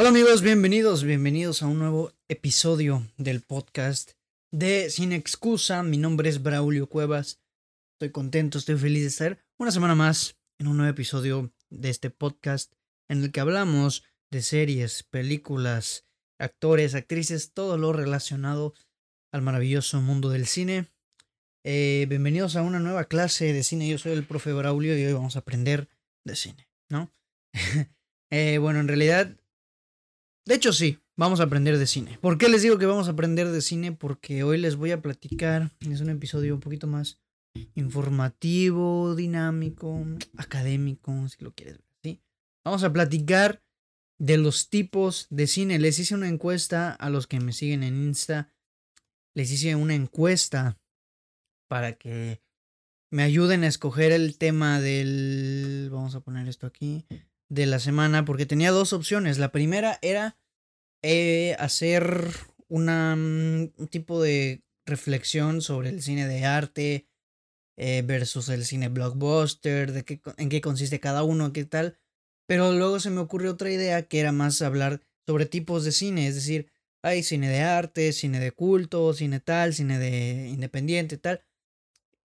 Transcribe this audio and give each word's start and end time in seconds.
Hola 0.00 0.08
amigos, 0.08 0.40
bienvenidos, 0.40 1.04
bienvenidos 1.04 1.62
a 1.62 1.66
un 1.66 1.78
nuevo 1.78 2.14
episodio 2.26 3.06
del 3.18 3.42
podcast 3.42 4.12
de 4.50 4.88
Sin 4.88 5.12
Excusa. 5.12 5.82
Mi 5.82 5.98
nombre 5.98 6.30
es 6.30 6.42
Braulio 6.42 6.88
Cuevas. 6.88 7.38
Estoy 7.96 8.10
contento, 8.10 8.56
estoy 8.56 8.78
feliz 8.78 9.02
de 9.02 9.08
estar 9.08 9.44
una 9.58 9.70
semana 9.70 9.94
más 9.94 10.38
en 10.58 10.68
un 10.68 10.78
nuevo 10.78 10.90
episodio 10.90 11.52
de 11.68 11.90
este 11.90 12.08
podcast 12.08 12.72
en 13.10 13.22
el 13.22 13.30
que 13.30 13.40
hablamos 13.40 14.02
de 14.30 14.40
series, 14.40 15.02
películas, 15.02 16.06
actores, 16.38 16.94
actrices, 16.94 17.52
todo 17.52 17.76
lo 17.76 17.92
relacionado 17.92 18.72
al 19.34 19.42
maravilloso 19.42 20.00
mundo 20.00 20.30
del 20.30 20.46
cine. 20.46 20.88
Eh, 21.62 22.06
bienvenidos 22.08 22.56
a 22.56 22.62
una 22.62 22.78
nueva 22.78 23.04
clase 23.04 23.52
de 23.52 23.62
cine. 23.62 23.86
Yo 23.86 23.98
soy 23.98 24.12
el 24.12 24.24
profe 24.24 24.54
Braulio 24.54 24.96
y 24.96 25.04
hoy 25.04 25.12
vamos 25.12 25.36
a 25.36 25.40
aprender 25.40 25.90
de 26.24 26.36
cine, 26.36 26.70
¿no? 26.88 27.10
Eh, 28.32 28.58
bueno, 28.58 28.78
en 28.78 28.86
realidad 28.86 29.39
de 30.46 30.54
hecho, 30.54 30.72
sí, 30.72 30.98
vamos 31.16 31.40
a 31.40 31.44
aprender 31.44 31.78
de 31.78 31.86
cine. 31.86 32.18
¿Por 32.20 32.38
qué 32.38 32.48
les 32.48 32.62
digo 32.62 32.78
que 32.78 32.86
vamos 32.86 33.08
a 33.08 33.12
aprender 33.12 33.48
de 33.48 33.60
cine? 33.60 33.92
Porque 33.92 34.42
hoy 34.42 34.58
les 34.58 34.76
voy 34.76 34.90
a 34.90 35.02
platicar, 35.02 35.70
es 35.80 36.00
un 36.00 36.10
episodio 36.10 36.54
un 36.54 36.60
poquito 36.60 36.86
más 36.86 37.20
informativo, 37.74 39.14
dinámico, 39.14 40.04
académico, 40.36 41.28
si 41.28 41.44
lo 41.44 41.52
quieres 41.52 41.78
ver 41.78 41.86
así. 41.98 42.20
Vamos 42.64 42.84
a 42.84 42.92
platicar 42.92 43.62
de 44.18 44.38
los 44.38 44.70
tipos 44.70 45.26
de 45.30 45.46
cine. 45.46 45.78
Les 45.78 45.98
hice 45.98 46.14
una 46.14 46.28
encuesta 46.28 46.92
a 46.92 47.10
los 47.10 47.26
que 47.26 47.40
me 47.40 47.52
siguen 47.52 47.82
en 47.82 48.02
Insta. 48.02 48.52
Les 49.34 49.50
hice 49.50 49.74
una 49.76 49.94
encuesta 49.94 50.78
para 51.68 51.94
que 51.94 52.40
me 53.10 53.22
ayuden 53.22 53.64
a 53.64 53.68
escoger 53.68 54.12
el 54.12 54.38
tema 54.38 54.80
del... 54.80 55.88
Vamos 55.92 56.14
a 56.14 56.20
poner 56.20 56.48
esto 56.48 56.66
aquí 56.66 57.04
de 57.50 57.66
la 57.66 57.78
semana 57.78 58.24
porque 58.24 58.46
tenía 58.46 58.70
dos 58.70 58.94
opciones. 58.94 59.38
La 59.38 59.52
primera 59.52 59.98
era 60.00 60.38
eh, 61.02 61.56
hacer 61.58 62.26
una, 62.68 63.16
mm, 63.16 63.72
un 63.76 63.88
tipo 63.88 64.22
de 64.22 64.62
reflexión 64.86 65.60
sobre 65.60 65.90
el 65.90 66.02
cine 66.02 66.26
de 66.26 66.44
arte 66.46 67.06
eh, 67.76 68.02
versus 68.06 68.48
el 68.48 68.64
cine 68.64 68.88
blockbuster, 68.88 69.92
de 69.92 70.04
qué, 70.04 70.20
en 70.36 70.48
qué 70.48 70.60
consiste 70.60 71.00
cada 71.00 71.22
uno, 71.22 71.52
qué 71.52 71.64
tal. 71.64 71.98
Pero 72.46 72.72
luego 72.72 73.00
se 73.00 73.10
me 73.10 73.20
ocurrió 73.20 73.52
otra 73.52 73.70
idea 73.70 74.06
que 74.06 74.20
era 74.20 74.32
más 74.32 74.62
hablar 74.62 75.00
sobre 75.26 75.46
tipos 75.46 75.84
de 75.84 75.92
cine, 75.92 76.26
es 76.26 76.34
decir, 76.34 76.70
hay 77.02 77.22
cine 77.22 77.48
de 77.48 77.60
arte, 77.60 78.12
cine 78.12 78.40
de 78.40 78.52
culto, 78.52 79.14
cine 79.14 79.40
tal, 79.40 79.74
cine 79.74 79.98
de 79.98 80.48
independiente, 80.48 81.16
tal. 81.16 81.42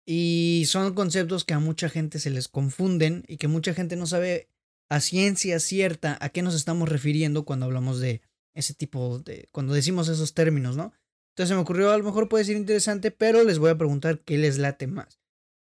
Y 0.05 0.65
son 0.67 0.93
conceptos 0.93 1.45
que 1.45 1.53
a 1.53 1.59
mucha 1.59 1.89
gente 1.89 2.19
se 2.19 2.29
les 2.29 2.47
confunden 2.47 3.23
y 3.27 3.37
que 3.37 3.47
mucha 3.47 3.73
gente 3.73 3.95
no 3.95 4.05
sabe 4.05 4.50
a 4.91 4.99
ciencia 4.99 5.57
cierta 5.61 6.17
a 6.19 6.27
qué 6.27 6.41
nos 6.41 6.53
estamos 6.53 6.89
refiriendo 6.89 7.45
cuando 7.45 7.65
hablamos 7.65 8.01
de 8.01 8.21
ese 8.53 8.73
tipo 8.73 9.19
de, 9.19 9.47
cuando 9.53 9.73
decimos 9.73 10.09
esos 10.09 10.33
términos, 10.33 10.75
¿no? 10.75 10.91
Entonces 11.29 11.47
se 11.47 11.55
me 11.55 11.61
ocurrió, 11.61 11.93
a 11.93 11.97
lo 11.97 12.03
mejor 12.03 12.27
puede 12.27 12.43
ser 12.43 12.57
interesante, 12.57 13.09
pero 13.09 13.45
les 13.45 13.57
voy 13.57 13.69
a 13.69 13.77
preguntar 13.77 14.19
qué 14.19 14.37
les 14.37 14.57
late 14.57 14.87
más. 14.87 15.21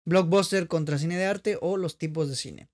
Blockbuster 0.04 0.66
contra 0.66 0.98
cine 0.98 1.16
de 1.16 1.26
arte 1.26 1.58
o 1.60 1.76
los 1.76 1.96
tipos 1.96 2.28
de 2.28 2.34
cine. 2.34 2.68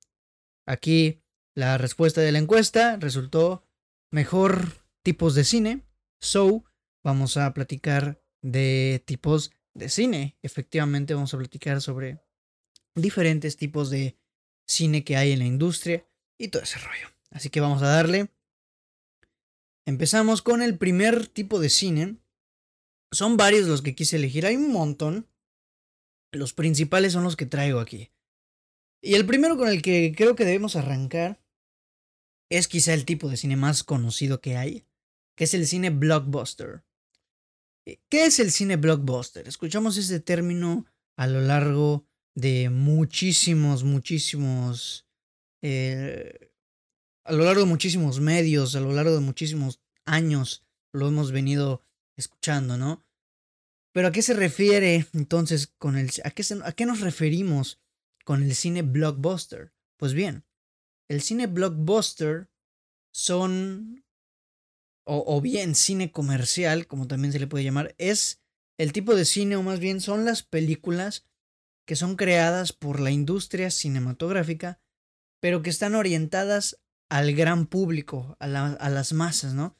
Aquí 0.66 1.20
la 1.54 1.76
respuesta 1.76 2.22
de 2.22 2.32
la 2.32 2.38
encuesta 2.38 2.96
resultó 2.96 3.62
mejor 4.10 4.82
tipos 5.02 5.34
de 5.34 5.44
cine. 5.44 5.82
So, 6.22 6.64
vamos 7.04 7.36
a 7.36 7.52
platicar 7.52 8.22
de 8.40 9.02
tipos 9.04 9.52
de 9.74 9.90
cine. 9.90 10.38
Efectivamente, 10.40 11.12
vamos 11.12 11.34
a 11.34 11.38
platicar 11.38 11.82
sobre 11.82 12.18
diferentes 12.94 13.58
tipos 13.58 13.90
de 13.90 14.16
cine 14.66 15.04
que 15.04 15.18
hay 15.18 15.32
en 15.32 15.40
la 15.40 15.44
industria 15.44 16.06
y 16.40 16.48
todo 16.48 16.62
ese 16.62 16.78
rollo. 16.78 17.08
Así 17.30 17.50
que 17.50 17.60
vamos 17.60 17.82
a 17.82 17.88
darle. 17.88 18.30
Empezamos 19.86 20.40
con 20.40 20.62
el 20.62 20.78
primer 20.78 21.26
tipo 21.26 21.60
de 21.60 21.68
cine. 21.68 22.16
Son 23.12 23.36
varios 23.36 23.68
los 23.68 23.82
que 23.82 23.94
quise 23.94 24.16
elegir, 24.16 24.46
hay 24.46 24.56
un 24.56 24.72
montón. 24.72 25.28
Los 26.32 26.54
principales 26.54 27.12
son 27.12 27.24
los 27.24 27.36
que 27.36 27.46
traigo 27.46 27.78
aquí. 27.78 28.10
Y 29.02 29.14
el 29.14 29.26
primero 29.26 29.56
con 29.56 29.68
el 29.68 29.82
que 29.82 30.14
creo 30.16 30.34
que 30.34 30.44
debemos 30.44 30.76
arrancar 30.76 31.42
es 32.50 32.68
quizá 32.68 32.94
el 32.94 33.04
tipo 33.04 33.28
de 33.28 33.36
cine 33.36 33.56
más 33.56 33.84
conocido 33.84 34.40
que 34.40 34.56
hay, 34.56 34.86
que 35.36 35.44
es 35.44 35.54
el 35.54 35.66
cine 35.66 35.90
blockbuster. 35.90 36.84
¿Qué 38.08 38.24
es 38.24 38.38
el 38.40 38.50
cine 38.50 38.76
blockbuster? 38.76 39.46
Escuchamos 39.46 39.96
ese 39.96 40.20
término 40.20 40.86
a 41.16 41.26
lo 41.26 41.40
largo 41.40 42.06
de 42.34 42.70
muchísimos, 42.70 43.84
muchísimos 43.84 45.09
eh, 45.62 46.52
a 47.24 47.32
lo 47.32 47.44
largo 47.44 47.60
de 47.60 47.66
muchísimos 47.66 48.20
medios, 48.20 48.74
a 48.74 48.80
lo 48.80 48.92
largo 48.92 49.14
de 49.14 49.20
muchísimos 49.20 49.80
años, 50.04 50.66
lo 50.92 51.08
hemos 51.08 51.32
venido 51.32 51.84
escuchando, 52.16 52.76
¿no? 52.76 53.04
Pero 53.92 54.08
¿a 54.08 54.12
qué 54.12 54.22
se 54.22 54.34
refiere 54.34 55.06
entonces 55.12 55.66
con 55.66 55.96
el... 55.96 56.10
¿A 56.24 56.30
qué, 56.30 56.44
a 56.64 56.72
qué 56.72 56.86
nos 56.86 57.00
referimos 57.00 57.80
con 58.24 58.42
el 58.42 58.54
cine 58.54 58.82
blockbuster? 58.82 59.72
Pues 59.96 60.14
bien, 60.14 60.44
el 61.08 61.22
cine 61.22 61.46
blockbuster 61.46 62.50
son... 63.12 64.04
O, 65.06 65.24
o 65.26 65.40
bien 65.40 65.74
cine 65.74 66.12
comercial, 66.12 66.86
como 66.86 67.08
también 67.08 67.32
se 67.32 67.40
le 67.40 67.48
puede 67.48 67.64
llamar, 67.64 67.94
es 67.98 68.40
el 68.78 68.92
tipo 68.92 69.16
de 69.16 69.24
cine, 69.24 69.56
o 69.56 69.62
más 69.62 69.80
bien 69.80 70.00
son 70.00 70.24
las 70.24 70.42
películas 70.42 71.26
que 71.86 71.96
son 71.96 72.14
creadas 72.14 72.72
por 72.72 73.00
la 73.00 73.10
industria 73.10 73.70
cinematográfica 73.70 74.80
pero 75.40 75.62
que 75.62 75.70
están 75.70 75.94
orientadas 75.94 76.78
al 77.08 77.34
gran 77.34 77.66
público, 77.66 78.36
a, 78.38 78.46
las 78.46 79.12
masas, 79.12 79.54
¿no? 79.54 79.76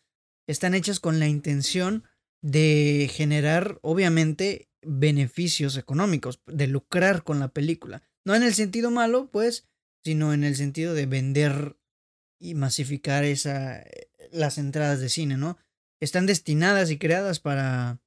Están 0.48 0.74
hechas 0.74 0.98
con 0.98 1.20
la 1.20 1.28
intención 1.28 2.04
de 2.42 3.08
generar, 3.12 3.78
obviamente, 3.82 4.68
beneficios 4.82 5.76
económicos, 5.76 6.40
de 6.46 6.66
lucrar 6.66 7.22
con 7.22 7.38
la 7.38 7.48
película. 7.48 8.02
No 8.24 8.34
en 8.34 8.42
el 8.42 8.54
sentido 8.54 8.90
malo, 8.90 9.30
pues, 9.30 9.68
sino 10.04 10.32
en 10.32 10.42
el 10.42 10.56
sentido 10.56 10.94
de 10.94 11.06
vender 11.06 11.76
y 12.40 12.54
masificar 12.54 13.24
esa, 13.24 13.84
las 14.32 14.58
entradas 14.58 15.00
de 15.00 15.08
cine, 15.10 15.36
¿no? 15.36 15.58
Están 16.00 16.26
destinadas 16.26 16.90
y 16.90 16.98
creadas 16.98 17.38
para, 17.38 18.00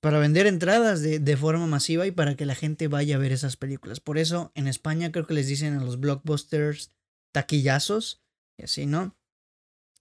para 0.00 0.18
vender 0.18 0.46
entradas 0.46 1.02
de, 1.02 1.18
de, 1.18 1.36
forma 1.36 1.66
masiva 1.66 2.06
y 2.06 2.10
para 2.10 2.34
que 2.34 2.46
la 2.46 2.54
gente 2.54 2.88
vaya 2.88 3.16
a 3.16 3.18
ver 3.18 3.32
esas 3.32 3.56
películas. 3.56 4.00
Por 4.00 4.18
eso 4.18 4.50
en 4.54 4.66
España 4.66 5.12
creo 5.12 5.26
que 5.26 5.34
les 5.34 5.46
dicen 5.46 5.74
a 5.74 5.84
los 5.84 6.00
blockbusters 6.00 6.92
taquillazos 7.32 8.22
y 8.58 8.64
así, 8.64 8.86
¿no? 8.86 9.16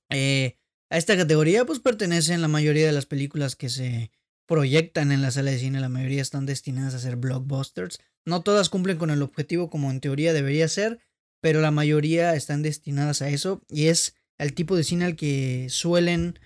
Eh, 0.10 0.58
a 0.90 0.98
esta 0.98 1.16
categoría 1.16 1.66
pues 1.66 1.80
pertenecen 1.80 2.42
la 2.42 2.48
mayoría 2.48 2.86
de 2.86 2.92
las 2.92 3.06
películas 3.06 3.56
que 3.56 3.70
se 3.70 4.12
proyectan 4.48 5.12
en 5.12 5.22
la 5.22 5.30
sala 5.30 5.52
de 5.52 5.60
cine, 5.60 5.80
la 5.80 5.90
mayoría 5.90 6.22
están 6.22 6.46
destinadas 6.48 6.96
a 6.96 7.00
ser 7.00 7.16
blockbusters. 7.16 8.00
No 8.26 8.42
todas 8.42 8.70
cumplen 8.70 8.98
con 8.98 9.12
el 9.12 9.22
objetivo 9.22 9.70
como 9.70 9.92
en 9.92 10.02
teoría 10.02 10.34
debería 10.34 10.68
ser, 10.68 11.00
pero 11.42 11.62
la 11.62 11.72
mayoría 11.72 12.34
están 12.36 12.64
destinadas 12.64 13.22
a 13.22 13.30
eso 13.30 13.62
y 13.70 13.88
es 13.88 14.16
el 14.40 14.54
tipo 14.54 14.76
de 14.76 14.84
cine 14.84 15.06
al 15.06 15.16
que 15.16 15.68
suelen 15.70 16.40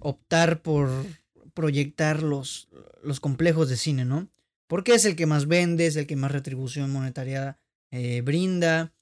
optar 0.00 0.62
por 0.62 0.90
proyectar 1.54 2.22
los, 2.22 2.68
los 3.02 3.20
complejos 3.20 3.68
de 3.68 3.76
cine, 3.76 4.04
¿no? 4.04 4.28
Porque 4.66 4.94
es 4.94 5.04
el 5.04 5.16
que 5.16 5.26
más 5.26 5.46
vende, 5.46 5.86
es 5.86 5.96
el 5.96 6.06
que 6.06 6.16
más 6.16 6.32
retribución 6.32 6.90
monetaria 6.92 7.58
eh, 7.90 8.20
brinda, 8.22 8.92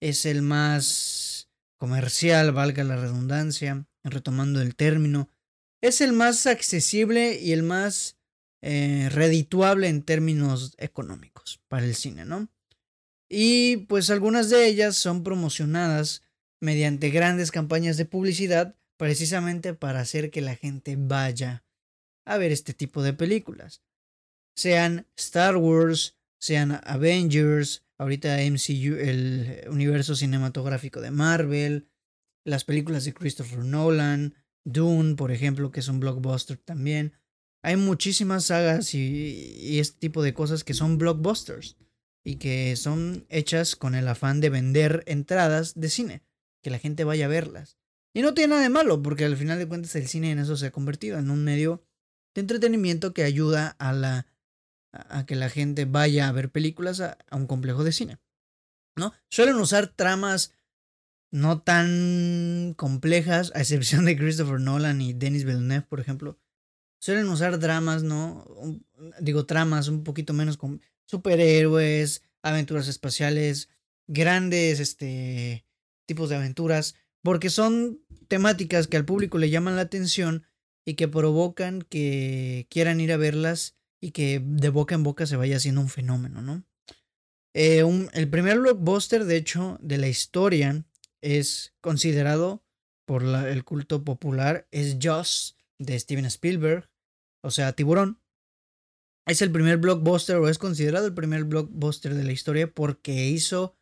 es 0.00 0.26
el 0.26 0.42
más 0.42 1.48
comercial, 1.78 2.52
valga 2.52 2.84
la 2.84 2.96
redundancia, 2.96 3.86
retomando 4.02 4.60
el 4.60 4.76
término, 4.76 5.30
es 5.80 6.00
el 6.00 6.12
más 6.12 6.46
accesible 6.46 7.38
y 7.40 7.52
el 7.52 7.62
más 7.62 8.16
eh, 8.62 9.08
redituable 9.10 9.88
en 9.88 10.02
términos 10.02 10.74
económicos 10.78 11.60
para 11.68 11.84
el 11.84 11.94
cine, 11.94 12.24
¿no? 12.24 12.48
Y 13.28 13.78
pues 13.88 14.10
algunas 14.10 14.50
de 14.50 14.66
ellas 14.66 14.96
son 14.96 15.22
promocionadas 15.22 16.22
mediante 16.60 17.10
grandes 17.10 17.50
campañas 17.50 17.96
de 17.96 18.04
publicidad 18.04 18.76
precisamente 18.96 19.74
para 19.74 20.00
hacer 20.00 20.30
que 20.30 20.40
la 20.40 20.56
gente 20.56 20.96
vaya 20.98 21.64
a 22.24 22.38
ver 22.38 22.52
este 22.52 22.74
tipo 22.74 23.02
de 23.02 23.12
películas. 23.12 23.82
Sean 24.56 25.06
Star 25.16 25.56
Wars, 25.56 26.16
sean 26.38 26.80
Avengers, 26.84 27.84
ahorita 27.98 28.38
MCU, 28.50 28.96
el 28.96 29.64
universo 29.68 30.14
cinematográfico 30.14 31.00
de 31.00 31.10
Marvel, 31.10 31.88
las 32.44 32.64
películas 32.64 33.04
de 33.04 33.14
Christopher 33.14 33.60
Nolan, 33.60 34.34
Dune, 34.64 35.16
por 35.16 35.30
ejemplo, 35.30 35.70
que 35.70 35.80
es 35.80 35.88
un 35.88 36.00
blockbuster 36.00 36.56
también. 36.56 37.14
Hay 37.62 37.76
muchísimas 37.76 38.46
sagas 38.46 38.94
y, 38.94 39.78
este 39.78 39.98
tipo 39.98 40.22
de 40.22 40.34
cosas 40.34 40.64
que 40.64 40.74
son 40.74 40.98
blockbusters 40.98 41.76
y 42.22 42.36
que 42.36 42.76
son 42.76 43.26
hechas 43.28 43.76
con 43.76 43.94
el 43.94 44.08
afán 44.08 44.40
de 44.40 44.50
vender 44.50 45.02
entradas 45.06 45.78
de 45.78 45.88
cine, 45.88 46.22
que 46.62 46.70
la 46.70 46.78
gente 46.78 47.04
vaya 47.04 47.26
a 47.26 47.28
verlas. 47.28 47.78
Y 48.14 48.22
no 48.22 48.34
tiene 48.34 48.50
nada 48.50 48.62
de 48.62 48.68
malo, 48.68 49.02
porque 49.02 49.24
al 49.24 49.36
final 49.36 49.58
de 49.58 49.66
cuentas 49.66 49.96
el 49.96 50.08
cine 50.08 50.30
en 50.30 50.38
eso 50.38 50.56
se 50.56 50.66
ha 50.66 50.72
convertido 50.72 51.18
en 51.18 51.30
un 51.30 51.42
medio 51.42 51.82
de 52.34 52.40
entretenimiento 52.40 53.14
que 53.14 53.24
ayuda 53.24 53.76
a 53.78 53.92
la 53.92 54.26
a 55.08 55.26
que 55.26 55.34
la 55.34 55.50
gente 55.50 55.84
vaya 55.84 56.28
a 56.28 56.32
ver 56.32 56.50
películas 56.50 57.00
a, 57.00 57.18
un 57.32 57.46
complejo 57.46 57.84
de 57.84 57.92
cine. 57.92 58.18
¿No? 58.96 59.12
Suelen 59.28 59.56
usar 59.56 59.88
tramas 59.88 60.52
no 61.30 61.60
tan 61.62 62.74
complejas, 62.76 63.50
a 63.56 63.60
excepción 63.60 64.04
de 64.04 64.16
Christopher 64.16 64.60
Nolan 64.60 65.00
y 65.00 65.14
Denis 65.14 65.44
Villeneuve, 65.44 65.86
por 65.88 65.98
ejemplo. 65.98 66.38
Suelen 67.00 67.28
usar 67.28 67.58
dramas, 67.58 68.04
¿no? 68.04 68.46
digo, 69.20 69.44
tramas 69.44 69.88
un 69.88 70.04
poquito 70.04 70.32
menos 70.32 70.56
con 70.56 70.80
superhéroes, 71.06 72.22
aventuras 72.42 72.86
espaciales, 72.86 73.68
grandes 74.06 74.78
este, 74.78 75.66
tipos 76.06 76.30
de 76.30 76.36
aventuras, 76.36 76.94
porque 77.20 77.50
son 77.50 78.00
temáticas 78.28 78.86
que 78.86 78.96
al 78.96 79.04
público 79.04 79.36
le 79.36 79.50
llaman 79.50 79.74
la 79.74 79.82
atención 79.82 80.44
y 80.84 80.94
que 80.94 81.08
provocan 81.08 81.82
que 81.82 82.66
quieran 82.70 83.00
ir 83.00 83.12
a 83.12 83.16
verlas 83.16 83.76
y 84.00 84.10
que 84.10 84.40
de 84.44 84.68
boca 84.68 84.94
en 84.94 85.02
boca 85.02 85.26
se 85.26 85.36
vaya 85.36 85.56
haciendo 85.56 85.80
un 85.80 85.88
fenómeno, 85.88 86.42
¿no? 86.42 86.64
Eh, 87.54 87.84
el 88.12 88.28
primer 88.28 88.58
blockbuster, 88.58 89.24
de 89.24 89.36
hecho, 89.36 89.78
de 89.80 89.98
la 89.98 90.08
historia 90.08 90.84
es 91.22 91.74
considerado 91.80 92.64
por 93.06 93.22
el 93.22 93.64
culto 93.64 94.04
popular, 94.04 94.66
es 94.70 94.98
Joss 95.00 95.56
de 95.78 95.98
Steven 95.98 96.24
Spielberg, 96.26 96.90
o 97.42 97.50
sea, 97.50 97.72
Tiburón. 97.72 98.20
Es 99.26 99.40
el 99.40 99.50
primer 99.50 99.78
blockbuster 99.78 100.36
o 100.36 100.48
es 100.48 100.58
considerado 100.58 101.06
el 101.06 101.14
primer 101.14 101.44
blockbuster 101.44 102.14
de 102.14 102.24
la 102.24 102.32
historia 102.32 102.70
porque 102.70 103.26
hizo 103.26 103.76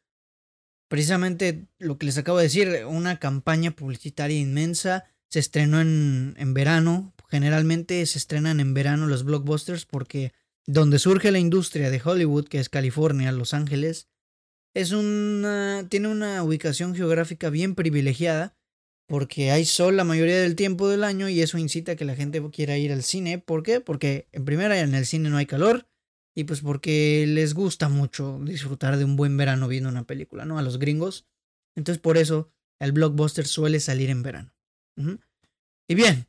precisamente 0.88 1.66
lo 1.78 1.98
que 1.98 2.06
les 2.06 2.19
acabo 2.19 2.38
de 2.38 2.44
decir, 2.44 2.84
una 2.87 3.19
campaña 3.19 3.70
publicitaria 3.72 4.38
inmensa. 4.38 5.11
Se 5.32 5.38
estrenó 5.38 5.81
en, 5.81 6.34
en 6.37 6.52
verano. 6.52 7.14
Generalmente 7.31 8.05
se 8.05 8.19
estrenan 8.19 8.61
en 8.61 8.75
verano 8.75 9.06
los 9.06 9.25
blockbusters 9.25 9.87
porque 9.87 10.32
donde 10.67 10.99
surge 10.99 11.32
la 11.32 11.38
industria 11.38 11.90
de 11.90 12.02
Hollywood, 12.05 12.49
que 12.49 12.58
es 12.58 12.69
California, 12.69 13.32
Los 13.32 13.55
Ángeles, 13.55 14.08
es 14.75 14.93
una, 14.93 15.87
tiene 15.88 16.08
una 16.08 16.43
ubicación 16.43 16.94
geográfica 16.94 17.50
bien 17.50 17.75
privilegiada 17.75 18.56
porque 19.06 19.50
hay 19.50 19.64
sol 19.64 19.96
la 19.96 20.05
mayoría 20.05 20.40
del 20.40 20.56
tiempo 20.56 20.88
del 20.88 21.05
año 21.05 21.29
y 21.29 21.40
eso 21.40 21.58
incita 21.58 21.93
a 21.93 21.96
que 21.96 22.05
la 22.05 22.14
gente 22.14 22.43
quiera 22.50 22.79
ir 22.79 22.93
al 22.93 23.02
cine. 23.02 23.38
¿Por 23.38 23.62
qué? 23.62 23.81
Porque 23.81 24.29
en 24.32 24.44
primera 24.44 24.79
en 24.81 24.94
el 24.94 25.06
cine 25.06 25.29
no 25.29 25.37
hay 25.37 25.46
calor 25.46 25.87
y 26.34 26.44
pues 26.44 26.61
porque 26.61 27.25
les 27.26 27.52
gusta 27.55 27.88
mucho 27.88 28.38
disfrutar 28.43 28.96
de 28.96 29.05
un 29.05 29.17
buen 29.17 29.37
verano 29.37 29.69
viendo 29.69 29.88
una 29.88 30.05
película, 30.05 30.44
¿no? 30.44 30.58
A 30.58 30.62
los 30.62 30.79
gringos. 30.79 31.26
Entonces 31.75 32.00
por 32.00 32.17
eso 32.17 32.50
el 32.81 32.93
blockbuster 32.93 33.46
suele 33.46 33.81
salir 33.81 34.08
en 34.08 34.23
verano. 34.23 34.55
Y 34.96 35.94
bien, 35.94 36.26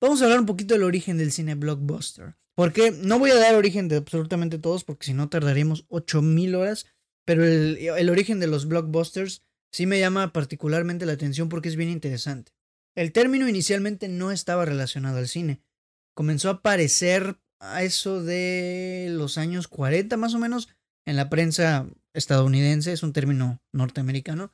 vamos 0.00 0.20
a 0.20 0.24
hablar 0.24 0.40
un 0.40 0.46
poquito 0.46 0.74
del 0.74 0.82
origen 0.82 1.18
del 1.18 1.32
cine 1.32 1.54
blockbuster. 1.54 2.36
Porque 2.54 2.92
no 2.92 3.18
voy 3.18 3.30
a 3.30 3.36
dar 3.36 3.56
origen 3.56 3.88
de 3.88 3.96
absolutamente 3.96 4.58
todos 4.58 4.84
porque 4.84 5.06
si 5.06 5.14
no 5.14 5.28
tardaríamos 5.28 5.86
8000 5.88 6.54
horas. 6.54 6.86
Pero 7.24 7.44
el, 7.44 7.78
el 7.78 8.10
origen 8.10 8.38
de 8.38 8.46
los 8.46 8.68
blockbusters 8.68 9.42
sí 9.72 9.86
me 9.86 9.98
llama 9.98 10.32
particularmente 10.32 11.06
la 11.06 11.14
atención 11.14 11.48
porque 11.48 11.68
es 11.68 11.76
bien 11.76 11.90
interesante. 11.90 12.52
El 12.94 13.12
término 13.12 13.48
inicialmente 13.48 14.08
no 14.08 14.30
estaba 14.30 14.64
relacionado 14.64 15.18
al 15.18 15.26
cine. 15.26 15.62
Comenzó 16.14 16.48
a 16.48 16.52
aparecer 16.52 17.40
a 17.58 17.82
eso 17.82 18.22
de 18.22 19.08
los 19.10 19.36
años 19.38 19.66
40 19.66 20.16
más 20.16 20.34
o 20.34 20.38
menos 20.38 20.68
en 21.06 21.16
la 21.16 21.28
prensa 21.28 21.88
estadounidense, 22.12 22.92
es 22.92 23.02
un 23.02 23.12
término 23.12 23.60
norteamericano. 23.72 24.52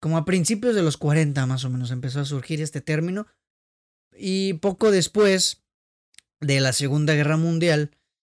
Como 0.00 0.16
a 0.16 0.24
principios 0.24 0.74
de 0.74 0.82
los 0.82 0.96
40 0.96 1.44
más 1.46 1.64
o 1.64 1.70
menos 1.70 1.90
empezó 1.90 2.20
a 2.20 2.24
surgir 2.24 2.60
este 2.60 2.80
término. 2.80 3.26
Y 4.16 4.54
poco 4.54 4.90
después 4.90 5.62
de 6.40 6.60
la 6.60 6.72
Segunda 6.72 7.14
Guerra 7.14 7.36
Mundial, 7.36 7.96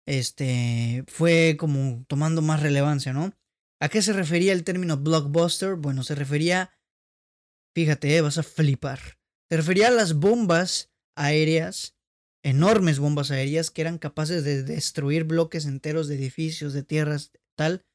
este 0.07 1.03
fue 1.07 1.55
como 1.59 2.03
tomando 2.07 2.41
más 2.41 2.61
relevancia, 2.61 3.13
¿no? 3.13 3.33
¿A 3.79 3.89
qué 3.89 4.01
se 4.01 4.13
refería 4.13 4.53
el 4.53 4.63
término 4.63 4.97
blockbuster? 4.97 5.75
Bueno, 5.75 6.03
se 6.03 6.15
refería, 6.15 6.71
fíjate, 7.75 8.15
eh, 8.15 8.21
vas 8.21 8.37
a 8.37 8.43
flipar. 8.43 8.99
Se 9.49 9.57
refería 9.57 9.87
a 9.87 9.91
las 9.91 10.13
bombas 10.13 10.91
aéreas 11.15 11.95
enormes 12.43 12.99
bombas 12.99 13.31
aéreas 13.31 13.69
que 13.71 13.81
eran 13.81 13.97
capaces 13.97 14.43
de 14.43 14.63
destruir 14.63 15.25
bloques 15.25 15.65
enteros 15.65 16.07
de 16.07 16.15
edificios, 16.15 16.73
de 16.73 16.83
tierras, 16.83 17.31
tal, 17.55 17.85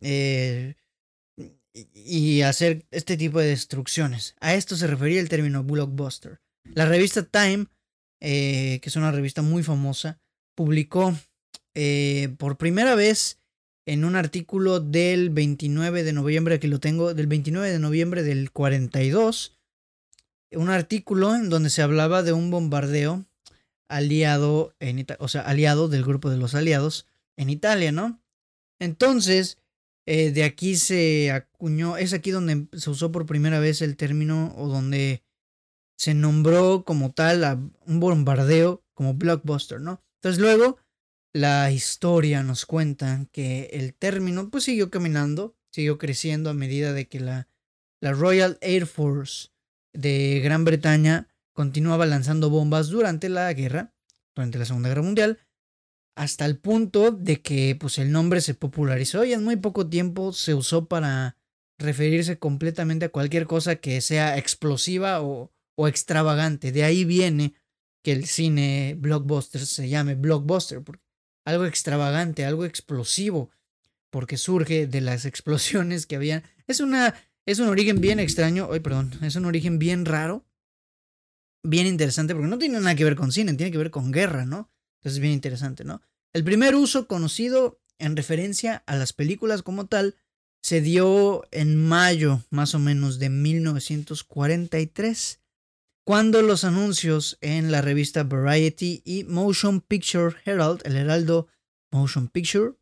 eh, 0.00 0.76
y 1.74 2.42
hacer 2.42 2.86
este 2.90 3.16
tipo 3.16 3.40
de 3.40 3.48
destrucciones. 3.48 4.36
A 4.40 4.54
esto 4.54 4.76
se 4.76 4.86
refería 4.86 5.20
el 5.20 5.28
término 5.28 5.64
blockbuster. 5.64 6.40
La 6.64 6.86
revista 6.86 7.24
Time, 7.24 7.66
eh, 8.20 8.78
que 8.80 8.88
es 8.88 8.96
una 8.96 9.10
revista 9.10 9.42
muy 9.42 9.62
famosa, 9.62 10.20
publicó 10.54 11.14
eh, 11.74 12.34
por 12.38 12.56
primera 12.56 12.94
vez 12.94 13.40
en 13.86 14.04
un 14.04 14.16
artículo 14.16 14.80
del 14.80 15.30
29 15.30 16.04
de 16.04 16.12
noviembre, 16.12 16.54
aquí 16.54 16.68
lo 16.68 16.80
tengo, 16.80 17.12
del 17.12 17.26
29 17.26 17.70
de 17.70 17.78
noviembre 17.78 18.22
del 18.22 18.50
42, 18.50 19.58
un 20.52 20.70
artículo 20.70 21.34
en 21.34 21.50
donde 21.50 21.70
se 21.70 21.82
hablaba 21.82 22.22
de 22.22 22.32
un 22.32 22.50
bombardeo 22.50 23.26
aliado, 23.88 24.74
en 24.80 25.06
o 25.18 25.28
sea, 25.28 25.42
aliado 25.42 25.88
del 25.88 26.04
grupo 26.04 26.30
de 26.30 26.38
los 26.38 26.54
aliados 26.54 27.06
en 27.36 27.50
Italia, 27.50 27.92
¿no? 27.92 28.22
Entonces, 28.78 29.58
eh, 30.06 30.30
de 30.32 30.44
aquí 30.44 30.76
se 30.76 31.30
acuñó, 31.30 31.96
es 31.96 32.12
aquí 32.12 32.30
donde 32.30 32.68
se 32.72 32.90
usó 32.90 33.10
por 33.10 33.26
primera 33.26 33.58
vez 33.58 33.80
el 33.82 33.96
término 33.96 34.54
o 34.56 34.68
donde 34.68 35.24
se 35.96 36.14
nombró 36.14 36.84
como 36.84 37.12
tal 37.12 37.44
a 37.44 37.54
un 37.86 38.00
bombardeo 38.00 38.84
como 38.94 39.14
blockbuster, 39.14 39.80
¿no? 39.80 40.02
Entonces 40.16 40.40
luego 40.40 40.78
la 41.32 41.70
historia 41.70 42.42
nos 42.42 42.66
cuenta 42.66 43.26
que 43.32 43.70
el 43.72 43.94
término 43.94 44.50
pues 44.50 44.64
siguió 44.64 44.90
caminando, 44.90 45.56
siguió 45.70 45.98
creciendo 45.98 46.50
a 46.50 46.54
medida 46.54 46.92
de 46.92 47.08
que 47.08 47.20
la, 47.20 47.48
la 48.00 48.12
Royal 48.12 48.58
Air 48.60 48.86
Force 48.86 49.48
de 49.92 50.40
Gran 50.44 50.64
Bretaña 50.64 51.28
continuaba 51.52 52.06
lanzando 52.06 52.50
bombas 52.50 52.88
durante 52.88 53.28
la 53.28 53.52
guerra, 53.52 53.94
durante 54.34 54.58
la 54.58 54.64
Segunda 54.64 54.90
Guerra 54.90 55.02
Mundial, 55.02 55.38
hasta 56.16 56.44
el 56.46 56.58
punto 56.58 57.10
de 57.10 57.40
que 57.40 57.76
pues, 57.78 57.98
el 57.98 58.12
nombre 58.12 58.40
se 58.40 58.54
popularizó 58.54 59.24
y 59.24 59.32
en 59.32 59.44
muy 59.44 59.56
poco 59.56 59.88
tiempo 59.88 60.32
se 60.32 60.54
usó 60.54 60.86
para 60.86 61.36
referirse 61.78 62.38
completamente 62.38 63.06
a 63.06 63.08
cualquier 63.10 63.46
cosa 63.46 63.76
que 63.76 64.00
sea 64.00 64.38
explosiva 64.38 65.22
o, 65.22 65.52
o 65.76 65.88
extravagante. 65.88 66.72
De 66.72 66.84
ahí 66.84 67.04
viene 67.04 67.54
que 68.02 68.12
el 68.12 68.26
cine 68.26 68.94
blockbuster 68.98 69.66
se 69.66 69.88
llame 69.88 70.14
blockbuster, 70.14 70.82
porque 70.82 71.02
algo 71.44 71.64
extravagante, 71.64 72.44
algo 72.44 72.64
explosivo, 72.64 73.50
porque 74.10 74.36
surge 74.36 74.86
de 74.86 75.00
las 75.00 75.24
explosiones 75.26 76.06
que 76.06 76.16
habían. 76.16 76.44
Es 76.66 76.80
una 76.80 77.14
es 77.46 77.58
un 77.58 77.68
origen 77.68 78.00
bien 78.00 78.20
extraño, 78.20 78.70
ay, 78.72 78.80
perdón, 78.80 79.12
es 79.20 79.36
un 79.36 79.44
origen 79.44 79.78
bien 79.78 80.06
raro 80.06 80.46
bien 81.64 81.86
interesante 81.86 82.34
porque 82.34 82.48
no 82.48 82.58
tiene 82.58 82.78
nada 82.78 82.94
que 82.94 83.04
ver 83.04 83.16
con 83.16 83.32
cine, 83.32 83.54
tiene 83.54 83.72
que 83.72 83.78
ver 83.78 83.90
con 83.90 84.12
guerra, 84.12 84.44
¿no? 84.44 84.70
Entonces 85.04 85.18
es 85.18 85.20
bien 85.20 85.34
interesante, 85.34 85.84
¿no? 85.84 86.00
El 86.32 86.44
primer 86.44 86.74
uso 86.74 87.06
conocido 87.06 87.78
en 87.98 88.16
referencia 88.16 88.82
a 88.86 88.96
las 88.96 89.12
películas 89.12 89.62
como 89.62 89.86
tal 89.86 90.16
se 90.62 90.80
dio 90.80 91.46
en 91.50 91.76
mayo 91.76 92.42
más 92.48 92.74
o 92.74 92.78
menos 92.78 93.18
de 93.18 93.28
1943, 93.28 95.40
cuando 96.06 96.40
los 96.40 96.64
anuncios 96.64 97.36
en 97.42 97.70
la 97.70 97.82
revista 97.82 98.24
Variety 98.24 99.02
y 99.04 99.24
Motion 99.24 99.82
Picture 99.82 100.36
Herald, 100.46 100.80
el 100.84 100.96
Heraldo 100.96 101.48
Motion 101.92 102.28
Picture, 102.28 102.72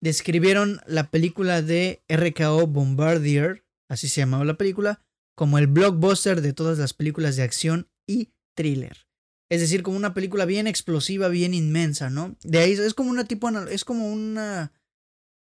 describieron 0.00 0.80
la 0.86 1.10
película 1.10 1.60
de 1.60 2.02
RKO 2.08 2.66
Bombardier, 2.66 3.66
así 3.90 4.08
se 4.08 4.22
llamaba 4.22 4.46
la 4.46 4.56
película, 4.56 5.02
como 5.36 5.58
el 5.58 5.66
blockbuster 5.66 6.40
de 6.40 6.54
todas 6.54 6.78
las 6.78 6.94
películas 6.94 7.36
de 7.36 7.42
acción 7.42 7.90
y 8.06 8.32
thriller. 8.54 9.11
Es 9.52 9.60
decir, 9.60 9.82
como 9.82 9.98
una 9.98 10.14
película 10.14 10.46
bien 10.46 10.66
explosiva, 10.66 11.28
bien 11.28 11.52
inmensa, 11.52 12.08
¿no? 12.08 12.38
De 12.42 12.60
ahí 12.60 12.72
es 12.72 12.94
como 12.94 13.10
una 13.10 13.26
tipo, 13.26 13.50
es 13.50 13.84
como 13.84 14.10
una, 14.10 14.72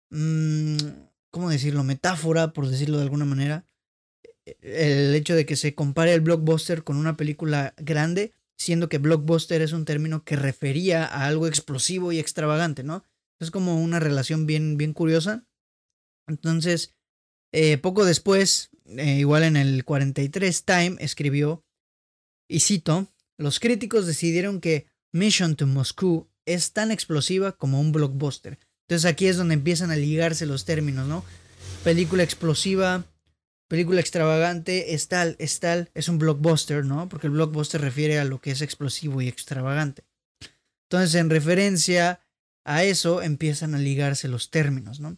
mmm, 0.10 0.76
¿cómo 1.30 1.50
decirlo? 1.50 1.86
Metáfora, 1.86 2.52
por 2.52 2.68
decirlo 2.68 2.98
de 2.98 3.04
alguna 3.04 3.24
manera. 3.24 3.66
El 4.60 5.16
hecho 5.16 5.34
de 5.34 5.46
que 5.46 5.56
se 5.56 5.76
compare 5.76 6.14
el 6.14 6.20
blockbuster 6.20 6.84
con 6.84 6.98
una 6.98 7.16
película 7.16 7.74
grande, 7.78 8.34
siendo 8.58 8.90
que 8.90 8.98
blockbuster 8.98 9.62
es 9.62 9.72
un 9.72 9.86
término 9.86 10.26
que 10.26 10.36
refería 10.36 11.06
a 11.06 11.26
algo 11.26 11.48
explosivo 11.48 12.12
y 12.12 12.20
extravagante, 12.20 12.84
¿no? 12.84 13.06
Es 13.40 13.50
como 13.50 13.82
una 13.82 14.02
relación 14.02 14.46
bien, 14.46 14.76
bien 14.76 14.92
curiosa. 14.92 15.46
Entonces, 16.28 16.96
eh, 17.54 17.78
poco 17.78 18.04
después, 18.04 18.72
eh, 18.88 19.20
igual 19.20 19.44
en 19.44 19.56
el 19.56 19.86
43, 19.86 20.66
Time 20.66 20.98
escribió 21.00 21.64
y 22.50 22.60
cito, 22.60 23.08
los 23.38 23.60
críticos 23.60 24.08
decidieron 24.08 24.62
que 24.62 24.88
Mission 25.12 25.56
to 25.56 25.68
Moscow 25.68 26.28
es 26.46 26.74
tan 26.74 26.92
explosiva 26.92 27.52
como 27.54 27.80
un 27.80 27.92
blockbuster. 27.92 28.60
Entonces 28.88 29.10
aquí 29.10 29.28
es 29.28 29.38
donde 29.38 29.54
empiezan 29.54 29.92
a 29.92 29.96
ligarse 29.96 30.46
los 30.46 30.66
términos, 30.66 31.08
¿no? 31.08 31.24
Película 31.84 32.24
explosiva, 32.24 33.06
película 33.68 34.02
extravagante, 34.02 34.94
es 34.94 35.08
tal, 35.08 35.36
es 35.40 35.60
tal, 35.60 35.90
es 35.94 36.10
un 36.10 36.18
blockbuster, 36.18 36.84
¿no? 36.84 37.08
Porque 37.08 37.28
el 37.28 37.34
blockbuster 37.34 37.80
refiere 37.80 38.20
a 38.20 38.26
lo 38.26 38.42
que 38.42 38.52
es 38.52 38.62
explosivo 38.62 39.22
y 39.22 39.28
extravagante. 39.28 40.04
Entonces, 40.90 41.16
en 41.16 41.30
referencia 41.30 42.20
a 42.66 42.84
eso, 42.84 43.22
empiezan 43.22 43.74
a 43.74 43.80
ligarse 43.80 44.28
los 44.28 44.52
términos, 44.52 45.00
¿no? 45.00 45.18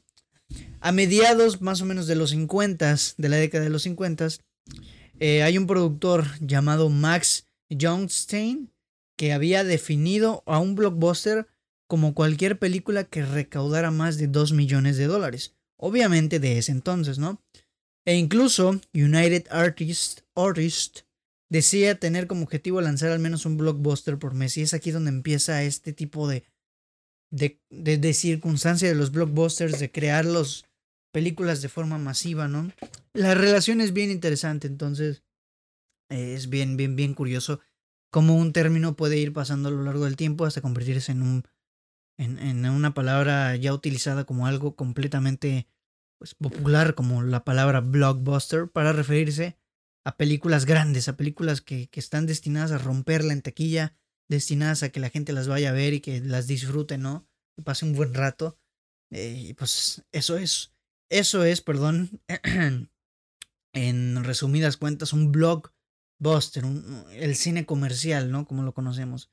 A 0.82 0.92
mediados 0.92 1.62
más 1.62 1.82
o 1.82 1.86
menos 1.86 2.06
de 2.06 2.16
los 2.16 2.30
50, 2.30 2.96
de 3.18 3.30
la 3.30 3.38
década 3.38 3.64
de 3.64 3.72
los 3.72 3.82
50, 3.84 4.28
eh, 5.20 5.42
hay 5.42 5.58
un 5.58 5.66
productor 5.66 6.28
llamado 6.40 6.90
Max 6.90 7.48
Johnstein 7.80 8.72
que 9.18 9.34
había 9.34 9.64
definido 9.64 10.44
a 10.46 10.60
un 10.60 10.76
blockbuster 10.76 11.48
como 11.88 12.16
cualquier 12.16 12.58
película 12.58 13.04
que 13.04 13.26
recaudara 13.26 13.92
más 13.92 14.18
de 14.18 14.28
2 14.28 14.54
millones 14.54 14.98
de 14.98 15.06
dólares. 15.06 15.56
Obviamente 15.78 16.40
de 16.40 16.58
ese 16.58 16.72
entonces, 16.72 17.20
¿no? 17.20 17.42
E 18.06 18.16
incluso 18.16 18.82
United 18.94 19.48
Artists 19.50 20.24
Artist 20.36 21.02
decía 21.50 22.00
tener 22.00 22.28
como 22.28 22.44
objetivo 22.44 22.82
lanzar 22.82 23.12
al 23.12 23.20
menos 23.20 23.46
un 23.46 23.58
blockbuster 23.58 24.18
por 24.18 24.34
mes. 24.34 24.58
Y 24.58 24.62
es 24.62 24.74
aquí 24.74 24.92
donde 24.92 25.10
empieza 25.10 25.64
este 25.64 25.94
tipo 25.94 26.28
de, 26.28 26.44
de, 27.30 27.60
de, 27.70 28.14
circunstancia 28.14 28.88
de 28.88 28.96
los 28.96 29.12
blockbusters, 29.12 29.80
de 29.80 29.92
crear 29.92 30.26
las 30.26 30.66
películas 31.12 31.62
de 31.62 31.70
forma 31.70 31.98
masiva, 31.98 32.48
¿no? 32.48 32.72
La 33.14 33.36
relación 33.36 33.82
es 33.82 33.94
bien 33.94 34.10
interesante, 34.10 34.68
entonces 34.68 35.22
es 36.14 36.50
bien, 36.50 36.78
bien, 36.78 36.96
bien 36.96 37.14
curioso 37.14 37.60
cómo 38.12 38.36
un 38.36 38.54
término 38.54 38.96
puede 38.96 39.18
ir 39.18 39.34
pasando 39.34 39.70
a 39.70 39.72
lo 39.72 39.84
largo 39.84 40.06
del 40.06 40.16
tiempo 40.16 40.46
hasta 40.46 40.62
convertirse 40.62 41.12
en 41.12 41.22
un 41.24 41.44
en, 42.18 42.38
en 42.38 42.66
una 42.66 42.94
palabra 42.94 43.56
ya 43.56 43.74
utilizada 43.74 44.24
como 44.26 44.46
algo 44.46 44.76
completamente 44.76 45.68
pues, 46.20 46.36
popular 46.36 46.96
como 46.96 47.24
la 47.24 47.44
palabra 47.44 47.82
blockbuster 47.82 48.70
para 48.70 48.94
referirse 48.94 49.58
a 50.06 50.16
películas 50.18 50.66
grandes, 50.66 51.08
a 51.08 51.18
películas 51.18 51.62
que, 51.62 51.90
que 51.90 52.00
están 52.00 52.26
destinadas 52.26 52.72
a 52.72 52.78
romperla 52.78 53.34
en 53.34 53.42
taquilla, 53.42 53.98
destinadas 54.30 54.84
a 54.84 54.90
que 54.90 55.00
la 55.00 55.10
gente 55.10 55.34
las 55.34 55.48
vaya 55.48 55.70
a 55.70 55.74
ver 55.74 55.94
y 55.94 56.02
que 56.02 56.20
las 56.22 56.48
disfrute, 56.48 56.98
¿no? 56.98 57.28
Que 57.56 57.64
pase 57.64 57.86
un 57.86 57.94
buen 57.94 58.14
rato. 58.14 58.58
Eh, 59.12 59.48
y 59.50 59.54
pues 59.54 60.04
eso 60.12 60.38
es, 60.38 60.74
eso 61.10 61.44
es, 61.44 61.62
perdón, 61.62 62.22
en 63.74 64.24
resumidas 64.24 64.78
cuentas, 64.78 65.14
un 65.14 65.32
blockbuster, 66.20 66.64
el 67.12 67.36
cine 67.36 67.66
comercial, 67.66 68.32
¿no? 68.32 68.46
Como 68.46 68.64
lo 68.64 68.74
conocemos. 68.74 69.30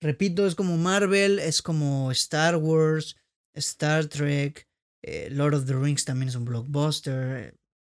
Repito, 0.00 0.46
es 0.46 0.54
como 0.54 0.76
Marvel, 0.76 1.38
es 1.38 1.62
como 1.62 2.10
Star 2.12 2.56
Wars, 2.56 3.16
Star 3.54 4.06
Trek, 4.06 4.66
eh, 5.02 5.28
Lord 5.30 5.54
of 5.54 5.66
the 5.66 5.74
Rings 5.74 6.04
también 6.04 6.28
es 6.28 6.34
un 6.34 6.44
blockbuster. 6.44 7.54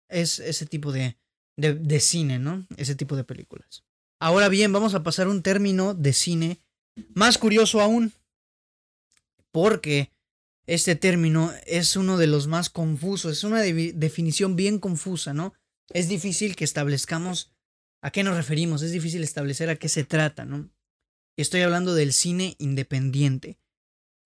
Es 0.08 0.38
ese 0.38 0.66
tipo 0.66 0.92
de, 0.92 1.16
de, 1.56 1.74
de, 1.74 2.00
cine, 2.00 2.38
¿no? 2.38 2.66
Ese 2.76 2.94
tipo 2.94 3.16
de 3.16 3.24
películas. 3.24 3.84
Ahora 4.20 4.48
bien, 4.48 4.72
vamos 4.72 4.94
a 4.94 5.02
pasar 5.02 5.26
a 5.26 5.30
un 5.30 5.42
término 5.42 5.94
de 5.94 6.12
cine 6.12 6.60
más 7.14 7.38
curioso 7.38 7.80
aún. 7.80 8.12
Porque 9.50 10.10
este 10.66 10.96
término 10.96 11.52
es 11.66 11.96
uno 11.96 12.18
de 12.18 12.26
los 12.26 12.46
más 12.48 12.70
confusos. 12.70 13.38
Es 13.38 13.44
una 13.44 13.60
de 13.60 13.92
definición 13.92 14.56
bien 14.56 14.78
confusa, 14.78 15.32
¿no? 15.32 15.54
Es 15.90 16.08
difícil 16.08 16.56
que 16.56 16.64
establezcamos 16.64 17.53
a 18.04 18.10
qué 18.10 18.22
nos 18.22 18.36
referimos. 18.36 18.82
Es 18.82 18.92
difícil 18.92 19.24
establecer 19.24 19.70
a 19.70 19.76
qué 19.76 19.88
se 19.88 20.04
trata, 20.04 20.44
¿no? 20.44 20.70
Estoy 21.38 21.62
hablando 21.62 21.94
del 21.94 22.12
cine 22.12 22.54
independiente. 22.58 23.58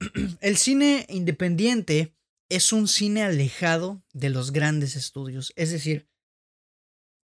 El 0.41 0.57
cine 0.57 1.07
independiente 1.09 2.13
es 2.49 2.73
un 2.73 2.89
cine 2.89 3.23
alejado 3.23 4.03
de 4.13 4.31
los 4.31 4.51
grandes 4.51 4.97
estudios, 4.97 5.53
es 5.55 5.71
decir, 5.71 6.09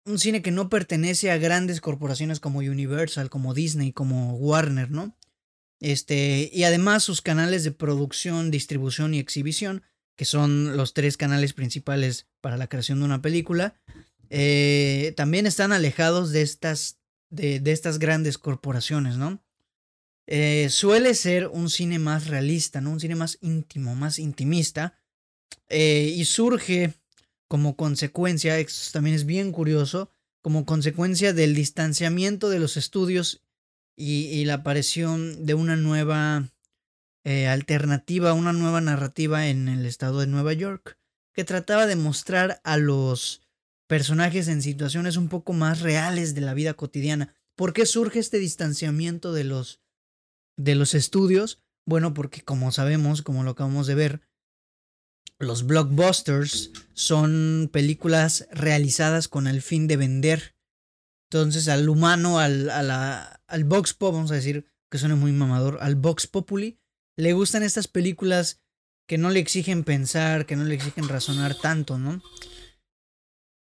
un 0.06 0.18
cine 0.18 0.40
que 0.40 0.50
no 0.50 0.70
pertenece 0.70 1.30
a 1.30 1.37
grandes 1.37 1.82
corporaciones 1.82 2.40
como 2.40 2.61
Universal, 2.61 3.28
como 3.28 3.52
Disney, 3.52 3.92
como 3.92 4.35
Warner, 4.37 4.90
¿no? 4.90 5.14
Este, 5.78 6.49
y 6.52 6.64
además 6.64 7.02
sus 7.02 7.20
canales 7.20 7.64
de 7.64 7.73
producción, 7.73 8.50
distribución 8.50 9.12
y 9.12 9.18
exhibición, 9.18 9.82
que 10.16 10.25
son 10.25 10.76
los 10.76 10.94
tres 10.94 11.18
canales 11.18 11.52
principales 11.52 12.28
para 12.40 12.56
la 12.56 12.68
creación 12.68 13.00
de 13.00 13.04
una 13.04 13.20
película, 13.20 13.78
eh, 14.30 15.12
también 15.16 15.46
están 15.46 15.72
alejados 15.72 16.30
de 16.30 16.42
estas, 16.42 16.99
de, 17.30 17.58
de 17.58 17.72
estas 17.72 17.99
grandes 17.99 18.38
corporaciones, 18.38 19.16
¿no? 19.16 19.42
Eh, 20.26 20.68
suele 20.70 21.14
ser 21.14 21.49
un 21.49 21.68
cine 21.68 21.99
más 21.99 22.28
realista, 22.28 22.80
¿no? 22.80 22.92
Un 22.92 23.00
cine 23.00 23.16
más 23.16 23.38
íntimo, 23.40 23.96
más 23.96 24.20
intimista. 24.20 24.96
Eh, 25.68 26.14
y 26.16 26.25
surge 26.25 26.94
como 27.49 27.76
consecuencia, 27.76 28.56
esto 28.58 28.92
también 28.92 29.16
es 29.16 29.26
bien 29.26 29.50
curioso, 29.50 30.12
como 30.40 30.64
consecuencia 30.64 31.32
del 31.32 31.56
distanciamiento 31.56 32.49
de 32.49 32.60
los 32.60 32.76
estudios 32.76 33.42
y, 33.96 34.44
la 34.44 34.54
aparición 34.54 35.44
de 35.44 35.54
una 35.54 35.76
nueva 35.76 36.49
alternativa, 37.25 38.32
una 38.32 38.52
nueva 38.52 38.80
narrativa 38.80 39.49
en 39.49 39.68
el 39.68 39.84
estado 39.84 40.20
de 40.20 40.26
Nueva 40.26 40.52
York, 40.54 40.96
que 41.34 41.44
trataba 41.44 41.87
de 41.87 41.96
mostrar 41.96 42.60
a 42.64 42.76
los 42.78 43.42
personajes 43.90 44.47
en 44.47 44.62
situaciones 44.62 45.16
un 45.16 45.28
poco 45.28 45.52
más 45.52 45.80
reales 45.80 46.32
de 46.37 46.40
la 46.40 46.54
vida 46.54 46.75
cotidiana. 46.75 47.35
¿Por 47.56 47.73
qué 47.73 47.87
surge 47.87 48.20
este 48.20 48.38
distanciamiento 48.38 49.32
de 49.32 49.42
los 49.42 49.80
de 50.56 50.76
los 50.76 50.94
estudios? 50.94 51.61
Bueno, 51.85 52.14
porque 52.14 52.42
como 52.42 52.70
sabemos, 52.70 53.23
como 53.23 53.42
lo 53.42 53.50
acabamos 53.50 53.88
de 53.88 53.97
ver, 53.97 54.20
los 55.40 55.66
blockbusters 55.66 56.70
son 56.94 57.68
películas 57.73 58.47
realizadas 58.52 59.26
con 59.26 59.49
el 59.49 59.61
fin 59.61 59.88
de 59.88 59.97
vender. 59.97 60.54
Entonces 61.28 61.66
al 61.66 61.88
humano, 61.88 62.38
al, 62.38 62.70
a 62.70 62.85
la, 62.85 63.42
al 63.49 63.64
box 63.64 63.92
pop, 63.94 64.14
vamos 64.14 64.30
a 64.30 64.37
decir 64.37 64.66
que 64.88 64.99
suena 64.99 65.16
muy 65.16 65.32
mamador, 65.32 65.78
al 65.80 65.97
box 65.97 66.28
populi, 66.28 66.78
le 67.16 67.32
gustan 67.32 67.64
estas 67.64 67.88
películas 67.88 68.61
que 69.09 69.18
no 69.18 69.30
le 69.30 69.40
exigen 69.40 69.82
pensar, 69.82 70.47
que 70.47 70.54
no 70.54 70.62
le 70.62 70.76
exigen 70.76 71.09
razonar 71.09 71.56
tanto, 71.56 71.99
¿no? 71.99 72.23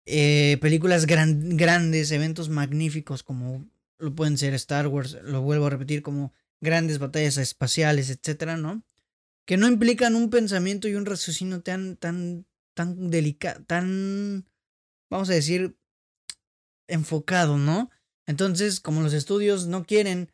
Eh, 0.07 0.59
películas 0.61 1.05
grandes, 1.07 2.13
eventos 2.13 2.49
magníficos 2.49 3.25
como 3.25 3.69
lo 3.99 4.15
pueden 4.15 4.39
ser 4.39 4.55
Star 4.55 4.87
Wars, 4.87 5.19
lo 5.25 5.43
vuelvo 5.43 5.67
a 5.67 5.71
repetir, 5.71 6.03
como 6.03 6.33
grandes 6.61 6.99
batallas 6.99 7.39
espaciales, 7.39 8.11
etcétera, 8.11 8.57
¿no? 8.57 8.83
Que 9.47 9.57
no 9.57 9.67
implican 9.67 10.15
un 10.15 10.31
pensamiento 10.31 10.87
y 10.87 10.95
un 10.95 11.07
raciocinio 11.07 11.61
tan, 11.63 11.97
tan, 11.97 12.47
tan 12.75 13.11
delicado, 13.11 13.65
tan, 13.65 14.47
vamos 15.11 15.29
a 15.31 15.35
decir, 15.35 15.77
enfocado, 16.89 17.59
¿no? 17.59 17.91
Entonces, 18.27 18.81
como 18.81 19.03
los 19.03 19.13
estudios 19.13 19.67
no 19.67 19.87
quieren, 19.87 20.31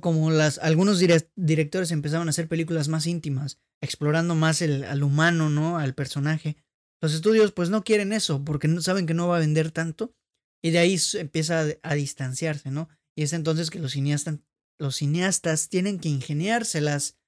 como 0.00 0.30
las, 0.30 0.58
algunos 0.58 1.00
directores 1.34 1.90
empezaron 1.90 2.28
a 2.28 2.30
hacer 2.30 2.48
películas 2.48 2.88
más 2.88 3.06
íntimas, 3.06 3.58
explorando 3.80 4.34
más 4.34 4.62
el, 4.62 4.84
al 4.84 5.02
humano, 5.02 5.50
¿no? 5.50 5.78
Al 5.78 5.94
personaje. 5.94 6.56
Los 7.04 7.12
estudios 7.12 7.52
pues 7.52 7.68
no 7.68 7.84
quieren 7.84 8.14
eso 8.14 8.42
porque 8.46 8.66
no 8.66 8.80
saben 8.80 9.04
que 9.04 9.12
no 9.12 9.28
va 9.28 9.36
a 9.36 9.40
vender 9.40 9.70
tanto 9.70 10.14
y 10.62 10.70
de 10.70 10.78
ahí 10.78 10.98
empieza 11.18 11.60
a, 11.60 11.66
a 11.82 11.94
distanciarse, 11.94 12.70
¿no? 12.70 12.88
Y 13.14 13.24
es 13.24 13.34
entonces 13.34 13.68
que 13.68 13.78
los 13.78 13.92
cineastas, 13.92 14.38
los 14.78 14.96
cineastas 14.96 15.68
tienen 15.68 15.98
que 15.98 16.08
ingeniárselas 16.08 17.18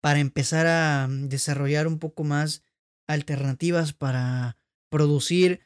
para 0.00 0.20
empezar 0.20 0.68
a 0.68 1.08
mm, 1.08 1.28
desarrollar 1.28 1.88
un 1.88 1.98
poco 1.98 2.22
más 2.22 2.62
alternativas 3.08 3.92
para 3.92 4.58
producir, 4.92 5.62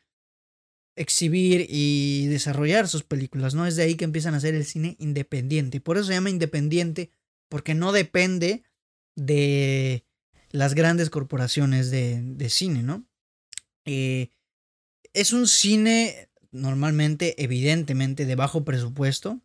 exhibir 0.97 1.67
y 1.69 2.29
desarrollar 2.29 2.89
sus 2.89 3.03
películas, 3.03 3.55
¿no? 3.55 3.67
Es 3.67 3.77
de 3.77 3.83
ahí 3.83 3.95
que 3.97 4.07
empiezan 4.07 4.33
a 4.33 4.39
hacer 4.39 4.55
el 4.55 4.65
cine 4.65 4.97
independiente. 4.99 5.83
Por 5.83 5.99
eso 5.99 6.07
se 6.07 6.15
llama 6.15 6.31
independiente, 6.31 7.11
porque 7.51 7.75
no 7.75 7.93
depende 7.93 8.63
de 9.17 10.07
las 10.49 10.73
grandes 10.73 11.11
corporaciones 11.11 11.91
de, 11.91 12.23
de 12.23 12.49
cine, 12.49 12.83
¿no? 12.83 13.10
Eh, 13.85 14.31
es 15.13 15.33
un 15.33 15.47
cine 15.47 16.31
normalmente, 16.53 17.43
evidentemente, 17.43 18.27
de 18.27 18.35
bajo 18.35 18.65
presupuesto. 18.65 19.41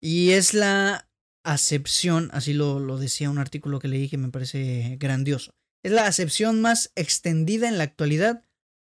Y 0.00 0.30
es 0.30 0.54
la 0.54 1.08
acepción, 1.42 2.30
así 2.32 2.52
lo, 2.52 2.80
lo 2.80 2.98
decía 2.98 3.30
un 3.30 3.38
artículo 3.38 3.78
que 3.78 3.88
leí 3.88 4.08
que 4.08 4.18
me 4.18 4.30
parece 4.30 4.96
grandioso. 4.98 5.52
Es 5.82 5.92
la 5.92 6.06
acepción 6.06 6.60
más 6.60 6.92
extendida 6.96 7.68
en 7.68 7.78
la 7.78 7.84
actualidad 7.84 8.42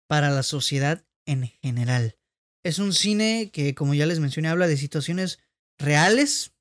para 0.08 0.29
la 0.29 0.44
sociedad 0.44 1.05
en 1.25 1.48
general. 1.62 2.17
Es 2.63 2.79
un 2.79 2.94
cine 2.94 3.51
que, 3.51 3.75
como 3.75 3.94
ya 3.94 4.05
les 4.05 4.20
mencioné, 4.20 4.48
habla 4.48 4.67
de 4.67 4.77
situaciones 4.77 5.39
reales 5.77 6.53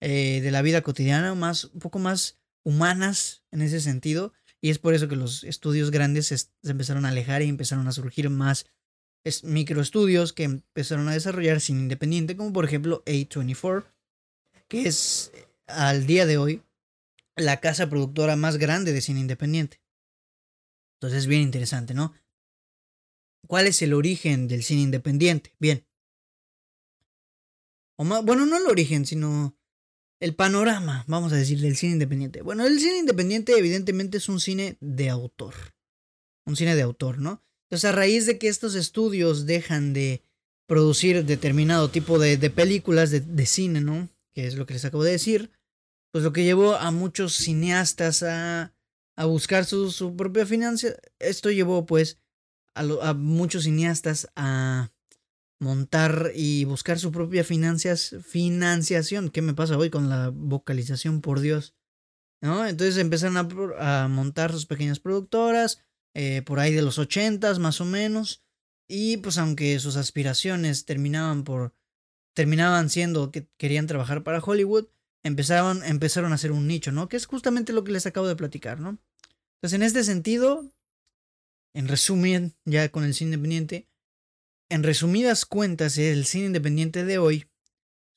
eh, 0.00 0.40
de 0.42 0.50
la 0.50 0.62
vida 0.62 0.82
cotidiana, 0.82 1.34
más, 1.34 1.64
un 1.64 1.80
poco 1.80 1.98
más 1.98 2.38
humanas 2.64 3.42
en 3.50 3.62
ese 3.62 3.80
sentido. 3.80 4.32
Y 4.62 4.70
es 4.70 4.78
por 4.78 4.94
eso 4.94 5.08
que 5.08 5.16
los 5.16 5.44
estudios 5.44 5.90
grandes 5.90 6.28
se, 6.28 6.70
empezaron 6.70 7.04
a 7.04 7.08
alejar 7.08 7.42
y 7.42 7.48
empezaron 7.48 7.86
a 7.88 7.92
surgir 7.92 8.30
más 8.30 8.66
microestudios 9.42 10.32
que 10.32 10.44
empezaron 10.44 11.08
a 11.08 11.12
desarrollar 11.12 11.60
sin 11.60 11.78
independiente, 11.78 12.36
como 12.36 12.52
por 12.52 12.64
ejemplo 12.64 13.02
A24, 13.06 13.84
que 14.68 14.86
es 14.86 15.32
al 15.66 16.06
día 16.06 16.26
de 16.26 16.38
hoy 16.38 16.62
la 17.34 17.60
casa 17.60 17.90
productora 17.90 18.36
más 18.36 18.56
grande 18.56 18.92
de 18.92 19.00
cine 19.00 19.20
independiente. 19.20 19.80
Entonces 20.96 21.20
es 21.20 21.26
bien 21.26 21.42
interesante, 21.42 21.92
¿no? 21.92 22.14
¿Cuál 23.46 23.66
es 23.66 23.82
el 23.82 23.94
origen 23.94 24.48
del 24.48 24.62
cine 24.62 24.82
independiente? 24.82 25.54
Bien. 25.58 25.86
O 27.98 28.04
más, 28.04 28.24
bueno, 28.24 28.46
no 28.46 28.56
el 28.56 28.66
origen, 28.66 29.06
sino 29.06 29.56
el 30.20 30.34
panorama, 30.34 31.04
vamos 31.06 31.32
a 31.32 31.36
decir, 31.36 31.60
del 31.60 31.76
cine 31.76 31.94
independiente. 31.94 32.42
Bueno, 32.42 32.66
el 32.66 32.80
cine 32.80 32.98
independiente 32.98 33.58
evidentemente 33.58 34.18
es 34.18 34.28
un 34.28 34.40
cine 34.40 34.76
de 34.80 35.10
autor. 35.10 35.54
un 36.46 36.56
cine 36.56 36.76
de 36.76 36.82
autor, 36.82 37.18
¿no? 37.18 37.42
Entonces 37.64 37.90
a 37.90 37.92
raíz 37.92 38.26
de 38.26 38.38
que 38.38 38.48
estos 38.48 38.76
estudios 38.76 39.46
dejan 39.46 39.92
de 39.92 40.22
producir 40.68 41.24
determinado 41.24 41.90
tipo 41.90 42.18
de, 42.18 42.38
películas 42.50 43.10
de, 43.10 43.46
cine, 43.46 43.80
¿no? 43.80 44.08
Que 44.32 44.46
es 44.46 44.54
lo 44.54 44.64
que 44.66 44.74
les 44.74 44.84
acabo 44.84 45.02
de 45.02 45.12
decir, 45.12 45.50
pues 46.12 46.22
lo 46.22 46.32
que 46.32 46.44
llevó 46.44 46.76
a 46.76 46.92
muchos 46.92 47.34
cineastas 47.34 48.22
a, 48.22 48.72
a 49.16 49.24
buscar 49.24 49.64
su, 49.64 49.90
su 49.90 50.16
propia 50.16 50.46
financia, 50.46 50.96
esto 51.18 51.50
llevó 51.50 51.84
pues 51.84 52.18
a, 52.74 52.82
a 53.02 53.14
muchos 53.14 53.64
cineastas 53.64 54.28
a 54.36 54.92
montar 55.58 56.32
y 56.34 56.64
buscar 56.64 56.98
su 56.98 57.12
propia 57.12 57.44
financias, 57.44 58.16
financiación. 58.22 59.30
¿Qué 59.30 59.42
me 59.42 59.54
pasa 59.54 59.78
hoy 59.78 59.90
con 59.90 60.08
la 60.08 60.30
vocalización, 60.30 61.20
por 61.20 61.40
Dios? 61.40 61.74
¿No? 62.42 62.66
Entonces 62.66 62.98
empezaron 62.98 63.36
a, 63.78 64.08
montar 64.08 64.52
sus 64.52 64.66
pequeñas 64.66 65.00
productoras, 65.00 65.82
eh, 66.14 66.42
por 66.42 66.60
ahí 66.60 66.72
de 66.72 66.82
los 66.82 66.98
ochentas 66.98 67.58
más 67.58 67.80
o 67.80 67.84
menos. 67.84 68.42
Y 68.88 69.16
pues 69.18 69.38
aunque 69.38 69.78
sus 69.78 69.96
aspiraciones 69.96 70.84
terminaban 70.84 71.44
por. 71.44 71.74
terminaban 72.34 72.90
siendo 72.90 73.32
que 73.32 73.48
querían 73.56 73.86
trabajar 73.86 74.22
para 74.22 74.40
Hollywood, 74.40 74.88
empezaron, 75.24 75.82
empezaron 75.84 76.32
a 76.32 76.36
hacer 76.36 76.52
un 76.52 76.68
nicho, 76.68 76.92
¿no? 76.92 77.08
Que 77.08 77.16
es 77.16 77.26
justamente 77.26 77.72
lo 77.72 77.82
que 77.82 77.92
les 77.92 78.06
acabo 78.06 78.28
de 78.28 78.36
platicar, 78.36 78.78
¿no? 78.78 78.98
Entonces, 79.56 79.74
en 79.74 79.82
este 79.82 80.04
sentido, 80.04 80.70
en 81.74 81.88
resumen, 81.88 82.54
ya 82.64 82.88
con 82.90 83.04
el 83.04 83.14
cine 83.14 83.34
independiente, 83.34 83.88
en 84.68 84.82
resumidas 84.82 85.44
cuentas, 85.44 85.98
el 85.98 86.24
cine 86.26 86.46
independiente 86.46 87.04
de 87.04 87.18
hoy 87.18 87.46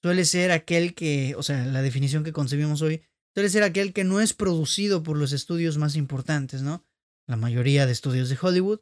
suele 0.02 0.26
ser 0.26 0.52
aquel 0.52 0.94
que, 0.96 1.36
o 1.36 1.44
sea, 1.44 1.66
la 1.66 1.82
definición 1.82 2.24
que 2.24 2.34
concebimos 2.34 2.82
hoy, 2.82 3.04
suele 3.34 3.50
ser 3.50 3.64
aquel 3.64 3.94
que 3.94 4.04
no 4.04 4.22
es 4.22 4.34
producido 4.34 5.04
por 5.04 5.18
los 5.18 5.34
estudios 5.34 5.78
más 5.78 5.96
importantes, 5.96 6.62
¿no? 6.62 6.86
La 7.28 7.36
mayoría 7.36 7.86
de 7.86 7.92
estudios 7.92 8.30
de 8.30 8.38
Hollywood, 8.42 8.80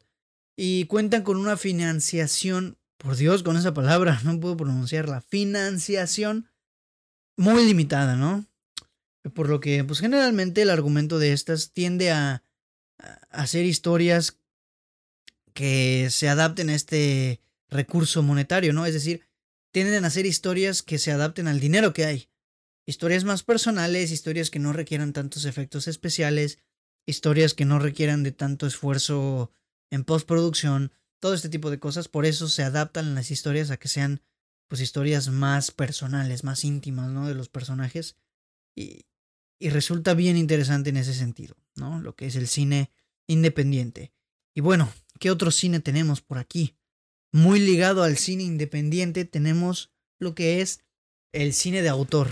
y 0.56 0.86
cuentan 0.86 1.22
con 1.22 1.36
una 1.36 1.56
financiación, 1.56 2.78
por 2.96 3.16
Dios, 3.16 3.42
con 3.42 3.56
esa 3.56 3.74
palabra, 3.74 4.20
no 4.24 4.38
puedo 4.40 4.56
pronunciarla, 4.56 5.20
financiación 5.20 6.48
muy 7.36 7.64
limitada, 7.66 8.16
¿no? 8.16 8.46
Por 9.34 9.48
lo 9.48 9.60
que, 9.60 9.84
pues 9.84 10.00
generalmente 10.00 10.62
el 10.62 10.70
argumento 10.70 11.18
de 11.18 11.32
estas 11.32 11.72
tiende 11.72 12.10
a, 12.10 12.42
a 12.98 13.20
hacer 13.30 13.66
historias 13.66 14.38
que 15.52 16.08
se 16.10 16.28
adapten 16.28 16.70
a 16.70 16.74
este 16.74 17.40
recurso 17.68 18.22
monetario, 18.22 18.72
¿no? 18.72 18.86
Es 18.86 18.94
decir, 18.94 19.26
tienden 19.72 20.04
a 20.04 20.08
hacer 20.08 20.26
historias 20.26 20.82
que 20.82 20.98
se 20.98 21.12
adapten 21.12 21.48
al 21.48 21.60
dinero 21.60 21.92
que 21.92 22.04
hay. 22.04 22.28
Historias 22.86 23.24
más 23.24 23.42
personales, 23.42 24.10
historias 24.10 24.50
que 24.50 24.58
no 24.58 24.72
requieran 24.72 25.12
tantos 25.12 25.44
efectos 25.44 25.88
especiales, 25.88 26.58
historias 27.06 27.54
que 27.54 27.64
no 27.64 27.78
requieran 27.78 28.22
de 28.22 28.32
tanto 28.32 28.66
esfuerzo 28.66 29.52
en 29.90 30.04
postproducción, 30.04 30.92
todo 31.20 31.34
este 31.34 31.48
tipo 31.48 31.70
de 31.70 31.78
cosas. 31.78 32.08
Por 32.08 32.24
eso 32.24 32.48
se 32.48 32.62
adaptan 32.62 33.14
las 33.14 33.30
historias 33.30 33.70
a 33.70 33.76
que 33.76 33.88
sean, 33.88 34.22
pues, 34.68 34.80
historias 34.80 35.28
más 35.28 35.70
personales, 35.70 36.44
más 36.44 36.64
íntimas, 36.64 37.10
¿no? 37.10 37.28
De 37.28 37.34
los 37.34 37.48
personajes. 37.48 38.16
Y, 38.74 39.06
y 39.58 39.70
resulta 39.70 40.14
bien 40.14 40.36
interesante 40.36 40.90
en 40.90 40.96
ese 40.96 41.12
sentido, 41.12 41.56
¿no? 41.76 42.00
Lo 42.00 42.14
que 42.16 42.26
es 42.26 42.36
el 42.36 42.48
cine 42.48 42.90
independiente. 43.26 44.12
Y 44.54 44.60
bueno, 44.60 44.90
¿qué 45.20 45.30
otro 45.30 45.50
cine 45.50 45.80
tenemos 45.80 46.22
por 46.22 46.38
aquí? 46.38 46.77
Muy 47.32 47.60
ligado 47.60 48.02
al 48.02 48.16
cine 48.16 48.44
independiente, 48.44 49.24
tenemos 49.24 49.92
lo 50.18 50.34
que 50.34 50.60
es 50.60 50.84
el 51.32 51.52
cine 51.52 51.82
de 51.82 51.88
autor. 51.88 52.30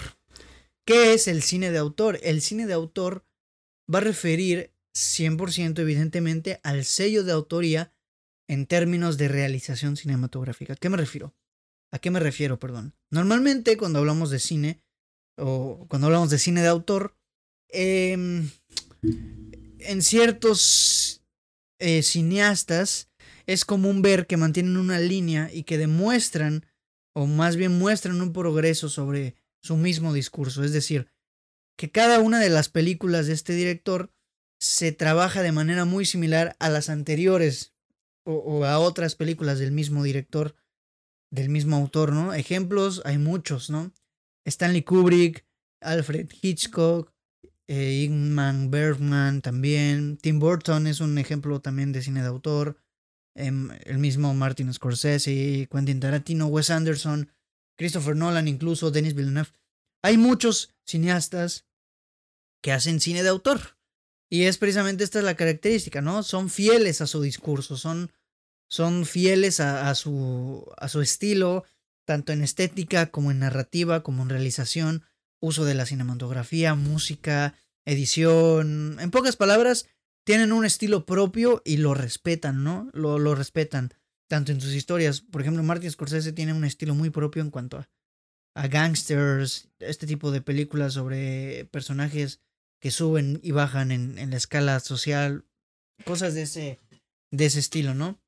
¿Qué 0.87 1.15
es 1.15 1.29
el 1.29 1.43
cine 1.43 1.71
de 1.71 1.79
autor? 1.79 2.19
El 2.23 2.41
cine 2.41 2.67
de 2.67 2.73
autor 2.73 3.27
va 3.93 3.99
a 3.99 4.03
referir 4.03 4.73
100% 4.95 5.79
evidentemente 5.79 6.61
al 6.63 6.85
sello 6.85 7.25
de 7.25 7.33
autoría 7.33 7.93
en 8.49 8.67
términos 8.67 9.19
de 9.19 9.29
realización 9.29 9.97
cinematográfica. 9.97 10.75
¿A 10.75 10.77
qué 10.77 10.89
me 10.89 10.97
refiero? 10.97 11.35
¿A 11.93 11.99
qué 11.99 12.11
me 12.11 12.21
refiero, 12.21 12.59
perdón? 12.59 12.95
Normalmente 13.11 13.77
cuando 13.77 13.99
hablamos 13.99 14.31
de 14.31 14.39
cine 14.39 14.83
o 15.37 15.87
cuando 15.89 16.07
hablamos 16.07 16.31
de 16.31 16.39
cine 16.39 16.63
de 16.63 16.69
autor, 16.69 17.17
em, 17.69 18.49
en 19.81 20.03
ciertos 20.03 21.23
eh, 21.79 22.03
cineastas 22.03 23.11
es 23.47 23.65
común 23.65 24.03
ver 24.03 24.27
que 24.27 24.37
mantienen 24.37 24.77
una 24.77 24.99
línea 24.99 25.51
y 25.53 25.63
que 25.63 25.79
demuestran, 25.79 26.67
o 27.15 27.27
más 27.27 27.57
bien 27.57 27.79
muestran 27.79 28.21
un 28.21 28.33
progreso 28.33 28.89
sobre 28.89 29.37
su 29.63 29.77
mismo 29.77 30.13
discurso. 30.13 30.65
Es 30.65 30.73
decir, 30.73 31.09
que 31.77 31.91
cada 31.91 32.21
una 32.21 32.41
de 32.41 32.51
las 32.51 32.69
películas 32.69 33.27
de 33.27 33.35
este 33.35 33.53
director 33.53 34.13
se 34.59 34.93
trabaja 34.93 35.43
de 35.43 35.53
manera 35.53 35.85
muy 35.85 36.07
similar 36.07 36.57
a 36.59 36.71
las 36.71 36.89
anteriores 36.89 37.75
o, 38.25 38.65
a 38.65 38.79
otras 38.79 39.15
películas 39.15 39.59
del 39.59 39.71
mismo 39.71 40.03
director, 40.03 40.57
del 41.31 41.49
mismo 41.49 41.77
autor, 41.77 42.13
¿no? 42.13 42.35
Ejemplos 42.35 43.03
hay 43.05 43.19
muchos, 43.19 43.71
¿no? 43.71 43.93
Stanley 44.45 44.83
Kubrick, 44.83 45.47
Alfred 45.81 46.29
Hitchcock, 46.43 47.13
eh, 47.69 48.05
Ingmar 48.05 48.69
Bergman 48.69 49.43
también, 49.43 50.17
Tim 50.19 50.39
Burton 50.39 50.87
es 50.87 51.01
un 51.01 51.19
ejemplo 51.19 51.61
también 51.61 51.93
de 51.93 52.03
cine 52.03 52.23
de 52.23 52.29
autor, 52.29 52.79
el 53.37 53.99
mismo 53.99 54.35
Martin 54.35 54.73
Scorsese, 54.73 55.69
Quentin 55.71 56.01
Tarantino, 56.01 56.47
Wes 56.47 56.71
Anderson, 56.71 57.31
Christopher 57.77 58.17
Nolan, 58.17 58.49
incluso 58.49 58.91
Denis 58.91 59.15
Villeneuve. 59.15 59.51
Hay 60.03 60.17
muchos 60.17 60.75
cineastas 60.85 61.67
que 62.63 62.73
hacen 62.73 63.01
cine 63.01 63.23
de 63.23 63.29
autor. 63.29 63.77
Y 64.29 64.45
es 64.45 64.59
precisamente 64.59 65.05
esta 65.05 65.21
es 65.21 65.25
la 65.25 65.37
característica, 65.37 66.01
¿no? 66.01 66.23
Son 66.23 66.51
fieles 66.51 67.01
a 67.01 67.07
su 67.07 67.23
discurso, 67.23 67.77
son, 67.77 68.11
son 68.69 69.07
fieles 69.07 69.61
a, 69.61 69.95
su, 69.95 70.69
a 70.77 70.89
su 70.89 71.01
estilo, 71.01 71.65
tanto 72.05 72.33
en 72.33 72.43
estética 72.43 73.11
como 73.13 73.31
en 73.31 73.39
narrativa, 73.39 74.03
como 74.03 74.23
en 74.23 74.31
realización, 74.31 75.05
uso 75.41 75.65
de 75.65 75.75
la 75.75 75.87
cinematografía, 75.87 76.75
música, 76.75 77.55
edición. 77.85 78.99
En 79.01 79.11
pocas 79.13 79.37
palabras, 79.37 79.87
tienen 80.27 80.51
un 80.51 80.65
estilo 80.65 81.07
propio 81.07 81.63
y 81.65 81.77
lo 81.77 81.95
respetan, 81.95 82.65
¿no? 82.65 82.91
Lo, 82.93 83.35
respetan 83.37 83.95
tanto 84.29 84.51
en 84.51 84.61
sus 84.61 84.75
historias. 84.75 85.21
Por 85.21 85.41
ejemplo, 85.41 85.63
Martin 85.63 85.89
Scorsese 85.89 86.33
tiene 86.33 86.53
un 86.53 86.65
estilo 86.65 86.97
muy 86.97 87.11
propio 87.11 87.43
en 87.43 87.51
cuanto 87.51 87.79
a, 87.79 87.89
a 88.57 88.67
gangsters, 88.67 89.69
este 89.79 90.05
tipo 90.05 90.33
de 90.33 90.43
películas 90.43 90.95
sobre 90.95 91.67
personajes 91.67 92.41
que 92.81 92.91
suben 92.91 93.39
y 93.41 93.53
bajan 93.53 93.93
en, 93.93 94.19
en 94.19 94.31
la 94.31 94.37
escala 94.37 94.81
social, 94.81 95.45
cosas 96.05 96.35
de 96.35 96.43
ese, 96.43 96.81
de 97.31 97.47
ese 97.47 97.61
estilo, 97.61 97.95
¿no? 97.95 98.21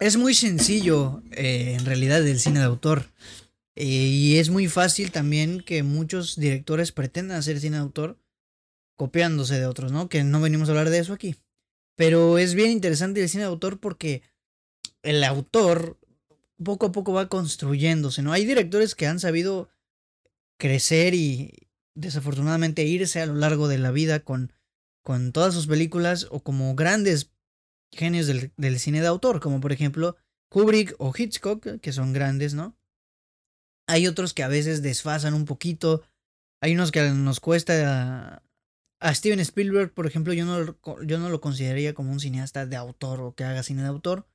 Es 0.00 0.16
muy 0.16 0.34
sencillo, 0.34 1.22
eh, 1.30 1.76
en 1.78 1.86
realidad, 1.86 2.26
el 2.26 2.40
cine 2.40 2.58
de 2.58 2.64
autor. 2.64 3.12
Eh, 3.76 3.84
y 3.84 4.38
es 4.38 4.50
muy 4.50 4.66
fácil 4.66 5.12
también 5.12 5.60
que 5.60 5.84
muchos 5.84 6.34
directores 6.34 6.90
pretendan 6.90 7.38
hacer 7.38 7.60
cine 7.60 7.76
de 7.76 7.82
autor 7.82 8.21
copiándose 8.96 9.58
de 9.58 9.66
otros, 9.66 9.92
¿no? 9.92 10.08
Que 10.08 10.24
no 10.24 10.40
venimos 10.40 10.68
a 10.68 10.72
hablar 10.72 10.90
de 10.90 10.98
eso 10.98 11.12
aquí. 11.12 11.36
Pero 11.96 12.38
es 12.38 12.54
bien 12.54 12.70
interesante 12.70 13.22
el 13.22 13.28
cine 13.28 13.44
de 13.44 13.48
autor 13.48 13.80
porque 13.80 14.22
el 15.02 15.22
autor 15.24 15.98
poco 16.62 16.86
a 16.86 16.92
poco 16.92 17.12
va 17.12 17.28
construyéndose, 17.28 18.22
¿no? 18.22 18.32
Hay 18.32 18.44
directores 18.44 18.94
que 18.94 19.06
han 19.06 19.20
sabido 19.20 19.68
crecer 20.58 21.14
y 21.14 21.68
desafortunadamente 21.94 22.84
irse 22.84 23.20
a 23.20 23.26
lo 23.26 23.34
largo 23.34 23.68
de 23.68 23.78
la 23.78 23.90
vida 23.90 24.20
con, 24.20 24.52
con 25.02 25.32
todas 25.32 25.54
sus 25.54 25.66
películas 25.66 26.28
o 26.30 26.40
como 26.40 26.74
grandes 26.74 27.32
genios 27.92 28.26
del, 28.26 28.52
del 28.56 28.78
cine 28.78 29.00
de 29.00 29.08
autor, 29.08 29.40
como 29.40 29.60
por 29.60 29.72
ejemplo 29.72 30.16
Kubrick 30.48 30.94
o 30.98 31.12
Hitchcock, 31.16 31.80
que 31.80 31.92
son 31.92 32.12
grandes, 32.12 32.54
¿no? 32.54 32.76
Hay 33.88 34.06
otros 34.06 34.32
que 34.32 34.42
a 34.42 34.48
veces 34.48 34.82
desfasan 34.82 35.34
un 35.34 35.44
poquito, 35.44 36.02
hay 36.60 36.74
unos 36.74 36.92
que 36.92 37.10
nos 37.10 37.40
cuesta 37.40 38.42
a 39.02 39.14
Steven 39.14 39.40
Spielberg, 39.40 39.92
por 39.92 40.06
ejemplo, 40.06 40.32
yo 40.32 40.44
no, 40.44 40.76
yo 41.04 41.18
no 41.18 41.28
lo 41.28 41.40
consideraría 41.40 41.92
como 41.92 42.12
un 42.12 42.20
cineasta 42.20 42.66
de 42.66 42.76
autor 42.76 43.20
o 43.20 43.34
que 43.34 43.42
haga 43.42 43.64
cine 43.64 43.82
de 43.82 43.88
autor. 43.88 44.28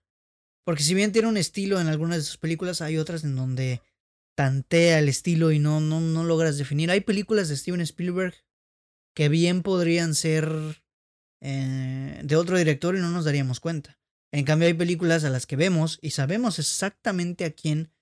Porque 0.65 0.83
si 0.83 0.93
bien 0.93 1.13
tiene 1.13 1.29
un 1.29 1.37
estilo 1.37 1.79
en 1.79 1.87
algunas 1.87 2.17
de 2.17 2.23
sus 2.23 2.37
películas, 2.37 2.81
hay 2.81 2.97
otras 2.97 3.23
en 3.23 3.37
donde 3.37 3.81
tantea 4.35 4.99
el 4.99 5.07
estilo 5.07 5.53
y 5.53 5.59
no, 5.59 5.79
no, 5.79 6.01
no 6.01 6.25
logras 6.25 6.57
definir. 6.57 6.91
Hay 6.91 6.99
películas 6.99 7.47
de 7.47 7.55
Steven 7.55 7.79
Spielberg 7.79 8.35
que 9.15 9.29
bien 9.29 9.63
podrían 9.63 10.13
ser 10.13 10.83
eh, 11.39 12.19
de 12.21 12.35
otro 12.35 12.57
director 12.57 12.97
y 12.97 12.99
no 12.99 13.09
nos 13.09 13.23
daríamos 13.23 13.61
cuenta. 13.61 13.97
En 14.33 14.43
cambio 14.43 14.67
hay 14.67 14.73
películas 14.73 15.23
a 15.23 15.29
las 15.29 15.47
que 15.47 15.55
vemos 15.55 15.97
y 16.01 16.09
sabemos 16.09 16.59
exactamente 16.59 17.45
a 17.45 17.51
quién, 17.51 17.93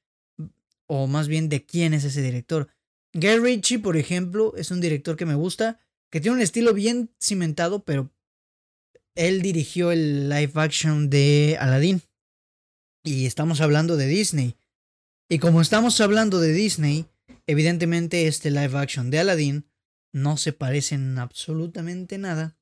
o 0.87 1.05
más 1.05 1.27
bien 1.27 1.47
de 1.47 1.63
quién 1.63 1.93
es 1.93 2.03
ese 2.03 2.23
director. 2.23 2.69
Gary 3.13 3.39
Ritchie, 3.39 3.79
por 3.79 3.97
ejemplo, 3.97 4.55
es 4.57 4.71
un 4.71 4.81
director 4.81 5.15
que 5.15 5.27
me 5.27 5.35
gusta 5.35 5.79
que 6.15 6.21
tiene 6.21 6.37
un 6.37 6.41
estilo 6.41 6.73
bien 6.73 7.13
cimentado, 7.21 7.83
pero 7.83 8.09
él 9.15 9.41
dirigió 9.41 9.91
el 9.91 10.29
live 10.29 10.53
action 10.55 11.09
de 11.09 11.57
Aladdin. 11.59 12.03
Y 13.03 13.25
estamos 13.25 13.59
hablando 13.59 13.97
de 13.97 14.07
Disney. 14.07 14.55
Y 15.29 15.39
como 15.39 15.59
estamos 15.59 15.99
hablando 15.99 16.39
de 16.39 16.53
Disney, 16.53 17.05
evidentemente 17.47 18.27
este 18.27 18.49
live 18.49 18.77
action 18.77 19.11
de 19.11 19.19
Aladdin 19.19 19.65
no 20.13 20.37
se 20.37 20.53
parece 20.53 20.95
en 20.95 21.19
absolutamente 21.19 22.17
nada 22.17 22.57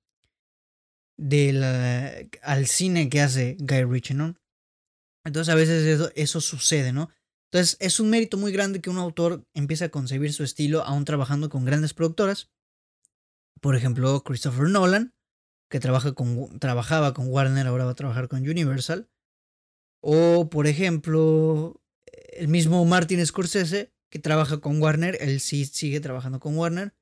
al 2.41 2.65
cine 2.65 3.07
que 3.07 3.21
hace 3.21 3.55
Guy 3.59 3.83
Ritchie. 3.83 4.33
Entonces 5.25 5.53
a 5.53 5.55
veces 5.55 5.85
eso, 5.85 6.11
eso 6.15 6.41
sucede, 6.41 6.91
¿no? 6.91 7.11
Entonces 7.51 7.77
es 7.79 7.99
un 7.99 8.09
mérito 8.09 8.35
muy 8.37 8.51
grande 8.51 8.81
que 8.81 8.89
un 8.89 8.97
autor 8.97 9.45
empiece 9.53 9.85
a 9.85 9.91
concebir 9.91 10.33
su 10.33 10.43
estilo 10.43 10.83
aún 10.83 11.05
trabajando 11.05 11.51
con 11.51 11.65
grandes 11.65 11.93
productoras. 11.93 12.49
Por 13.63 13.78
ejemplo, 13.78 14.26
Christopher 14.26 14.67
Nolan, 14.67 15.13
que 15.69 15.80
trabaja 15.80 16.12
con, 16.12 16.60
trabajaba 16.60 17.13
con 17.13 17.30
Warner, 17.30 17.65
ahora 17.65 17.86
va 17.86 17.91
a 17.91 17.95
trabajar 17.95 18.28
con 18.28 18.41
Universal. 18.41 19.10
O, 20.02 20.49
por 20.49 20.67
ejemplo, 20.67 21.82
el 22.34 22.49
mismo 22.49 22.84
Martin 22.84 23.26
Scorsese, 23.26 23.93
que 24.10 24.19
trabaja 24.19 24.58
con 24.58 24.82
Warner, 24.82 25.17
él 25.21 25.39
sí 25.39 25.63
sigue 25.63 26.02
trabajando 26.02 26.41
con 26.41 26.58
Warner. 26.58 26.93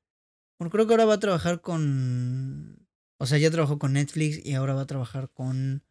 Bueno, 0.56 0.70
creo 0.70 0.86
que 0.86 0.92
ahora 0.92 1.04
va 1.04 1.14
a 1.14 1.18
trabajar 1.18 1.62
con... 1.62 2.86
O 3.18 3.26
sea, 3.26 3.38
ya 3.38 3.50
trabajó 3.50 3.80
con 3.80 3.94
Netflix 3.94 4.46
y 4.46 4.54
ahora 4.54 4.74
va 4.74 4.82
a 4.82 4.86
trabajar 4.86 5.30
con 5.30 5.82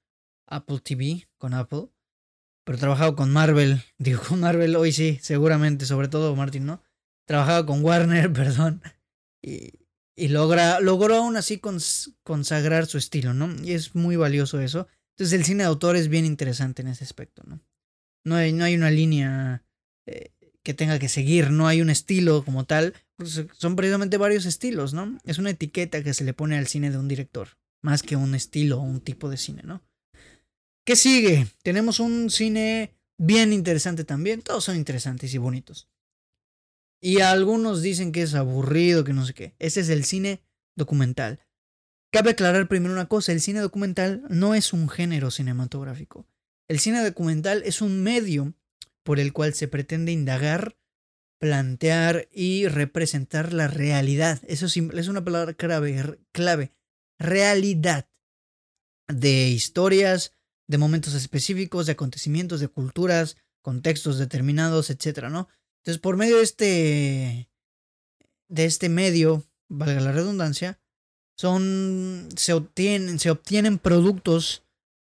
Apple 0.47 0.79
TV, 0.79 1.27
con 1.37 1.53
Apple. 1.53 1.89
Pero 2.63 2.77
trabajado 2.77 3.17
con 3.17 3.29
Marvel, 3.33 3.83
digo 3.97 4.21
con 4.25 4.39
Marvel 4.39 4.77
hoy 4.77 4.93
sí, 4.93 5.19
seguramente, 5.21 5.85
sobre 5.85 6.07
todo 6.07 6.33
Martin, 6.37 6.65
¿no? 6.65 6.81
Trabajaba 7.25 7.65
con 7.65 7.83
Warner, 7.83 8.31
perdón. 8.33 8.81
Y, 9.41 9.80
y 10.15 10.27
logra, 10.27 10.79
logró 10.79 11.15
aún 11.15 11.37
así 11.37 11.61
consagrar 12.23 12.85
su 12.85 12.97
estilo, 12.97 13.33
¿no? 13.33 13.53
Y 13.63 13.73
es 13.73 13.95
muy 13.95 14.15
valioso 14.15 14.59
eso. 14.59 14.87
Entonces 15.15 15.39
el 15.39 15.45
cine 15.45 15.63
de 15.63 15.69
autor 15.69 15.95
es 15.95 16.07
bien 16.07 16.25
interesante 16.25 16.81
en 16.81 16.89
ese 16.89 17.03
aspecto, 17.03 17.43
¿no? 17.45 17.61
No 18.23 18.35
hay, 18.35 18.53
no 18.53 18.63
hay 18.63 18.75
una 18.75 18.91
línea 18.91 19.63
eh, 20.05 20.31
que 20.63 20.73
tenga 20.73 20.99
que 20.99 21.09
seguir, 21.09 21.51
no 21.51 21.67
hay 21.67 21.81
un 21.81 21.89
estilo 21.89 22.43
como 22.43 22.65
tal. 22.65 22.93
Pues 23.17 23.45
son 23.53 23.75
precisamente 23.75 24.17
varios 24.17 24.45
estilos, 24.45 24.93
¿no? 24.93 25.17
Es 25.25 25.37
una 25.37 25.51
etiqueta 25.51 26.03
que 26.03 26.13
se 26.13 26.23
le 26.23 26.33
pone 26.33 26.57
al 26.57 26.67
cine 26.67 26.91
de 26.91 26.97
un 26.97 27.07
director, 27.07 27.49
más 27.81 28.03
que 28.03 28.15
un 28.15 28.35
estilo 28.35 28.79
o 28.79 28.83
un 28.83 29.01
tipo 29.01 29.29
de 29.29 29.37
cine, 29.37 29.63
¿no? 29.63 29.83
¿Qué 30.85 30.95
sigue? 30.95 31.47
Tenemos 31.63 31.99
un 31.99 32.29
cine 32.29 32.93
bien 33.17 33.53
interesante 33.53 34.03
también. 34.03 34.41
Todos 34.41 34.63
son 34.63 34.75
interesantes 34.75 35.33
y 35.33 35.37
bonitos. 35.37 35.87
Y 37.01 37.21
algunos 37.21 37.81
dicen 37.81 38.11
que 38.11 38.21
es 38.21 38.35
aburrido, 38.35 39.03
que 39.03 39.13
no 39.13 39.25
sé 39.25 39.33
qué. 39.33 39.55
Ese 39.57 39.81
es 39.81 39.89
el 39.89 40.05
cine 40.05 40.43
documental. 40.75 41.39
Cabe 42.11 42.31
aclarar 42.31 42.67
primero 42.67 42.93
una 42.93 43.07
cosa, 43.07 43.31
el 43.31 43.41
cine 43.41 43.59
documental 43.59 44.23
no 44.29 44.53
es 44.53 44.73
un 44.73 44.87
género 44.87 45.31
cinematográfico. 45.31 46.27
El 46.67 46.79
cine 46.79 47.03
documental 47.03 47.63
es 47.65 47.81
un 47.81 48.03
medio 48.03 48.53
por 49.03 49.19
el 49.19 49.33
cual 49.33 49.53
se 49.53 49.67
pretende 49.67 50.11
indagar, 50.11 50.77
plantear 51.39 52.29
y 52.31 52.67
representar 52.67 53.51
la 53.51 53.67
realidad. 53.67 54.41
Eso 54.47 54.67
es 54.67 55.07
una 55.07 55.23
palabra 55.23 55.53
clave, 55.53 56.19
clave. 56.31 56.73
Realidad 57.17 58.09
de 59.07 59.49
historias, 59.49 60.33
de 60.67 60.77
momentos 60.77 61.13
específicos, 61.15 61.85
de 61.87 61.93
acontecimientos, 61.93 62.59
de 62.59 62.67
culturas, 62.67 63.37
contextos 63.61 64.19
determinados, 64.19 64.89
etcétera, 64.89 65.29
¿no? 65.29 65.47
Entonces, 65.81 65.99
por 65.99 66.15
medio 66.15 66.37
de 66.37 66.43
este, 66.43 67.49
de 68.49 68.65
este 68.65 68.87
medio, 68.87 69.43
valga 69.67 69.99
la 69.99 70.11
redundancia, 70.11 70.79
son, 71.35 72.29
se 72.35 72.53
obtienen, 72.53 73.17
se 73.17 73.31
obtienen 73.31 73.79
productos 73.79 74.63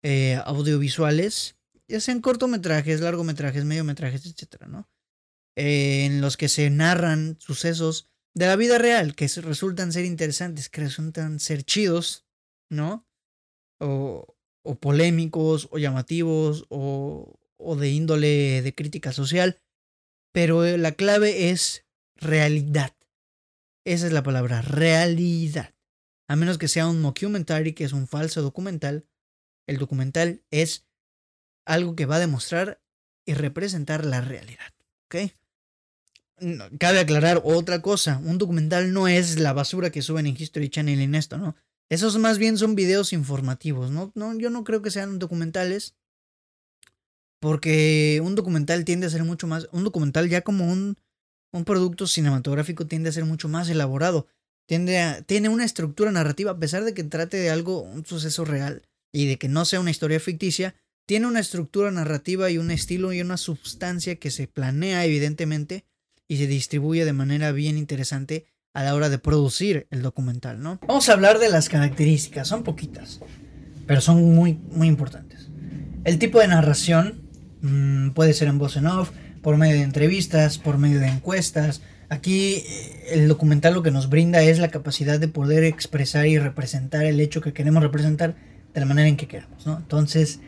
eh, 0.02 0.40
audiovisuales, 0.44 1.56
ya 1.86 2.00
sean 2.00 2.20
cortometrajes, 2.20 3.00
largometrajes, 3.00 3.64
mediometrajes, 3.64 4.26
etcétera, 4.26 4.66
¿no? 4.66 4.88
Eh, 5.56 6.04
en 6.04 6.20
los 6.20 6.36
que 6.36 6.48
se 6.48 6.68
narran 6.68 7.36
sucesos 7.38 8.10
de 8.34 8.46
la 8.46 8.56
vida 8.56 8.78
real 8.78 9.14
que 9.14 9.28
resultan 9.28 9.92
ser 9.92 10.04
interesantes, 10.04 10.68
que 10.68 10.80
resultan 10.80 11.38
ser 11.38 11.62
chidos, 11.62 12.26
¿no? 12.68 13.06
O, 13.78 14.36
o 14.64 14.74
polémicos, 14.74 15.68
o 15.70 15.78
llamativos, 15.78 16.66
o, 16.70 17.38
o 17.56 17.76
de 17.76 17.90
índole 17.90 18.62
de 18.62 18.74
crítica 18.74 19.12
social 19.12 19.60
pero 20.36 20.66
eh, 20.66 20.76
la 20.76 20.92
clave 20.92 21.48
es 21.48 21.86
realidad. 22.14 22.94
Esa 23.86 24.06
es 24.06 24.12
la 24.12 24.22
palabra, 24.22 24.60
realidad. 24.60 25.74
A 26.28 26.36
menos 26.36 26.58
que 26.58 26.68
sea 26.68 26.88
un 26.88 27.00
mockumentary, 27.00 27.72
que 27.72 27.84
es 27.84 27.94
un 27.94 28.06
falso 28.06 28.42
documental, 28.42 29.06
el 29.66 29.78
documental 29.78 30.42
es 30.50 30.84
algo 31.64 31.96
que 31.96 32.04
va 32.04 32.16
a 32.16 32.18
demostrar 32.18 32.82
y 33.24 33.32
representar 33.32 34.04
la 34.04 34.20
realidad. 34.20 34.74
¿Ok? 35.06 35.32
Cabe 36.78 37.00
aclarar 37.00 37.40
otra 37.42 37.80
cosa, 37.80 38.18
un 38.18 38.36
documental 38.36 38.92
no 38.92 39.08
es 39.08 39.38
la 39.38 39.54
basura 39.54 39.88
que 39.88 40.02
suben 40.02 40.26
en 40.26 40.36
History 40.38 40.68
Channel 40.68 41.00
en 41.00 41.14
esto, 41.14 41.38
¿no? 41.38 41.56
Esos 41.88 42.18
más 42.18 42.36
bien 42.36 42.58
son 42.58 42.74
videos 42.74 43.14
informativos, 43.14 43.90
¿no? 43.90 44.12
no 44.14 44.38
yo 44.38 44.50
no 44.50 44.64
creo 44.64 44.82
que 44.82 44.90
sean 44.90 45.18
documentales. 45.18 45.94
Porque 47.46 48.20
un 48.24 48.34
documental 48.34 48.84
tiende 48.84 49.06
a 49.06 49.10
ser 49.10 49.22
mucho 49.22 49.46
más. 49.46 49.68
Un 49.70 49.84
documental 49.84 50.28
ya 50.28 50.40
como 50.40 50.66
un, 50.66 50.96
un 51.52 51.64
producto 51.64 52.08
cinematográfico 52.08 52.88
tiende 52.88 53.08
a 53.08 53.12
ser 53.12 53.24
mucho 53.24 53.48
más 53.48 53.68
elaborado. 53.68 54.26
Tiende 54.66 54.98
a, 54.98 55.22
tiene 55.22 55.48
una 55.48 55.64
estructura 55.64 56.10
narrativa, 56.10 56.50
a 56.50 56.58
pesar 56.58 56.82
de 56.82 56.92
que 56.92 57.04
trate 57.04 57.36
de 57.36 57.50
algo, 57.50 57.82
un 57.82 58.04
suceso 58.04 58.44
real, 58.44 58.82
y 59.12 59.26
de 59.26 59.38
que 59.38 59.46
no 59.46 59.64
sea 59.64 59.78
una 59.78 59.92
historia 59.92 60.18
ficticia, 60.18 60.74
tiene 61.06 61.28
una 61.28 61.38
estructura 61.38 61.92
narrativa 61.92 62.50
y 62.50 62.58
un 62.58 62.72
estilo 62.72 63.12
y 63.12 63.20
una 63.20 63.36
sustancia 63.36 64.16
que 64.16 64.32
se 64.32 64.48
planea 64.48 65.04
evidentemente 65.04 65.84
y 66.26 66.38
se 66.38 66.48
distribuye 66.48 67.04
de 67.04 67.12
manera 67.12 67.52
bien 67.52 67.78
interesante 67.78 68.46
a 68.74 68.82
la 68.82 68.92
hora 68.92 69.08
de 69.08 69.18
producir 69.18 69.86
el 69.92 70.02
documental, 70.02 70.60
¿no? 70.60 70.80
Vamos 70.88 71.08
a 71.08 71.12
hablar 71.12 71.38
de 71.38 71.48
las 71.48 71.68
características, 71.68 72.48
son 72.48 72.64
poquitas, 72.64 73.20
pero 73.86 74.00
son 74.00 74.34
muy, 74.34 74.54
muy 74.72 74.88
importantes. 74.88 75.46
El 76.02 76.18
tipo 76.18 76.40
de 76.40 76.48
narración, 76.48 77.25
Mm, 77.62 78.10
puede 78.10 78.34
ser 78.34 78.48
en 78.48 78.58
voz 78.58 78.76
en 78.76 78.86
off, 78.86 79.10
por 79.42 79.56
medio 79.56 79.76
de 79.76 79.82
entrevistas, 79.82 80.58
por 80.58 80.78
medio 80.78 81.00
de 81.00 81.08
encuestas. 81.08 81.82
Aquí 82.08 82.64
eh, 82.66 83.06
el 83.12 83.28
documental 83.28 83.74
lo 83.74 83.82
que 83.82 83.90
nos 83.90 84.08
brinda 84.08 84.42
es 84.42 84.58
la 84.58 84.68
capacidad 84.68 85.18
de 85.18 85.28
poder 85.28 85.64
expresar 85.64 86.26
y 86.26 86.38
representar 86.38 87.04
el 87.04 87.20
hecho 87.20 87.40
que 87.40 87.52
queremos 87.52 87.82
representar 87.82 88.36
de 88.74 88.80
la 88.80 88.86
manera 88.86 89.08
en 89.08 89.16
que 89.16 89.28
queramos. 89.28 89.66
¿no? 89.66 89.78
Entonces, 89.78 90.40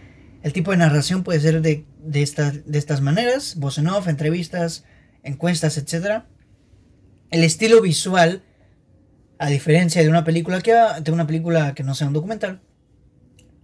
el 0.43 0.53
tipo 0.53 0.71
de 0.71 0.77
narración 0.77 1.25
puede 1.25 1.41
ser 1.41 1.63
de, 1.63 1.85
de, 2.03 2.63
de 2.67 2.79
estas 2.79 3.01
maneras, 3.01 3.57
voz 3.57 3.79
en 3.79 3.89
off, 3.89 4.07
entrevistas, 4.07 4.85
encuestas, 5.23 5.79
etc. 5.79 6.25
El 7.31 7.45
estilo 7.45 7.81
visual, 7.81 8.43
a 9.39 9.49
diferencia 9.49 10.03
de 10.03 10.09
una 10.09 10.25
película 10.25 10.61
que, 10.61 10.75
de 11.03 11.13
una 11.13 11.27
película 11.27 11.75
que 11.75 11.83
no 11.83 11.95
sea 11.95 12.07
un 12.07 12.13
documental, 12.13 12.61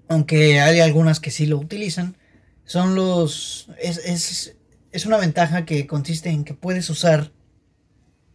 aunque 0.09 0.61
hay 0.61 0.81
algunas 0.81 1.21
que 1.21 1.31
sí 1.31 1.47
lo 1.47 1.59
utilizan, 1.59 2.17
son 2.65 2.95
los... 2.95 3.69
Es, 3.81 4.57
es, 4.93 5.07
una 5.07 5.19
ventaja 5.19 5.65
que 5.65 5.87
consiste 5.87 6.31
en 6.31 6.45
que 6.45 6.55
puedes 6.55 6.89
usar 6.89 7.33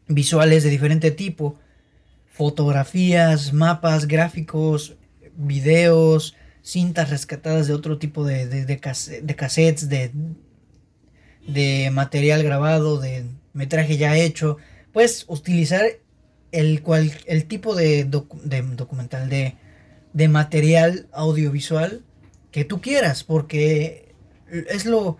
visuales 0.08 0.64
de 0.64 0.70
diferente 0.70 1.12
tipo, 1.12 1.58
fotografías, 2.32 3.54
mapas, 3.54 4.08
gráficos, 4.08 4.98
videos, 5.36 6.36
cintas 6.62 7.10
rescatadas 7.10 7.68
de 7.68 7.74
otro 7.74 7.98
tipo 7.98 8.26
de, 8.26 8.48
de, 8.48 8.66
de, 8.66 9.36
cassettes, 9.36 9.88
de, 9.88 10.12
de 11.48 11.90
material 11.92 12.44
grabado, 12.44 13.00
de 13.00 13.26
metraje 13.54 13.98
ya 13.98 14.18
hecho. 14.18 14.58
Puedes 14.92 15.26
utilizar 15.28 15.86
el, 16.52 16.82
cual, 16.82 17.12
el 17.26 17.46
tipo 17.46 17.76
de, 17.76 18.04
de 18.04 18.62
documental, 18.62 19.30
de, 19.30 19.56
de 20.14 20.28
material 20.28 21.08
audiovisual 21.14 22.04
que 22.52 22.66
tú 22.66 22.82
quieras, 22.82 23.24
porque 23.24 24.09
es 24.52 24.86
lo, 24.86 25.18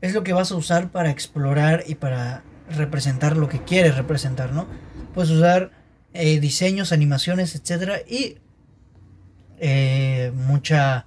es 0.00 0.14
lo 0.14 0.22
que 0.22 0.32
vas 0.32 0.52
a 0.52 0.56
usar 0.56 0.90
para 0.90 1.10
explorar 1.10 1.84
y 1.86 1.94
para 1.94 2.42
representar 2.70 3.36
lo 3.36 3.48
que 3.48 3.62
quieres 3.62 3.96
representar, 3.96 4.52
¿no? 4.52 4.66
Puedes 5.14 5.30
usar 5.30 5.70
eh, 6.12 6.40
diseños, 6.40 6.92
animaciones, 6.92 7.54
etcétera, 7.54 7.98
y 8.08 8.38
eh, 9.58 10.32
mucha 10.34 11.06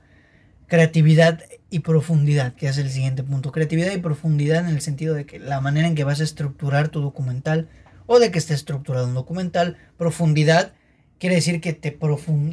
creatividad 0.68 1.44
y 1.70 1.80
profundidad, 1.80 2.54
que 2.54 2.68
es 2.68 2.78
el 2.78 2.90
siguiente 2.90 3.24
punto. 3.24 3.52
Creatividad 3.52 3.92
y 3.94 3.98
profundidad 3.98 4.68
en 4.68 4.76
el 4.76 4.82
sentido 4.82 5.16
de 5.16 5.26
que 5.26 5.40
la 5.40 5.62
manera 5.62 5.88
en 5.88 5.96
que 5.96 6.04
vas 6.04 6.22
a 6.22 6.24
estructurar 6.24 6.90
tu 6.90 7.02
documental 7.02 7.68
o 8.06 8.20
de 8.20 8.32
que 8.32 8.40
esté 8.40 8.54
estructurado 8.54 9.08
un 9.08 9.14
documental, 9.14 9.78
profundidad 9.98 10.74
quiere 11.20 11.36
decir 11.36 11.62
que 11.62 11.74
te 11.74 11.98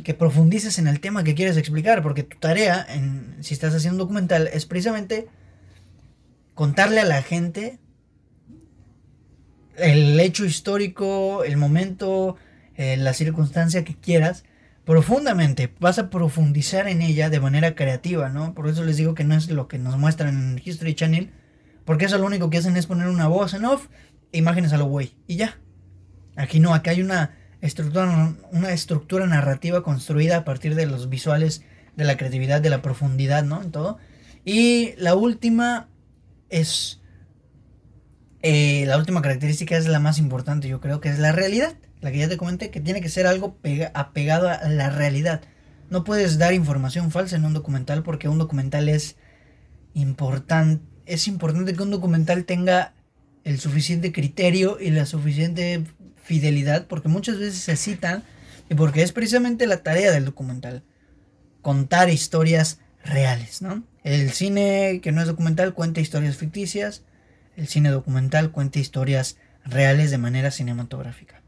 que 0.02 0.14
profundices 0.14 0.78
en 0.78 0.86
el 0.86 1.00
tema 1.00 1.24
que 1.24 1.34
quieres 1.34 1.56
explicar, 1.56 2.02
porque 2.02 2.22
tu 2.22 2.38
tarea, 2.38 2.84
en, 2.88 3.36
si 3.40 3.54
estás 3.54 3.74
haciendo 3.74 3.96
un 3.96 4.08
documental, 4.08 4.48
es 4.52 4.66
precisamente 4.66 5.26
contarle 6.54 7.00
a 7.00 7.04
la 7.04 7.22
gente 7.22 7.78
el 9.76 10.18
hecho 10.20 10.44
histórico, 10.44 11.44
el 11.44 11.56
momento, 11.56 12.36
eh, 12.76 12.96
la 12.96 13.12
circunstancia 13.12 13.84
que 13.84 13.96
quieras, 13.96 14.44
profundamente. 14.84 15.72
Vas 15.80 15.98
a 15.98 16.10
profundizar 16.10 16.88
en 16.88 17.02
ella 17.02 17.28
de 17.30 17.40
manera 17.40 17.74
creativa, 17.74 18.28
¿no? 18.28 18.54
Por 18.54 18.68
eso 18.68 18.84
les 18.84 18.96
digo 18.96 19.14
que 19.14 19.24
no 19.24 19.34
es 19.34 19.50
lo 19.50 19.66
que 19.66 19.78
nos 19.78 19.98
muestran 19.98 20.28
en 20.28 20.62
History 20.64 20.94
Channel, 20.94 21.30
porque 21.84 22.04
eso 22.06 22.18
lo 22.18 22.26
único 22.26 22.50
que 22.50 22.58
hacen 22.58 22.76
es 22.76 22.86
poner 22.86 23.08
una 23.08 23.26
voz 23.26 23.54
en 23.54 23.64
off, 23.64 23.88
e 24.32 24.38
imágenes 24.38 24.72
a 24.72 24.78
lo 24.78 24.86
güey, 24.86 25.16
y 25.26 25.36
ya. 25.36 25.58
Aquí 26.36 26.60
no, 26.60 26.74
aquí 26.74 26.90
hay 26.90 27.02
una 27.02 27.36
estructura, 27.66 28.34
una 28.52 28.72
estructura 28.72 29.26
narrativa 29.26 29.82
construida 29.82 30.38
a 30.38 30.44
partir 30.44 30.74
de 30.74 30.86
los 30.86 31.08
visuales, 31.08 31.62
de 31.96 32.04
la 32.04 32.16
creatividad, 32.16 32.60
de 32.60 32.70
la 32.70 32.82
profundidad, 32.82 33.42
¿no? 33.42 33.62
En 33.62 33.70
todo. 33.70 33.98
Y 34.44 34.94
la 34.98 35.14
última 35.14 35.88
es... 36.50 37.00
Eh, 38.42 38.84
la 38.86 38.98
última 38.98 39.22
característica 39.22 39.78
es 39.78 39.88
la 39.88 40.00
más 40.00 40.18
importante, 40.18 40.68
yo 40.68 40.82
creo 40.82 41.00
que 41.00 41.08
es 41.08 41.18
la 41.18 41.32
realidad. 41.32 41.74
La 42.02 42.12
que 42.12 42.18
ya 42.18 42.28
te 42.28 42.36
comenté, 42.36 42.70
que 42.70 42.80
tiene 42.80 43.00
que 43.00 43.08
ser 43.08 43.26
algo 43.26 43.56
apegado 43.94 44.50
a 44.50 44.68
la 44.68 44.90
realidad. 44.90 45.40
No 45.88 46.04
puedes 46.04 46.36
dar 46.36 46.52
información 46.52 47.10
falsa 47.10 47.36
en 47.36 47.46
un 47.46 47.54
documental 47.54 48.02
porque 48.02 48.28
un 48.28 48.36
documental 48.36 48.90
es 48.90 49.16
importante. 49.94 50.84
Es 51.06 51.26
importante 51.28 51.72
que 51.72 51.82
un 51.82 51.90
documental 51.90 52.44
tenga 52.44 52.92
el 53.44 53.58
suficiente 53.58 54.12
criterio 54.12 54.78
y 54.78 54.90
la 54.90 55.06
suficiente 55.06 55.84
fidelidad, 56.24 56.86
porque 56.86 57.08
muchas 57.08 57.38
veces 57.38 57.60
se 57.60 57.76
cita 57.76 58.22
y 58.68 58.74
porque 58.74 59.02
es 59.02 59.12
precisamente 59.12 59.66
la 59.66 59.82
tarea 59.82 60.10
del 60.10 60.24
documental, 60.24 60.82
contar 61.62 62.08
historias 62.08 62.80
reales, 63.04 63.62
¿no? 63.62 63.84
El 64.02 64.30
cine 64.32 65.00
que 65.02 65.12
no 65.12 65.20
es 65.20 65.28
documental 65.28 65.74
cuenta 65.74 66.00
historias 66.00 66.36
ficticias, 66.36 67.04
el 67.56 67.68
cine 67.68 67.90
documental 67.90 68.50
cuenta 68.50 68.78
historias 68.78 69.36
reales 69.64 70.10
de 70.10 70.18
manera 70.18 70.50
cinematográfica. 70.50 71.42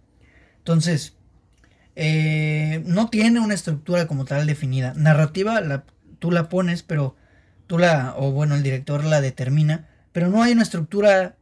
Entonces, 0.59 1.15
eh, 1.97 2.83
no 2.87 3.09
tiene 3.09 3.41
una 3.41 3.55
estructura 3.55 4.07
como 4.07 4.25
tal 4.25 4.47
definida. 4.47 4.93
Narrativa, 4.95 5.61
la, 5.63 5.85
tú 6.19 6.31
la 6.31 6.49
pones, 6.49 6.83
pero 6.83 7.17
tú 7.67 7.79
la, 7.79 8.15
o 8.17 8.33
bueno, 8.33 8.55
el 8.55 8.63
director 8.63 9.05
la 9.05 9.21
determina, 9.21 9.89
pero 10.13 10.29
no 10.29 10.43
hay 10.43 10.53
una 10.53 10.63
estructura 10.63 11.37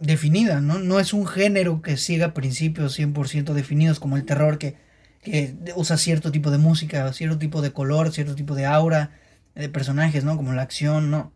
definida, 0.00 0.60
¿no? 0.60 0.78
No 0.78 0.98
es 0.98 1.12
un 1.12 1.26
género 1.26 1.82
que 1.82 1.96
siga 1.96 2.34
principios 2.34 2.98
100% 2.98 3.52
definidos 3.52 4.00
como 4.00 4.16
el 4.16 4.24
terror 4.24 4.58
que, 4.58 4.76
que, 5.22 5.54
usa 5.76 5.96
cierto 5.96 6.32
tipo 6.32 6.50
de 6.50 6.58
música, 6.58 7.12
cierto 7.12 7.38
tipo 7.38 7.62
de 7.62 7.72
color, 7.72 8.10
cierto 8.10 8.34
tipo 8.34 8.54
de 8.54 8.66
aura 8.66 9.12
de 9.54 9.68
personajes, 9.68 10.24
¿no? 10.24 10.36
Como 10.36 10.52
la 10.52 10.62
acción, 10.62 11.10
no. 11.10 11.32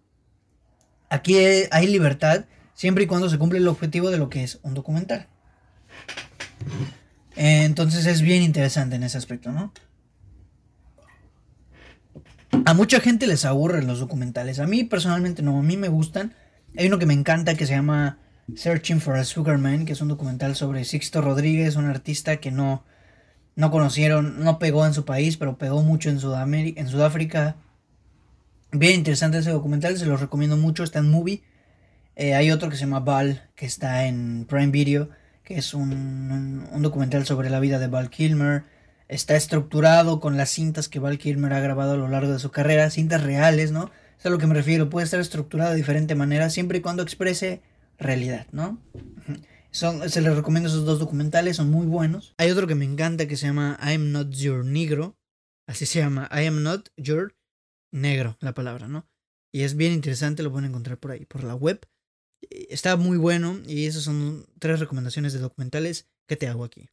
Aquí 1.11 1.37
hay 1.70 1.87
libertad 1.87 2.46
siempre 2.72 3.05
y 3.05 3.07
cuando 3.07 3.29
se 3.29 3.38
cumple 3.38 3.59
el 3.59 3.68
objetivo 3.68 4.11
de 4.11 4.18
lo 4.18 4.31
que 4.31 4.42
es 4.42 4.59
un 4.62 4.74
documental. 4.74 5.29
Entonces 7.37 8.07
es 8.07 8.22
bien 8.22 8.42
interesante 8.42 8.96
en 8.96 9.03
ese 9.03 9.18
aspecto, 9.18 9.53
¿no? 9.53 9.72
A 12.64 12.72
mucha 12.72 13.00
gente 13.00 13.27
les 13.27 13.44
aburren 13.44 13.87
los 13.87 13.98
documentales. 13.98 14.59
A 14.59 14.66
mí 14.66 14.85
personalmente 14.85 15.42
no, 15.42 15.59
a 15.59 15.62
mí 15.62 15.77
me 15.77 15.88
gustan. 15.88 16.35
Hay 16.79 16.87
uno 16.87 16.98
que 16.98 17.07
me 17.07 17.14
encanta 17.14 17.57
que 17.57 17.66
se 17.66 17.74
llama 17.74 18.18
Searching 18.54 19.00
for 19.00 19.16
a 19.16 19.24
Sugar 19.24 19.59
Man, 19.59 19.87
que 19.87 19.94
es 19.94 20.00
un 20.00 20.09
documental 20.09 20.54
sobre 20.54 20.85
Sixto 20.85 21.22
Rodríguez, 21.22 21.76
un 21.76 21.87
artista 21.87 22.37
que 22.37 22.50
no, 22.50 22.85
no 23.57 23.70
conocieron, 23.70 24.44
no 24.44 24.59
pegó 24.59 24.85
en 24.87 24.92
su 24.92 25.04
país, 25.04 25.37
pero 25.37 25.57
pegó 25.57 25.83
mucho 25.83 26.11
en, 26.11 26.18
en 26.54 26.88
Sudáfrica. 26.88 27.57
Bien 28.70 28.94
interesante 28.94 29.38
ese 29.38 29.50
documental, 29.50 29.96
se 29.96 30.07
los 30.07 30.20
recomiendo 30.20 30.57
mucho, 30.57 30.85
está 30.85 30.98
en 30.98 31.11
Movie. 31.11 31.42
Eh, 32.16 32.35
hay 32.35 32.50
otro 32.50 32.68
que 32.68 32.76
se 32.76 32.83
llama 32.83 33.00
Val, 33.00 33.48
que 33.57 33.66
está 33.66 34.07
en 34.07 34.44
Prime 34.48 34.68
Video, 34.68 35.09
que 35.42 35.57
es 35.57 35.72
un, 35.72 36.66
un, 36.70 36.83
documental 36.83 37.24
sobre 37.24 37.50
la 37.50 37.61
vida 37.61 37.78
de 37.78 37.88
Val 37.88 38.11
Kilmer. 38.11 38.64
Está 39.09 39.37
estructurado 39.37 40.20
con 40.20 40.37
las 40.37 40.50
cintas 40.50 40.88
que 40.88 40.98
Val 40.98 41.18
Kilmer 41.18 41.52
ha 41.54 41.61
grabado 41.61 41.92
a 41.92 41.96
lo 41.96 42.09
largo 42.09 42.33
de 42.33 42.38
su 42.38 42.50
carrera, 42.50 42.90
cintas 42.90 43.22
reales, 43.22 43.72
¿no? 43.72 43.90
Es 44.18 44.26
a 44.26 44.30
lo 44.30 44.38
que 44.38 44.46
me 44.46 44.54
refiero, 44.54 44.90
puede 44.90 45.04
estar 45.04 45.20
estructurado 45.20 45.70
de 45.70 45.76
diferente 45.76 46.14
manera, 46.14 46.50
siempre 46.50 46.78
y 46.78 46.80
cuando 46.80 47.02
exprese 47.02 47.62
realidad, 47.98 48.46
¿no? 48.52 48.83
Se 49.74 50.20
les 50.20 50.37
recomiendo 50.37 50.68
esos 50.68 50.85
dos 50.85 51.00
documentales, 51.00 51.57
son 51.57 51.68
muy 51.68 51.87
buenos. 51.87 52.35
Hay 52.38 52.50
otro 52.50 52.68
que 52.68 52.76
me 52.76 52.85
encanta 52.85 53.26
que 53.26 53.37
se 53.37 53.46
llama 53.46 53.76
I 53.83 53.94
am 53.94 54.12
not 54.12 54.30
your 54.30 54.64
negro. 54.64 55.18
Así 55.66 55.85
se 55.85 55.98
llama, 55.98 56.28
I 56.30 56.46
am 56.46 56.62
not 56.62 56.90
your 56.96 57.35
negro, 57.90 58.37
la 58.40 58.54
palabra, 58.54 58.87
¿no? 58.87 59.09
Y 59.52 59.62
es 59.62 59.76
bien 59.76 59.92
interesante, 59.92 60.44
lo 60.44 60.52
pueden 60.52 60.68
encontrar 60.68 60.98
por 60.98 61.11
ahí, 61.11 61.24
por 61.24 61.42
la 61.42 61.57
web. 61.57 61.80
Está 62.50 62.96
muy 62.96 63.16
bueno 63.16 63.61
y 63.66 63.87
esas 63.87 64.02
son 64.04 64.46
tres 64.61 64.78
recomendaciones 64.78 65.33
de 65.33 65.40
documentales 65.40 66.09
que 66.28 66.37
te 66.37 66.46
hago 66.46 66.62
aquí. 66.62 66.88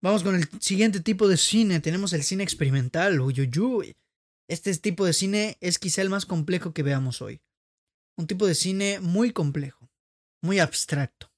Vamos 0.00 0.22
con 0.24 0.34
el 0.34 0.48
siguiente 0.60 1.00
tipo 1.00 1.28
de 1.28 1.36
cine. 1.36 1.80
Tenemos 1.80 2.12
el 2.12 2.22
cine 2.22 2.42
experimental. 2.42 3.20
Uy, 3.20 3.48
uy, 3.60 3.96
Este 4.48 4.76
tipo 4.78 5.04
de 5.04 5.12
cine 5.12 5.56
es 5.60 5.78
quizá 5.78 6.02
el 6.02 6.10
más 6.10 6.26
complejo 6.26 6.72
que 6.72 6.82
veamos 6.82 7.22
hoy. 7.22 7.42
Un 8.16 8.26
tipo 8.26 8.46
de 8.46 8.54
cine 8.54 8.98
muy 9.00 9.32
complejo 9.32 9.87
muy 10.42 10.58
abstracto. 10.58 11.32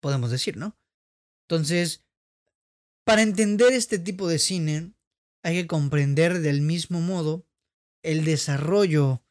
Podemos 0.00 0.30
decir, 0.30 0.56
¿no? 0.56 0.76
Entonces, 1.48 2.04
para 3.04 3.22
entender 3.22 3.72
este 3.72 3.98
tipo 3.98 4.28
de 4.28 4.38
cine, 4.38 4.94
hay 5.42 5.62
que 5.62 5.66
comprender 5.66 6.40
del 6.40 6.60
mismo 6.60 7.00
modo 7.00 7.46
el 8.02 8.24
desarrollo, 8.24 9.22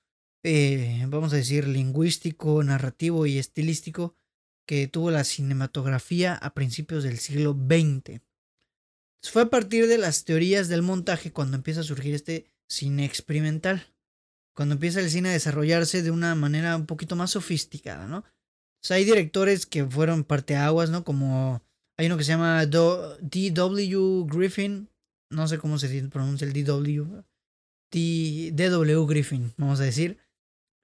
eh, 0.43 1.05
vamos 1.07 1.33
a 1.33 1.37
decir, 1.37 1.67
lingüístico, 1.67 2.63
narrativo 2.63 3.25
y 3.25 3.37
estilístico 3.37 4.15
que 4.65 4.87
tuvo 4.87 5.11
la 5.11 5.23
cinematografía 5.23 6.35
a 6.35 6.53
principios 6.53 7.03
del 7.03 7.19
siglo 7.19 7.53
XX. 7.53 8.21
Fue 9.23 9.43
a 9.43 9.49
partir 9.49 9.87
de 9.87 9.97
las 9.97 10.23
teorías 10.23 10.67
del 10.67 10.81
montaje 10.81 11.31
cuando 11.31 11.57
empieza 11.57 11.81
a 11.81 11.83
surgir 11.83 12.15
este 12.15 12.45
cine 12.67 13.05
experimental 13.05 13.93
cuando 14.55 14.73
empieza 14.73 14.99
el 14.99 15.09
cine 15.09 15.29
a 15.29 15.33
desarrollarse 15.33 16.01
de 16.01 16.11
una 16.11 16.35
manera 16.35 16.75
un 16.75 16.85
poquito 16.85 17.15
más 17.15 17.31
sofisticada, 17.31 18.07
¿no? 18.07 18.19
O 18.19 18.83
sea, 18.83 18.97
hay 18.97 19.05
directores 19.05 19.65
que 19.65 19.85
fueron 19.85 20.23
parteaguas, 20.23 20.89
¿no? 20.89 21.03
Como 21.03 21.63
hay 21.97 22.07
uno 22.07 22.17
que 22.17 22.23
se 22.23 22.31
llama 22.31 22.65
D.W. 22.65 24.25
Griffin, 24.25 24.89
no 25.29 25.47
sé 25.47 25.59
cómo 25.59 25.77
se 25.77 26.07
pronuncia 26.07 26.47
el 26.47 26.53
D.W. 26.53 27.23
D.W. 27.91 29.05
Griffin, 29.05 29.53
vamos 29.57 29.79
a 29.79 29.83
decir, 29.83 30.17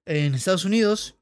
en 0.06 0.34
Estados 0.34 0.64
Unidos. 0.64 1.16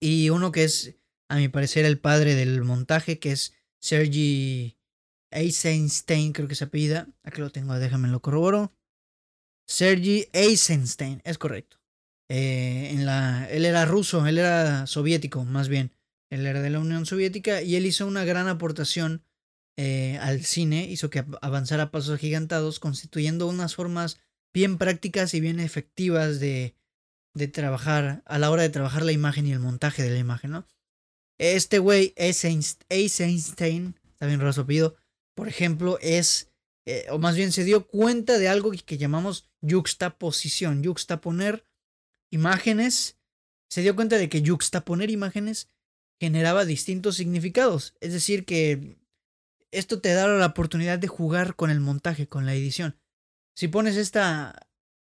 Y 0.00 0.30
uno 0.30 0.52
que 0.52 0.64
es, 0.64 0.94
a 1.28 1.36
mi 1.36 1.48
parecer, 1.48 1.84
el 1.84 1.98
padre 1.98 2.34
del 2.34 2.62
montaje, 2.64 3.18
que 3.18 3.32
es 3.32 3.52
Sergi 3.80 4.78
Eisenstein, 5.30 6.32
creo 6.32 6.48
que 6.48 6.54
se 6.54 6.64
apellida. 6.64 7.08
Aquí 7.22 7.40
lo 7.40 7.50
tengo, 7.50 7.74
déjame 7.74 8.08
lo 8.08 8.22
corroboro. 8.22 8.72
Sergi 9.68 10.28
Eisenstein, 10.32 11.20
es 11.24 11.38
correcto. 11.38 11.78
Eh, 12.30 12.90
en 12.92 13.06
la, 13.06 13.48
él 13.50 13.64
era 13.64 13.84
ruso, 13.84 14.26
él 14.26 14.38
era 14.38 14.86
soviético, 14.86 15.44
más 15.44 15.68
bien. 15.68 15.92
Él 16.30 16.46
era 16.46 16.60
de 16.60 16.70
la 16.70 16.80
Unión 16.80 17.06
Soviética 17.06 17.62
y 17.62 17.76
él 17.76 17.86
hizo 17.86 18.06
una 18.06 18.24
gran 18.24 18.48
aportación 18.48 19.22
eh, 19.78 20.18
al 20.20 20.44
cine, 20.44 20.84
hizo 20.84 21.08
que 21.08 21.24
avanzara 21.40 21.84
a 21.84 21.90
pasos 21.90 22.14
agigantados, 22.14 22.80
constituyendo 22.80 23.46
unas 23.46 23.74
formas 23.74 24.18
bien 24.52 24.76
prácticas 24.76 25.32
y 25.34 25.40
bien 25.40 25.60
efectivas 25.60 26.40
de, 26.40 26.74
de 27.34 27.48
trabajar, 27.48 28.22
a 28.26 28.38
la 28.38 28.50
hora 28.50 28.62
de 28.62 28.70
trabajar 28.70 29.04
la 29.04 29.12
imagen 29.12 29.46
y 29.46 29.52
el 29.52 29.60
montaje 29.60 30.02
de 30.02 30.10
la 30.10 30.18
imagen, 30.18 30.50
¿no? 30.50 30.66
Este 31.38 31.78
güey, 31.78 32.12
Eisenstein, 32.16 33.94
está 34.10 34.26
bien 34.26 34.40
raro 34.40 34.96
por 35.36 35.46
ejemplo, 35.46 35.98
es 36.02 36.47
eh, 36.90 37.06
o 37.10 37.18
más 37.18 37.36
bien 37.36 37.52
se 37.52 37.64
dio 37.64 37.86
cuenta 37.86 38.38
de 38.38 38.48
algo 38.48 38.70
que, 38.70 38.96
llamamos 38.96 39.50
yuxtaposición, 39.60 40.82
yuxtaponer 40.82 41.66
imágenes, 42.30 43.18
se 43.68 43.82
dio 43.82 43.94
cuenta 43.94 44.16
de 44.16 44.30
que 44.30 44.40
yuxtaponer 44.40 45.10
imágenes 45.10 45.68
generaba 46.18 46.64
distintos 46.64 47.16
significados, 47.16 47.94
es 48.00 48.14
decir, 48.14 48.46
que 48.46 48.96
esto 49.70 50.00
te 50.00 50.14
da 50.14 50.28
la 50.28 50.46
oportunidad 50.46 50.98
de 50.98 51.08
jugar 51.08 51.56
con 51.56 51.68
el 51.68 51.80
montaje, 51.80 52.26
con 52.26 52.46
la 52.46 52.54
edición. 52.54 52.98
Si 53.54 53.68
pones 53.68 53.98
esta, 53.98 54.70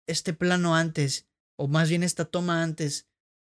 este 0.08 0.34
plano 0.34 0.76
antes, 0.76 1.30
o 1.56 1.70
más 1.70 1.88
bien 1.88 2.04
esta 2.04 2.26
toma 2.26 2.64
antes 2.64 3.08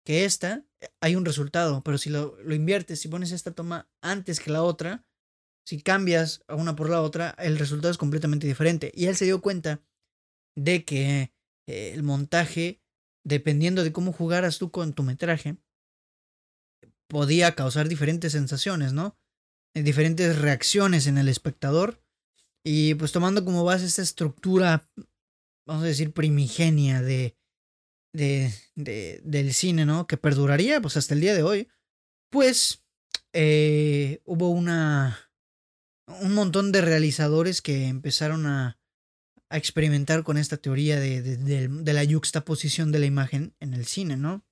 que 0.03 0.25
esta, 0.25 0.65
hay 1.01 1.15
un 1.15 1.23
resultado, 1.23 1.83
pero 1.83 1.99
si 1.99 2.09
lo, 2.09 2.35
lo 2.41 2.55
inviertes, 2.55 2.99
si 2.99 3.09
pones 3.09 3.31
esta 3.31 3.51
toma 3.51 3.87
antes 4.01 4.39
que 4.39 4.49
la 4.49 4.63
otra, 4.63 5.06
si 5.67 5.81
cambias 5.81 6.45
a 6.47 6.55
una 6.55 6.77
por 6.77 6.89
la 6.89 7.01
otra, 7.01 7.35
el 7.39 7.59
resultado 7.59 7.91
es 7.91 7.97
completamente 7.97 8.47
diferente. 8.47 8.89
Y 8.95 9.07
él 9.07 9.17
se 9.17 9.25
dio 9.25 9.41
cuenta 9.41 9.81
de 10.55 10.85
que 10.85 11.33
eh, 11.67 11.91
el 11.93 12.03
montaje, 12.03 12.81
dependiendo 13.25 13.83
de 13.83 13.91
cómo 13.91 14.13
jugaras 14.13 14.59
tú 14.59 14.71
con 14.71 14.93
tu 14.93 15.03
metraje, 15.03 15.57
podía 17.09 17.53
causar 17.53 17.89
diferentes 17.89 18.31
sensaciones, 18.31 18.93
¿no? 18.93 19.19
Eh, 19.75 19.83
diferentes 19.83 20.39
reacciones 20.39 21.05
en 21.05 21.17
el 21.17 21.27
espectador. 21.27 22.01
Y 22.65 22.95
pues 22.95 23.11
tomando 23.11 23.43
como 23.43 23.65
base 23.65 23.87
esta 23.87 24.01
estructura, 24.03 24.89
vamos 25.67 25.83
a 25.83 25.87
decir, 25.87 26.13
primigenia 26.13 27.01
de, 27.01 27.37
de, 28.13 28.53
de 28.75 29.19
del 29.25 29.53
cine, 29.53 29.85
¿no? 29.85 30.07
Que 30.07 30.15
perduraría 30.15 30.79
pues 30.79 30.95
hasta 30.95 31.13
el 31.13 31.19
día 31.19 31.33
de 31.33 31.43
hoy. 31.43 31.67
Pues 32.31 32.85
eh, 33.33 34.21
hubo 34.23 34.49
una 34.49 35.26
un 36.07 36.33
montón 36.33 36.71
de 36.71 36.81
realizadores 36.81 37.61
que 37.61 37.87
empezaron 37.87 38.45
a, 38.45 38.79
experimentar 39.49 40.23
con 40.23 40.37
esta 40.37 40.57
teoría 40.57 40.99
de, 40.99 41.21
de, 41.21 41.69
de, 41.69 41.93
la 41.93 42.03
yuxtaposición 42.03 42.91
de 42.91 42.99
la 42.99 43.05
imagen 43.05 43.55
en 43.61 43.73
el 43.73 43.85
cine, 43.85 44.17
¿no? 44.17 44.45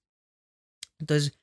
Entonces, 1.00 1.38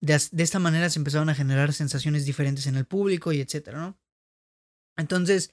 de, 0.00 0.18
de, 0.32 0.42
esta 0.42 0.58
manera 0.58 0.88
se 0.88 0.98
empezaron 0.98 1.28
a 1.28 1.34
generar 1.34 1.74
sensaciones 1.74 2.24
diferentes 2.24 2.66
en 2.66 2.74
el 2.74 2.86
público 2.86 3.32
y 3.32 3.42
etcétera, 3.42 3.80
¿no? 3.80 3.98
Entonces, 4.96 5.50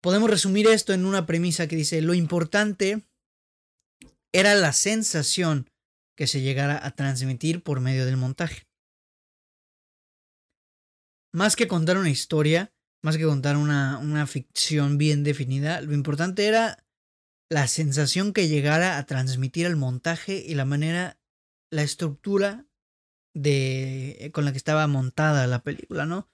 podemos 0.00 0.30
resumir 0.30 0.68
esto 0.68 0.92
en 0.92 1.06
una 1.06 1.26
premisa 1.26 1.66
que 1.66 1.74
dice, 1.74 2.00
lo 2.02 2.14
importante 2.14 3.04
era 4.32 4.54
la 4.54 4.72
sensación 4.72 5.68
que 6.16 6.26
se 6.26 6.40
llegara 6.40 6.84
a 6.84 6.92
transmitir 6.92 7.62
por 7.62 7.80
medio 7.80 8.06
del 8.06 8.16
montaje. 8.16 8.68
Más 11.32 11.56
que 11.56 11.68
contar 11.68 11.96
una 11.96 12.10
historia, 12.10 12.72
más 13.02 13.16
que 13.16 13.24
contar 13.24 13.56
una, 13.56 13.98
una 13.98 14.26
ficción 14.26 14.98
bien 14.98 15.24
definida, 15.24 15.80
lo 15.80 15.94
importante 15.94 16.46
era 16.46 16.84
la 17.50 17.66
sensación 17.66 18.32
que 18.32 18.48
llegara 18.48 18.98
a 18.98 19.06
transmitir 19.06 19.66
el 19.66 19.76
montaje 19.76 20.44
y 20.46 20.54
la 20.54 20.64
manera, 20.64 21.18
la 21.70 21.82
estructura 21.82 22.66
de 23.34 24.30
con 24.32 24.44
la 24.44 24.52
que 24.52 24.58
estaba 24.58 24.86
montada 24.86 25.46
la 25.46 25.62
película, 25.62 26.06
¿no? 26.06 26.28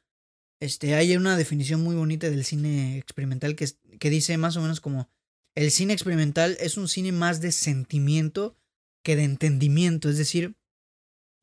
Este, 0.61 0.94
hay 0.94 1.16
una 1.16 1.37
definición 1.37 1.83
muy 1.83 1.94
bonita 1.94 2.31
del 2.31 2.44
cine 2.44 2.96
experimental 2.98 3.57
que, 3.57 3.66
que 3.98 4.11
dice 4.11 4.38
más 4.38 4.57
o 4.57 4.62
menos 4.62 4.81
como 4.81 5.11
el 5.55 5.70
cine 5.70 5.92
experimental 5.92 6.57
es 6.61 6.76
un 6.76 6.88
cine 6.88 7.12
más 7.12 7.40
de 7.40 7.52
sentimiento 7.52 8.57
que 9.02 9.16
de 9.16 9.24
entendimiento, 9.24 10.09
es 10.09 10.18
decir, 10.18 10.57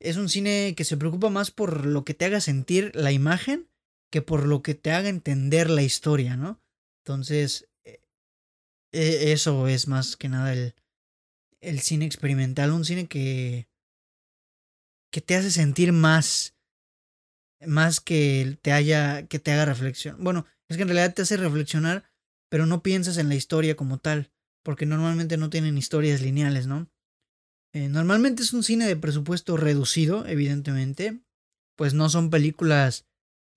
es 0.00 0.16
un 0.16 0.28
cine 0.28 0.74
que 0.76 0.84
se 0.84 0.96
preocupa 0.96 1.30
más 1.30 1.50
por 1.50 1.86
lo 1.86 2.04
que 2.04 2.14
te 2.14 2.24
haga 2.26 2.40
sentir 2.40 2.92
la 2.94 3.10
imagen 3.10 3.68
que 4.14 4.22
por 4.22 4.46
lo 4.46 4.62
que 4.62 4.76
te 4.76 4.92
haga 4.92 5.08
entender 5.08 5.68
la 5.68 5.82
historia, 5.82 6.36
¿no? 6.36 6.62
Entonces, 7.02 7.68
e, 7.82 8.00
e, 8.92 9.32
eso 9.32 9.66
es 9.66 9.88
más 9.88 10.16
que 10.16 10.28
nada 10.28 10.52
el, 10.52 10.76
el 11.60 11.80
cine 11.80 12.04
experimental, 12.04 12.70
un 12.70 12.84
cine 12.84 13.08
que, 13.08 13.66
que 15.10 15.20
te 15.20 15.34
hace 15.34 15.50
sentir 15.50 15.90
más, 15.90 16.54
más 17.66 18.00
que 18.00 18.56
te 18.62 18.70
haya, 18.70 19.26
que 19.26 19.40
te 19.40 19.50
haga 19.50 19.64
reflexión. 19.64 20.22
Bueno, 20.22 20.46
es 20.68 20.76
que 20.76 20.84
en 20.84 20.90
realidad 20.90 21.12
te 21.12 21.22
hace 21.22 21.36
reflexionar, 21.36 22.08
pero 22.48 22.66
no 22.66 22.84
piensas 22.84 23.18
en 23.18 23.28
la 23.28 23.34
historia 23.34 23.74
como 23.74 23.98
tal, 23.98 24.30
porque 24.62 24.86
normalmente 24.86 25.38
no 25.38 25.50
tienen 25.50 25.76
historias 25.76 26.22
lineales, 26.22 26.68
¿no? 26.68 26.88
Eh, 27.72 27.88
normalmente 27.88 28.44
es 28.44 28.52
un 28.52 28.62
cine 28.62 28.86
de 28.86 28.94
presupuesto 28.94 29.56
reducido, 29.56 30.24
evidentemente, 30.24 31.20
pues 31.74 31.94
no 31.94 32.08
son 32.08 32.30
películas 32.30 33.08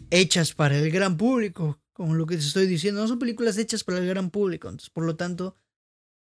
hechas 0.09 0.53
para 0.53 0.77
el 0.77 0.91
gran 0.91 1.17
público, 1.17 1.81
como 1.93 2.15
lo 2.15 2.25
que 2.25 2.35
te 2.35 2.43
estoy 2.43 2.67
diciendo, 2.67 3.01
no 3.01 3.07
son 3.07 3.19
películas 3.19 3.57
hechas 3.57 3.83
para 3.83 3.99
el 3.99 4.07
gran 4.07 4.29
público, 4.29 4.67
entonces 4.67 4.89
por 4.89 5.05
lo 5.05 5.15
tanto 5.15 5.57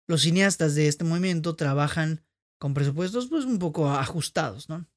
los 0.07 0.21
cineastas 0.21 0.75
de 0.75 0.87
este 0.87 1.03
movimiento 1.03 1.55
trabajan 1.55 2.23
con 2.59 2.73
presupuestos 2.73 3.27
pues 3.27 3.45
un 3.45 3.59
poco 3.59 3.89
ajustados, 3.89 4.69
¿no? 4.69 4.87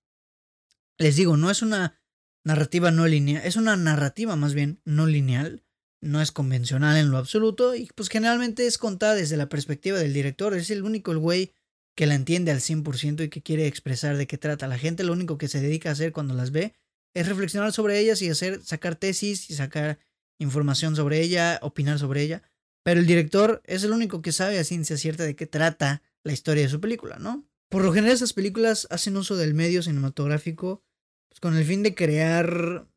Les 0.98 1.16
digo, 1.16 1.36
no 1.36 1.50
es 1.50 1.62
una 1.62 2.00
narrativa 2.44 2.90
no 2.90 3.06
lineal, 3.06 3.44
es 3.44 3.56
una 3.56 3.76
narrativa 3.76 4.36
más 4.36 4.54
bien 4.54 4.80
no 4.84 5.06
lineal, 5.06 5.64
no 6.00 6.20
es 6.20 6.32
convencional 6.32 6.96
en 6.96 7.10
lo 7.10 7.18
absoluto 7.18 7.74
y 7.74 7.90
pues 7.94 8.08
generalmente 8.08 8.66
es 8.66 8.78
contada 8.78 9.14
desde 9.14 9.36
la 9.36 9.48
perspectiva 9.48 9.98
del 9.98 10.12
director, 10.12 10.54
es 10.54 10.70
el 10.70 10.84
único 10.84 11.12
el 11.12 11.18
güey 11.18 11.54
que 11.96 12.06
la 12.06 12.14
entiende 12.14 12.52
al 12.52 12.60
100% 12.60 13.24
y 13.24 13.28
que 13.28 13.42
quiere 13.42 13.66
expresar 13.66 14.16
de 14.16 14.28
qué 14.28 14.38
trata. 14.38 14.68
La 14.68 14.78
gente 14.78 15.02
lo 15.02 15.12
único 15.12 15.36
que 15.36 15.48
se 15.48 15.60
dedica 15.60 15.88
a 15.88 15.92
hacer 15.92 16.12
cuando 16.12 16.34
las 16.34 16.52
ve 16.52 16.76
es 17.14 17.29
reflexionar 17.29 17.73
sobre 17.73 17.99
ellas 17.99 18.23
y 18.23 18.31
hacer 18.31 18.62
sacar 18.62 18.97
tesis 18.97 19.51
y 19.51 19.55
sacar 19.55 19.99
información 20.38 20.97
sobre 20.97 21.21
ella, 21.21 21.59
opinar 21.62 21.99
sobre 21.99 22.23
ella, 22.23 22.42
pero 22.83 23.01
el 23.01 23.07
director 23.07 23.61
es 23.64 23.83
el 23.85 23.92
único 23.92 24.23
que 24.23 24.33
sabe 24.33 24.59
a 24.59 24.64
ciencia 24.64 24.97
cierta 24.97 25.25
de 25.25 25.37
qué 25.37 25.47
trata 25.47 26.03
la 26.23 26.33
historia 26.33 26.62
de 26.62 26.68
su 26.68 26.81
película, 26.81 27.18
¿no? 27.18 27.47
Por 27.68 27.85
lo 27.85 27.92
general 27.92 28.14
esas 28.14 28.33
películas 28.33 28.87
hacen 28.90 29.16
uso 29.16 29.37
del 29.37 29.55
medio 29.55 29.83
cinematográfico 29.83 30.83
pues, 31.29 31.40
con 31.40 31.57
el 31.57 31.64
fin 31.64 31.83
de 31.83 31.94
crear 31.94 32.88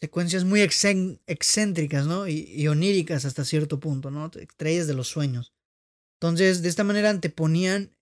secuencias 0.00 0.44
muy 0.44 0.60
excéntricas, 0.60 2.06
¿no? 2.06 2.26
Y, 2.28 2.66
oníricas 2.68 3.24
hasta 3.24 3.44
cierto 3.44 3.80
punto, 3.80 4.10
¿no? 4.10 4.26
Extraídas 4.26 4.86
de 4.86 4.94
los 4.94 5.08
sueños. 5.08 5.54
Entonces, 6.20 6.62
de 6.62 6.68
esta 6.68 6.84
manera 6.84 7.10
anteponían 7.10 7.93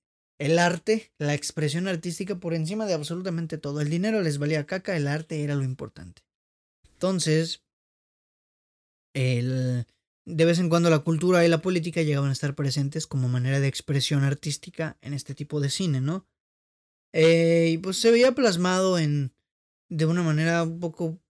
el 0.43 0.59
arte, 0.59 1.13
la 1.19 1.35
expresión 1.35 1.87
artística 1.87 2.41
por 2.41 2.53
encima 2.53 2.85
de 2.85 2.95
absolutamente 2.95 3.59
todo. 3.59 3.81
El 3.81 3.91
dinero 3.91 4.21
les 4.23 4.39
valía 4.39 4.67
caca, 4.67 4.97
el 4.97 5.07
arte 5.07 5.45
era 5.45 5.55
lo 5.55 5.63
importante. 5.63 6.23
Entonces, 6.95 7.63
el, 9.15 9.87
de 10.25 10.45
vez 10.45 10.59
en 10.59 10.69
cuando 10.69 10.91
la 10.91 10.99
cultura 10.99 11.47
y 11.47 11.49
la 11.49 11.63
política 11.63 12.03
llegaban 12.03 12.31
a 12.31 12.33
estar 12.33 12.57
presentes 12.57 13.07
como 13.07 13.29
manera 13.29 13.61
de 13.61 13.69
expresión 13.69 14.25
artística 14.25 14.99
en 15.01 15.15
este 15.15 15.37
tipo 15.37 15.61
de 15.61 15.71
cine, 15.71 16.01
¿no? 16.01 16.27
Eh, 17.13 17.71
y 17.75 17.79
pues 17.79 17.99
se 17.99 18.11
veía 18.11 18.35
plasmado 18.35 18.99
en 18.99 19.33
de 19.91 20.07
una 20.07 20.25
manera 20.25 20.65
un 20.65 20.81
poco 20.81 21.21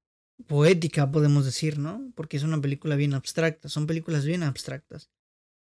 poética, 0.47 1.11
podemos 1.13 1.45
decir, 1.45 1.79
¿no? 1.79 2.11
Porque 2.15 2.39
es 2.39 2.45
una 2.45 2.63
película 2.63 2.97
bien 2.97 3.13
abstracta, 3.13 3.69
son 3.69 3.87
películas 3.87 4.25
bien 4.25 4.43
abstractas. 4.43 5.11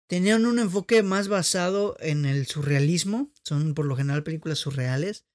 Tenían 0.09 0.47
un 0.47 0.59
enfoque 0.59 1.03
más 1.03 1.29
basado 1.29 1.94
en 2.01 2.25
el 2.25 2.47
surrealismo, 2.47 3.31
son 3.44 3.75
por 3.75 3.85
lo 3.85 3.94
general 3.94 4.23
películas 4.23 4.59
surreales, 4.59 5.27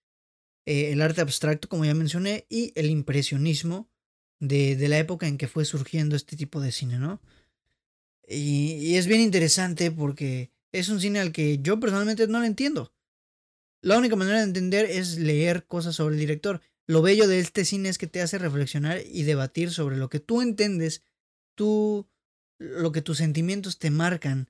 eh, 0.65 0.91
el 0.91 1.01
arte 1.01 1.21
abstracto, 1.21 1.69
como 1.69 1.85
ya 1.85 1.93
mencioné, 1.93 2.47
y 2.49 2.73
el 2.75 2.89
impresionismo 2.89 3.91
de, 4.39 4.75
de, 4.75 4.87
la 4.87 4.97
época 4.97 5.27
en 5.27 5.37
que 5.37 5.47
fue 5.47 5.65
surgiendo 5.65 6.15
este 6.15 6.35
tipo 6.35 6.59
de 6.59 6.71
cine, 6.71 6.97
¿no? 6.97 7.21
Y, 8.27 8.73
y, 8.81 8.95
es 8.95 9.05
bien 9.05 9.21
interesante 9.21 9.91
porque 9.91 10.51
es 10.71 10.89
un 10.89 10.99
cine 10.99 11.19
al 11.19 11.31
que 11.31 11.59
yo 11.59 11.79
personalmente 11.79 12.27
no 12.27 12.39
lo 12.39 12.45
entiendo. 12.45 12.95
La 13.81 13.97
única 13.97 14.15
manera 14.15 14.39
de 14.39 14.45
entender 14.45 14.85
es 14.85 15.19
leer 15.19 15.67
cosas 15.67 15.95
sobre 15.95 16.15
el 16.15 16.19
director. 16.19 16.61
Lo 16.87 17.03
bello 17.03 17.27
de 17.27 17.39
este 17.39 17.63
cine 17.63 17.89
es 17.89 17.99
que 17.99 18.07
te 18.07 18.21
hace 18.21 18.39
reflexionar 18.39 19.01
y 19.05 19.23
debatir 19.23 19.69
sobre 19.71 19.97
lo 19.97 20.09
que 20.09 20.19
tú 20.19 20.41
entiendes, 20.41 21.03
tú, 21.53 22.09
lo 22.57 22.91
que 22.91 23.03
tus 23.03 23.17
sentimientos 23.17 23.77
te 23.77 23.91
marcan 23.91 24.49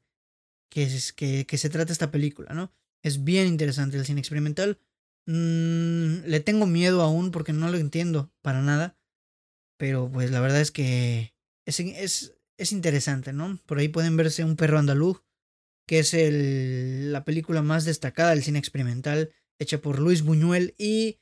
que, 0.73 0.83
es, 0.83 1.13
que, 1.13 1.45
se 1.55 1.69
trata 1.69 1.93
esta 1.93 2.09
película, 2.09 2.51
¿no? 2.55 2.73
Es 3.03 3.23
bien 3.23 3.45
interesante 3.45 3.95
el 3.95 4.05
cine 4.05 4.19
experimental. 4.19 4.79
Mm, 5.27 6.25
le 6.25 6.39
tengo 6.39 6.65
miedo 6.65 7.03
aún 7.03 7.29
porque 7.29 7.53
no 7.53 7.69
lo 7.69 7.77
entiendo 7.77 8.33
para 8.41 8.63
nada. 8.63 8.97
Pero 9.77 10.09
pues 10.11 10.31
la 10.31 10.39
verdad 10.39 10.61
es 10.61 10.71
que 10.71 11.35
es, 11.67 11.79
es, 11.79 12.35
es 12.57 12.71
interesante, 12.71 13.33
¿no? 13.33 13.59
Por 13.67 13.77
ahí 13.77 13.87
pueden 13.87 14.17
verse 14.17 14.43
Un 14.43 14.55
perro 14.55 14.79
andaluz, 14.79 15.23
que 15.87 15.99
es 15.99 16.15
el, 16.15 17.11
la 17.11 17.23
película 17.23 17.61
más 17.61 17.85
destacada 17.85 18.31
del 18.31 18.43
cine 18.43 18.57
experimental, 18.57 19.31
hecha 19.59 19.79
por 19.79 19.99
Luis 19.99 20.23
Buñuel 20.23 20.73
y 20.79 21.19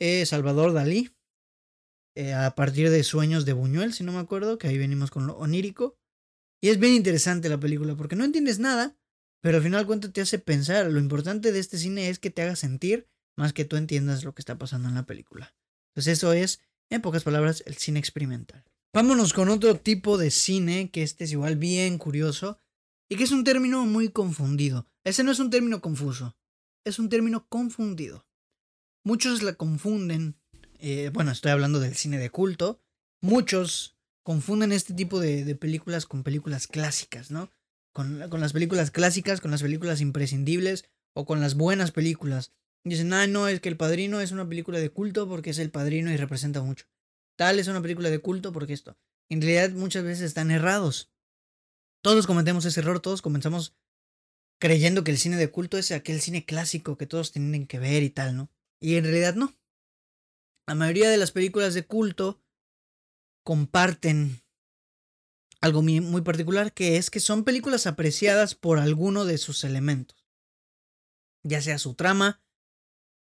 eh, 0.00 0.26
Salvador 0.26 0.72
Dalí, 0.72 1.14
eh, 2.16 2.34
a 2.34 2.56
partir 2.56 2.90
de 2.90 3.04
Sueños 3.04 3.44
de 3.44 3.52
Buñuel, 3.52 3.92
si 3.92 4.02
no 4.02 4.10
me 4.10 4.18
acuerdo, 4.18 4.58
que 4.58 4.66
ahí 4.66 4.78
venimos 4.78 5.12
con 5.12 5.28
lo 5.28 5.36
onírico. 5.36 5.99
Y 6.60 6.68
es 6.68 6.78
bien 6.78 6.94
interesante 6.94 7.48
la 7.48 7.58
película, 7.58 7.96
porque 7.96 8.16
no 8.16 8.24
entiendes 8.24 8.58
nada, 8.58 8.96
pero 9.40 9.56
al 9.56 9.62
final 9.62 9.86
cuento 9.86 10.12
te 10.12 10.20
hace 10.20 10.38
pensar. 10.38 10.90
Lo 10.90 10.98
importante 10.98 11.52
de 11.52 11.58
este 11.58 11.78
cine 11.78 12.10
es 12.10 12.18
que 12.18 12.30
te 12.30 12.42
haga 12.42 12.56
sentir 12.56 13.08
más 13.36 13.52
que 13.52 13.64
tú 13.64 13.76
entiendas 13.76 14.24
lo 14.24 14.34
que 14.34 14.42
está 14.42 14.58
pasando 14.58 14.88
en 14.88 14.94
la 14.94 15.06
película. 15.06 15.54
Entonces 15.90 16.18
eso 16.18 16.32
es, 16.32 16.60
en 16.90 17.00
pocas 17.00 17.24
palabras, 17.24 17.62
el 17.66 17.76
cine 17.76 17.98
experimental. 17.98 18.64
Vámonos 18.92 19.32
con 19.32 19.48
otro 19.48 19.76
tipo 19.76 20.18
de 20.18 20.30
cine, 20.30 20.90
que 20.90 21.02
este 21.02 21.24
es 21.24 21.32
igual 21.32 21.56
bien 21.56 21.96
curioso, 21.96 22.58
y 23.08 23.16
que 23.16 23.24
es 23.24 23.32
un 23.32 23.44
término 23.44 23.86
muy 23.86 24.10
confundido. 24.10 24.88
Ese 25.04 25.24
no 25.24 25.32
es 25.32 25.38
un 25.38 25.50
término 25.50 25.80
confuso, 25.80 26.36
es 26.84 26.98
un 26.98 27.08
término 27.08 27.48
confundido. 27.48 28.26
Muchos 29.04 29.42
la 29.42 29.54
confunden, 29.54 30.36
eh, 30.78 31.10
bueno, 31.12 31.30
estoy 31.30 31.52
hablando 31.52 31.80
del 31.80 31.94
cine 31.94 32.18
de 32.18 32.30
culto, 32.30 32.82
muchos 33.22 33.96
confunden 34.22 34.72
este 34.72 34.94
tipo 34.94 35.20
de, 35.20 35.54
películas 35.56 36.06
con 36.06 36.22
películas 36.22 36.66
clásicas, 36.66 37.30
¿no? 37.30 37.50
Con, 37.92 38.28
con, 38.28 38.40
las 38.40 38.52
películas 38.52 38.90
clásicas, 38.90 39.40
con 39.40 39.50
las 39.50 39.62
películas 39.62 40.00
imprescindibles 40.00 40.84
o 41.14 41.24
con 41.24 41.40
las 41.40 41.54
buenas 41.54 41.90
películas. 41.90 42.52
Dicen, 42.84 43.12
ah, 43.12 43.26
no, 43.26 43.48
es 43.48 43.60
que 43.60 43.68
El 43.68 43.76
Padrino 43.76 44.20
es 44.20 44.32
una 44.32 44.48
película 44.48 44.78
de 44.78 44.90
culto 44.90 45.28
porque 45.28 45.50
es 45.50 45.58
el 45.58 45.70
padrino 45.70 46.10
y 46.10 46.16
representa 46.16 46.62
mucho. 46.62 46.86
Tal 47.36 47.58
es 47.58 47.68
una 47.68 47.82
película 47.82 48.10
de 48.10 48.20
culto 48.20 48.52
porque 48.52 48.72
esto. 48.72 48.96
En 49.28 49.40
realidad 49.40 49.70
muchas 49.70 50.04
veces 50.04 50.24
están 50.24 50.50
errados. 50.50 51.10
Todos 52.02 52.26
cometemos 52.26 52.64
ese 52.64 52.80
error, 52.80 53.00
todos 53.00 53.22
comenzamos 53.22 53.74
creyendo 54.58 55.04
que 55.04 55.10
el 55.10 55.18
cine 55.18 55.36
de 55.36 55.50
culto 55.50 55.78
es 55.78 55.90
aquel 55.92 56.20
cine 56.20 56.44
clásico 56.44 56.96
que 56.96 57.06
todos 57.06 57.32
tienen 57.32 57.66
que 57.66 57.78
ver 57.78 58.02
y 58.02 58.10
tal, 58.10 58.36
¿no? 58.36 58.50
Y 58.80 58.96
en 58.96 59.04
realidad 59.04 59.34
no. 59.34 59.54
La 60.66 60.74
mayoría 60.74 61.10
de 61.10 61.16
las 61.16 61.32
películas 61.32 61.74
de 61.74 61.84
culto 61.84 62.42
comparten 63.50 64.44
algo 65.60 65.82
muy 65.82 66.20
particular, 66.22 66.72
que 66.72 66.98
es 66.98 67.10
que 67.10 67.18
son 67.18 67.42
películas 67.42 67.88
apreciadas 67.88 68.54
por 68.54 68.78
alguno 68.78 69.24
de 69.24 69.38
sus 69.38 69.64
elementos. 69.64 70.24
Ya 71.42 71.60
sea 71.60 71.78
su 71.78 71.94
trama, 71.94 72.40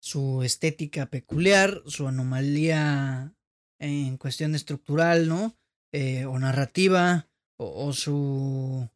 su 0.01 0.43
estética 0.43 1.05
peculiar, 1.05 1.83
su 1.85 2.05
anomalía 2.05 3.33
en 3.79 4.17
cuestión 4.17 4.55
estructural, 4.55 5.29
¿no? 5.29 5.55
Eh, 5.93 6.25
o 6.25 6.37
narrativa, 6.37 7.29
o, 7.57 7.93
su, 7.93 8.89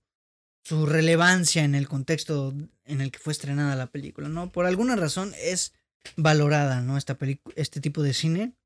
su 0.66 0.86
relevancia 0.86 1.64
en 1.64 1.74
el 1.74 1.88
contexto 1.88 2.54
en 2.84 3.00
el 3.00 3.12
que 3.12 3.20
fue 3.20 3.32
estrenada 3.32 3.78
la 3.78 3.88
película, 3.88 4.28
¿no? 4.28 4.52
Por 4.52 4.66
alguna 4.66 4.98
razón 4.98 5.34
es 5.38 5.74
valorada, 6.18 6.82
¿no? 6.82 6.98
Esta 6.98 7.18
este 7.56 7.80
tipo 7.80 8.04
de 8.04 8.14
cine. 8.14 8.58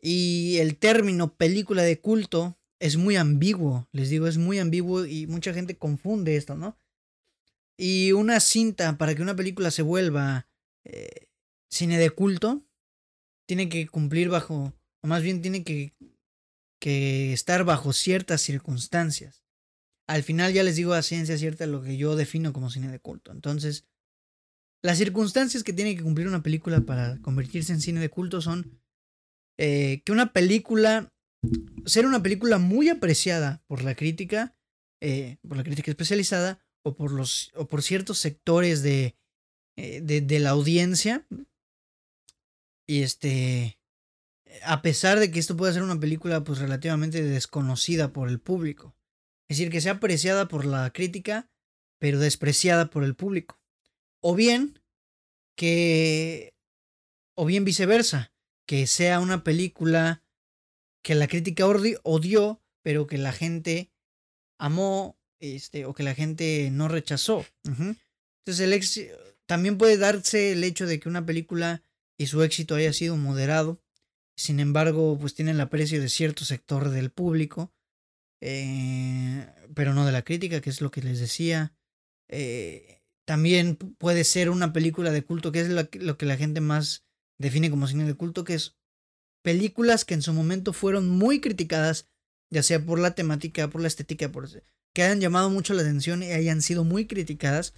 Y 0.00 0.58
el 0.58 0.76
término 0.78 1.36
película 1.36 1.82
de 1.82 2.00
culto 2.00 2.58
es 2.80 2.96
muy 2.96 3.16
ambiguo, 3.16 3.88
les 3.92 4.08
digo, 4.08 4.26
es 4.26 4.38
muy 4.38 4.58
ambiguo 4.58 5.04
y 5.04 5.26
mucha 5.26 5.52
gente 5.52 5.76
confunde 5.76 6.36
esto, 6.36 6.56
¿no? 6.56 6.78
Y 7.78 8.12
una 8.12 8.40
cinta 8.40 8.96
para 8.96 9.14
que 9.14 9.22
una 9.22 9.36
película 9.36 9.70
se 9.70 9.82
vuelva 9.82 10.48
eh, 10.84 11.28
cine 11.70 11.98
de 11.98 12.10
culto, 12.10 12.64
tiene 13.46 13.68
que 13.68 13.86
cumplir 13.86 14.30
bajo, 14.30 14.72
o 15.02 15.06
más 15.06 15.22
bien 15.22 15.42
tiene 15.42 15.64
que, 15.64 15.94
que 16.80 17.32
estar 17.32 17.64
bajo 17.64 17.92
ciertas 17.92 18.40
circunstancias. 18.40 19.44
Al 20.08 20.22
final 20.22 20.52
ya 20.52 20.62
les 20.62 20.76
digo 20.76 20.94
a 20.94 21.02
ciencia 21.02 21.36
cierta 21.36 21.66
lo 21.66 21.82
que 21.82 21.96
yo 21.96 22.16
defino 22.16 22.52
como 22.52 22.70
cine 22.70 22.90
de 22.90 22.98
culto. 22.98 23.32
Entonces, 23.32 23.84
las 24.82 24.98
circunstancias 24.98 25.62
que 25.62 25.74
tiene 25.74 25.94
que 25.94 26.02
cumplir 26.02 26.26
una 26.26 26.42
película 26.42 26.80
para 26.80 27.20
convertirse 27.20 27.72
en 27.72 27.80
cine 27.80 28.00
de 28.00 28.08
culto 28.08 28.40
son 28.40 28.79
eh, 29.62 30.00
que 30.06 30.12
una 30.12 30.32
película, 30.32 31.12
ser 31.84 32.06
una 32.06 32.22
película 32.22 32.56
muy 32.56 32.88
apreciada 32.88 33.62
por 33.66 33.84
la 33.84 33.94
crítica, 33.94 34.56
eh, 35.02 35.36
por 35.46 35.58
la 35.58 35.64
crítica 35.64 35.90
especializada 35.90 36.64
o 36.82 36.96
por, 36.96 37.12
los, 37.12 37.52
o 37.54 37.66
por 37.66 37.82
ciertos 37.82 38.18
sectores 38.18 38.82
de, 38.82 39.16
eh, 39.76 40.00
de, 40.00 40.22
de 40.22 40.38
la 40.38 40.50
audiencia. 40.50 41.26
Y 42.88 43.02
este, 43.02 43.78
a 44.64 44.80
pesar 44.80 45.18
de 45.20 45.30
que 45.30 45.38
esto 45.38 45.58
puede 45.58 45.74
ser 45.74 45.82
una 45.82 46.00
película 46.00 46.42
pues 46.42 46.58
relativamente 46.58 47.22
desconocida 47.22 48.14
por 48.14 48.30
el 48.30 48.40
público. 48.40 48.96
Es 49.50 49.58
decir, 49.58 49.70
que 49.70 49.82
sea 49.82 49.92
apreciada 49.92 50.48
por 50.48 50.64
la 50.64 50.90
crítica, 50.90 51.50
pero 52.00 52.18
despreciada 52.18 52.88
por 52.88 53.04
el 53.04 53.14
público. 53.14 53.60
O 54.22 54.34
bien 54.34 54.80
que... 55.54 56.54
O 57.36 57.44
bien 57.44 57.64
viceversa, 57.64 58.29
que 58.70 58.86
sea 58.86 59.18
una 59.18 59.42
película 59.42 60.22
que 61.02 61.16
la 61.16 61.26
crítica 61.26 61.66
odió, 61.66 62.62
pero 62.84 63.08
que 63.08 63.18
la 63.18 63.32
gente 63.32 63.90
amó, 64.60 65.18
este, 65.40 65.86
o 65.86 65.92
que 65.92 66.04
la 66.04 66.14
gente 66.14 66.70
no 66.70 66.86
rechazó. 66.86 67.44
Entonces 67.64 68.60
el 68.60 69.10
también 69.46 69.76
puede 69.76 69.96
darse 69.96 70.52
el 70.52 70.62
hecho 70.62 70.86
de 70.86 71.00
que 71.00 71.08
una 71.08 71.26
película 71.26 71.82
y 72.16 72.28
su 72.28 72.44
éxito 72.44 72.76
haya 72.76 72.92
sido 72.92 73.16
moderado, 73.16 73.82
sin 74.36 74.60
embargo, 74.60 75.18
pues 75.18 75.34
tiene 75.34 75.50
el 75.50 75.60
aprecio 75.60 76.00
de 76.00 76.08
cierto 76.08 76.44
sector 76.44 76.90
del 76.90 77.10
público, 77.10 77.72
eh, 78.40 79.48
pero 79.74 79.94
no 79.94 80.06
de 80.06 80.12
la 80.12 80.22
crítica, 80.22 80.60
que 80.60 80.70
es 80.70 80.80
lo 80.80 80.92
que 80.92 81.02
les 81.02 81.18
decía. 81.18 81.74
Eh, 82.28 83.02
también 83.26 83.74
puede 83.74 84.22
ser 84.22 84.48
una 84.48 84.72
película 84.72 85.10
de 85.10 85.24
culto, 85.24 85.50
que 85.50 85.62
es 85.62 85.70
lo, 85.70 85.88
lo 85.94 86.16
que 86.16 86.26
la 86.26 86.36
gente 86.36 86.60
más 86.60 87.09
define 87.40 87.70
como 87.70 87.86
cine 87.86 88.04
de 88.04 88.14
culto, 88.14 88.44
que 88.44 88.54
es 88.54 88.76
películas 89.42 90.04
que 90.04 90.14
en 90.14 90.22
su 90.22 90.32
momento 90.32 90.72
fueron 90.72 91.08
muy 91.08 91.40
criticadas, 91.40 92.06
ya 92.50 92.62
sea 92.62 92.84
por 92.84 92.98
la 92.98 93.14
temática, 93.14 93.70
por 93.70 93.80
la 93.80 93.88
estética, 93.88 94.30
por, 94.30 94.48
que 94.92 95.02
hayan 95.02 95.20
llamado 95.20 95.48
mucho 95.48 95.72
la 95.72 95.82
atención 95.82 96.22
y 96.22 96.32
hayan 96.32 96.60
sido 96.60 96.84
muy 96.84 97.06
criticadas, 97.06 97.72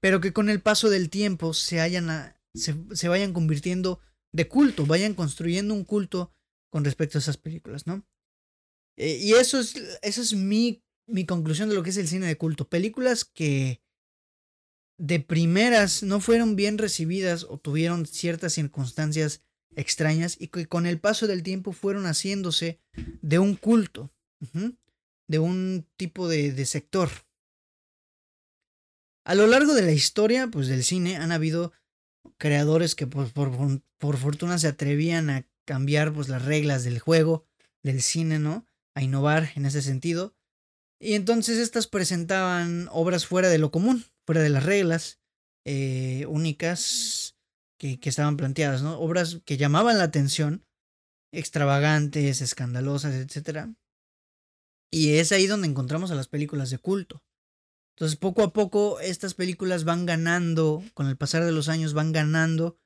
pero 0.00 0.20
que 0.20 0.32
con 0.32 0.48
el 0.48 0.60
paso 0.60 0.90
del 0.90 1.10
tiempo 1.10 1.54
se, 1.54 1.80
hayan 1.80 2.36
se, 2.54 2.76
se, 2.92 3.08
vayan 3.08 3.32
convirtiendo 3.32 4.00
de 4.32 4.46
culto, 4.46 4.86
vayan 4.86 5.14
construyendo 5.14 5.74
un 5.74 5.84
culto 5.84 6.32
con 6.70 6.84
respecto 6.84 7.18
a 7.18 7.20
esas 7.20 7.36
películas, 7.36 7.86
¿no? 7.86 8.06
Eh, 8.96 9.18
y 9.20 9.32
eso 9.32 9.58
es, 9.58 9.74
eso 10.02 10.22
es 10.22 10.34
mi, 10.34 10.84
mi 11.08 11.26
conclusión 11.26 11.68
de 11.68 11.74
lo 11.74 11.82
que 11.82 11.90
es 11.90 11.96
el 11.96 12.06
cine 12.06 12.26
de 12.26 12.38
culto. 12.38 12.68
Películas 12.68 13.24
que 13.24 13.80
de 14.98 15.20
primeras 15.20 16.02
no 16.02 16.20
fueron 16.20 16.56
bien 16.56 16.78
recibidas 16.78 17.44
o 17.44 17.58
tuvieron 17.58 18.06
ciertas 18.06 18.52
circunstancias 18.52 19.42
extrañas 19.76 20.36
y 20.38 20.48
que 20.48 20.66
con 20.66 20.86
el 20.86 21.00
paso 21.00 21.26
del 21.26 21.42
tiempo 21.42 21.72
fueron 21.72 22.04
haciéndose 22.04 22.80
de 23.22 23.38
un 23.38 23.56
culto, 23.56 24.12
de 25.26 25.38
un 25.38 25.86
tipo 25.96 26.28
de, 26.28 26.64
sector. 26.66 27.10
A 29.24 29.34
lo 29.34 29.46
largo 29.46 29.74
de 29.74 29.82
la 29.82 29.92
historia 29.92 30.48
pues, 30.48 30.68
del 30.68 30.84
cine 30.84 31.16
han 31.16 31.32
habido 31.32 31.72
creadores 32.38 32.94
que 32.94 33.06
pues, 33.06 33.32
por, 33.32 33.50
por, 33.98 34.16
fortuna 34.16 34.58
se 34.58 34.68
atrevían 34.68 35.30
a 35.30 35.46
cambiar 35.64 36.12
pues, 36.12 36.28
las 36.28 36.44
reglas 36.44 36.84
del 36.84 36.98
juego, 36.98 37.46
del 37.82 38.02
cine, 38.02 38.38
¿no? 38.38 38.66
A 38.94 39.02
innovar 39.02 39.50
en 39.56 39.66
ese 39.66 39.82
sentido. 39.82 40.36
Y 41.00 41.14
entonces 41.14 41.58
estas 41.58 41.86
presentaban 41.86 42.88
obras 42.92 43.26
fuera 43.26 43.48
de 43.48 43.58
lo 43.58 43.70
común, 43.70 44.04
fuera 44.26 44.42
de 44.42 44.50
las 44.50 44.64
reglas, 44.64 45.20
eh, 45.64 46.26
únicas 46.28 47.36
que, 47.78 47.98
que, 47.98 48.08
estaban 48.08 48.36
planteadas, 48.36 48.82
¿no? 48.82 48.98
Obras 48.98 49.40
que 49.44 49.56
llamaban 49.56 49.98
la 49.98 50.04
atención, 50.04 50.64
extravagantes, 51.32 52.40
escandalosas, 52.40 53.14
etc. 53.14 53.68
Y 54.90 55.16
es 55.16 55.32
ahí 55.32 55.46
donde 55.46 55.68
encontramos 55.68 56.10
a 56.10 56.14
las 56.14 56.28
películas 56.28 56.70
de 56.70 56.78
culto. 56.78 57.22
Entonces, 57.96 58.16
poco 58.16 58.42
a 58.42 58.52
poco, 58.52 58.98
estas 59.00 59.34
películas 59.34 59.84
van 59.84 60.04
ganando, 60.04 60.82
con 60.94 61.06
el 61.06 61.16
pasar 61.16 61.44
de 61.44 61.52
los 61.52 61.68
años, 61.68 61.94
van 61.94 62.12
ganando 62.12 62.76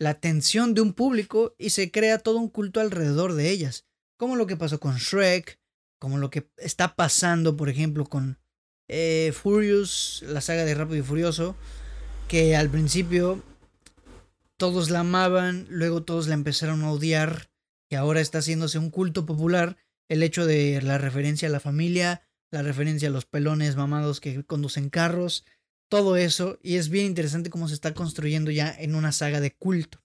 la 0.00 0.10
atención 0.10 0.74
de 0.74 0.80
un 0.80 0.94
público 0.94 1.54
y 1.58 1.70
se 1.70 1.90
crea 1.90 2.18
todo 2.18 2.38
un 2.38 2.48
culto 2.48 2.80
alrededor 2.80 3.34
de 3.34 3.50
ellas. 3.50 3.86
Como 4.16 4.36
lo 4.36 4.46
que 4.46 4.56
pasó 4.56 4.80
con 4.80 4.96
Shrek, 4.96 5.60
como 6.00 6.18
lo 6.18 6.30
que 6.30 6.50
está 6.56 6.96
pasando, 6.96 7.56
por 7.56 7.68
ejemplo, 7.68 8.04
con 8.04 8.40
eh, 8.88 9.32
Furious, 9.34 10.24
la 10.26 10.40
saga 10.40 10.64
de 10.64 10.74
Rápido 10.74 10.96
y 10.98 11.02
Furioso, 11.02 11.54
que 12.26 12.56
al 12.56 12.68
principio 12.70 13.42
todos 14.56 14.90
la 14.90 15.00
amaban, 15.00 15.66
luego 15.70 16.02
todos 16.02 16.26
la 16.26 16.34
empezaron 16.34 16.82
a 16.82 16.90
odiar, 16.90 17.50
y 17.90 17.94
ahora 17.94 18.20
está 18.20 18.38
haciéndose 18.38 18.78
un 18.78 18.90
culto 18.90 19.24
popular 19.24 19.76
el 20.08 20.22
hecho 20.22 20.46
de 20.46 20.80
la 20.82 20.98
referencia 20.98 21.48
a 21.48 21.50
la 21.52 21.60
familia, 21.60 22.26
la 22.50 22.62
referencia 22.62 23.08
a 23.08 23.12
los 23.12 23.26
pelones 23.26 23.76
mamados 23.76 24.20
que 24.20 24.44
conducen 24.44 24.90
carros, 24.90 25.44
todo 25.88 26.16
eso, 26.16 26.58
y 26.62 26.76
es 26.76 26.88
bien 26.88 27.06
interesante 27.06 27.50
cómo 27.50 27.68
se 27.68 27.74
está 27.74 27.94
construyendo 27.94 28.50
ya 28.50 28.74
en 28.78 28.94
una 28.94 29.12
saga 29.12 29.40
de 29.40 29.54
culto. 29.54 30.02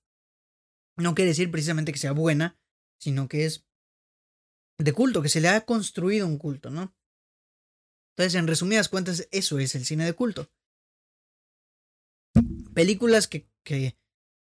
No 0.97 1.15
quiere 1.15 1.29
decir 1.29 1.51
precisamente 1.51 1.91
que 1.91 1.99
sea 1.99 2.11
buena, 2.11 2.57
sino 2.99 3.27
que 3.27 3.45
es 3.45 3.65
de 4.77 4.93
culto, 4.93 5.21
que 5.21 5.29
se 5.29 5.41
le 5.41 5.49
ha 5.49 5.61
construido 5.61 6.27
un 6.27 6.37
culto, 6.37 6.69
¿no? 6.69 6.95
Entonces, 8.15 8.35
en 8.35 8.47
resumidas 8.47 8.89
cuentas, 8.89 9.27
eso 9.31 9.59
es 9.59 9.75
el 9.75 9.85
cine 9.85 10.05
de 10.05 10.13
culto. 10.13 10.49
Películas 12.73 13.27
que, 13.27 13.47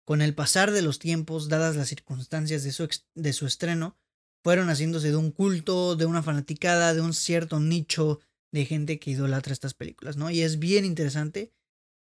con 0.05 0.21
el 0.21 0.35
pasar 0.35 0.71
de 0.71 0.81
los 0.81 0.99
tiempos, 0.99 1.49
dadas 1.49 1.75
las 1.75 1.87
circunstancias 1.87 2.63
de 2.63 2.71
su, 2.71 2.89
de 3.15 3.33
su 3.33 3.45
estreno, 3.45 3.97
fueron 4.43 4.69
haciéndose 4.69 5.09
de 5.09 5.15
un 5.15 5.31
culto, 5.31 5.95
de 5.95 6.05
una 6.05 6.23
fanaticada, 6.23 6.93
de 6.93 7.01
un 7.01 7.13
cierto 7.13 7.59
nicho 7.59 8.19
de 8.51 8.65
gente 8.65 8.99
que 8.99 9.11
idolatra 9.11 9.53
estas 9.53 9.73
películas, 9.73 10.17
¿no? 10.17 10.29
Y 10.29 10.41
es 10.41 10.59
bien 10.59 10.83
interesante. 10.83 11.53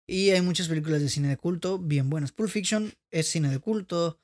Y 0.08 0.30
hay 0.30 0.42
muchas 0.42 0.68
películas 0.68 1.02
de 1.02 1.10
cine 1.10 1.28
de 1.28 1.38
culto 1.38 1.80
bien 1.80 2.10
buenas. 2.10 2.32
Pulp 2.32 2.50
Fiction 2.50 2.94
es 3.12 3.28
cine 3.28 3.50
de 3.50 3.60
culto. 3.60 4.20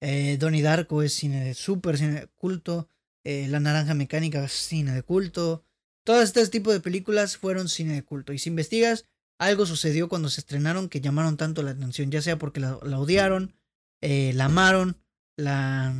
Eh, 0.00 0.36
Donnie 0.38 0.62
Darko 0.62 1.02
es 1.02 1.12
cine 1.14 1.44
de 1.44 1.54
super 1.54 1.98
cine 1.98 2.20
de 2.20 2.26
culto. 2.28 2.88
Eh, 3.24 3.48
La 3.48 3.60
Naranja 3.60 3.94
Mecánica 3.94 4.44
es 4.44 4.52
cine 4.52 4.92
de 4.92 5.02
culto. 5.02 5.64
Todos 6.08 6.24
este 6.24 6.48
tipo 6.48 6.72
de 6.72 6.80
películas 6.80 7.36
fueron 7.36 7.68
cine 7.68 7.92
de 7.92 8.02
culto. 8.02 8.32
Y 8.32 8.38
si 8.38 8.48
investigas, 8.48 9.04
algo 9.38 9.66
sucedió 9.66 10.08
cuando 10.08 10.30
se 10.30 10.40
estrenaron 10.40 10.88
que 10.88 11.02
llamaron 11.02 11.36
tanto 11.36 11.62
la 11.62 11.72
atención, 11.72 12.10
ya 12.10 12.22
sea 12.22 12.38
porque 12.38 12.60
la, 12.60 12.78
la 12.82 12.98
odiaron, 12.98 13.54
eh, 14.00 14.32
la 14.32 14.46
amaron, 14.46 14.96
la, 15.36 15.94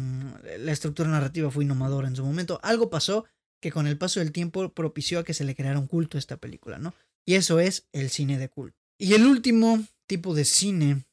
la 0.61 0.73
estructura 0.73 1.11
narrativa 1.11 1.51
fue 1.51 1.65
innovadora 1.65 2.09
en 2.09 2.17
su 2.17 2.25
momento. 2.25 2.59
Algo 2.63 2.89
pasó 2.89 3.27
que 3.61 3.71
con 3.71 3.87
el 3.87 3.99
paso 3.99 4.21
del 4.21 4.33
tiempo 4.33 4.73
propició 4.73 5.19
a 5.19 5.25
que 5.25 5.35
se 5.35 5.45
le 5.45 5.55
creara 5.55 5.79
un 5.79 5.89
culto 5.89 6.17
a 6.17 6.21
esta 6.21 6.39
película, 6.39 6.79
¿no? 6.79 6.95
Y 7.27 7.35
eso 7.35 7.61
es 7.61 7.87
el 7.93 8.09
cine 8.09 8.39
de 8.39 8.49
culto. 8.49 8.79
Y 8.99 9.13
el 9.13 9.27
último 9.27 9.85
tipo 10.07 10.35
de 10.35 10.47
cine 10.47 11.05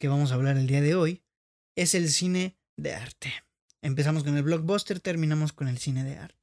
que 0.00 0.08
vamos 0.08 0.32
a 0.32 0.36
hablar 0.36 0.56
el 0.56 0.66
día 0.66 0.80
de 0.80 0.94
hoy 0.94 1.22
es 1.76 1.94
el 1.94 2.08
cine 2.08 2.56
de 2.78 2.94
arte. 2.94 3.34
Empezamos 3.82 4.24
con 4.24 4.38
el 4.38 4.42
blockbuster, 4.42 5.00
terminamos 5.00 5.52
con 5.52 5.68
el 5.68 5.76
cine 5.76 6.02
de 6.02 6.16
arte. 6.16 6.35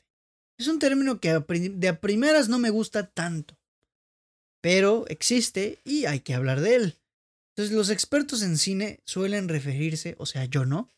Es 0.63 0.69
un 0.69 0.79
término 0.79 1.19
que 1.19 1.33
de 1.33 1.87
a 1.89 1.99
primeras 1.99 2.47
no 2.47 2.57
me 2.57 2.69
gusta 2.69 3.05
tanto, 3.05 3.59
pero 4.61 5.03
existe 5.09 5.81
y 5.83 6.05
hay 6.05 6.21
que 6.21 6.33
hablar 6.33 6.61
de 6.61 6.75
él. 6.75 6.99
Entonces 7.49 7.75
los 7.75 7.89
expertos 7.89 8.41
en 8.43 8.57
cine 8.57 9.01
suelen 9.03 9.49
referirse, 9.49 10.15
o 10.19 10.25
sea, 10.25 10.45
yo 10.45 10.65
no. 10.65 10.89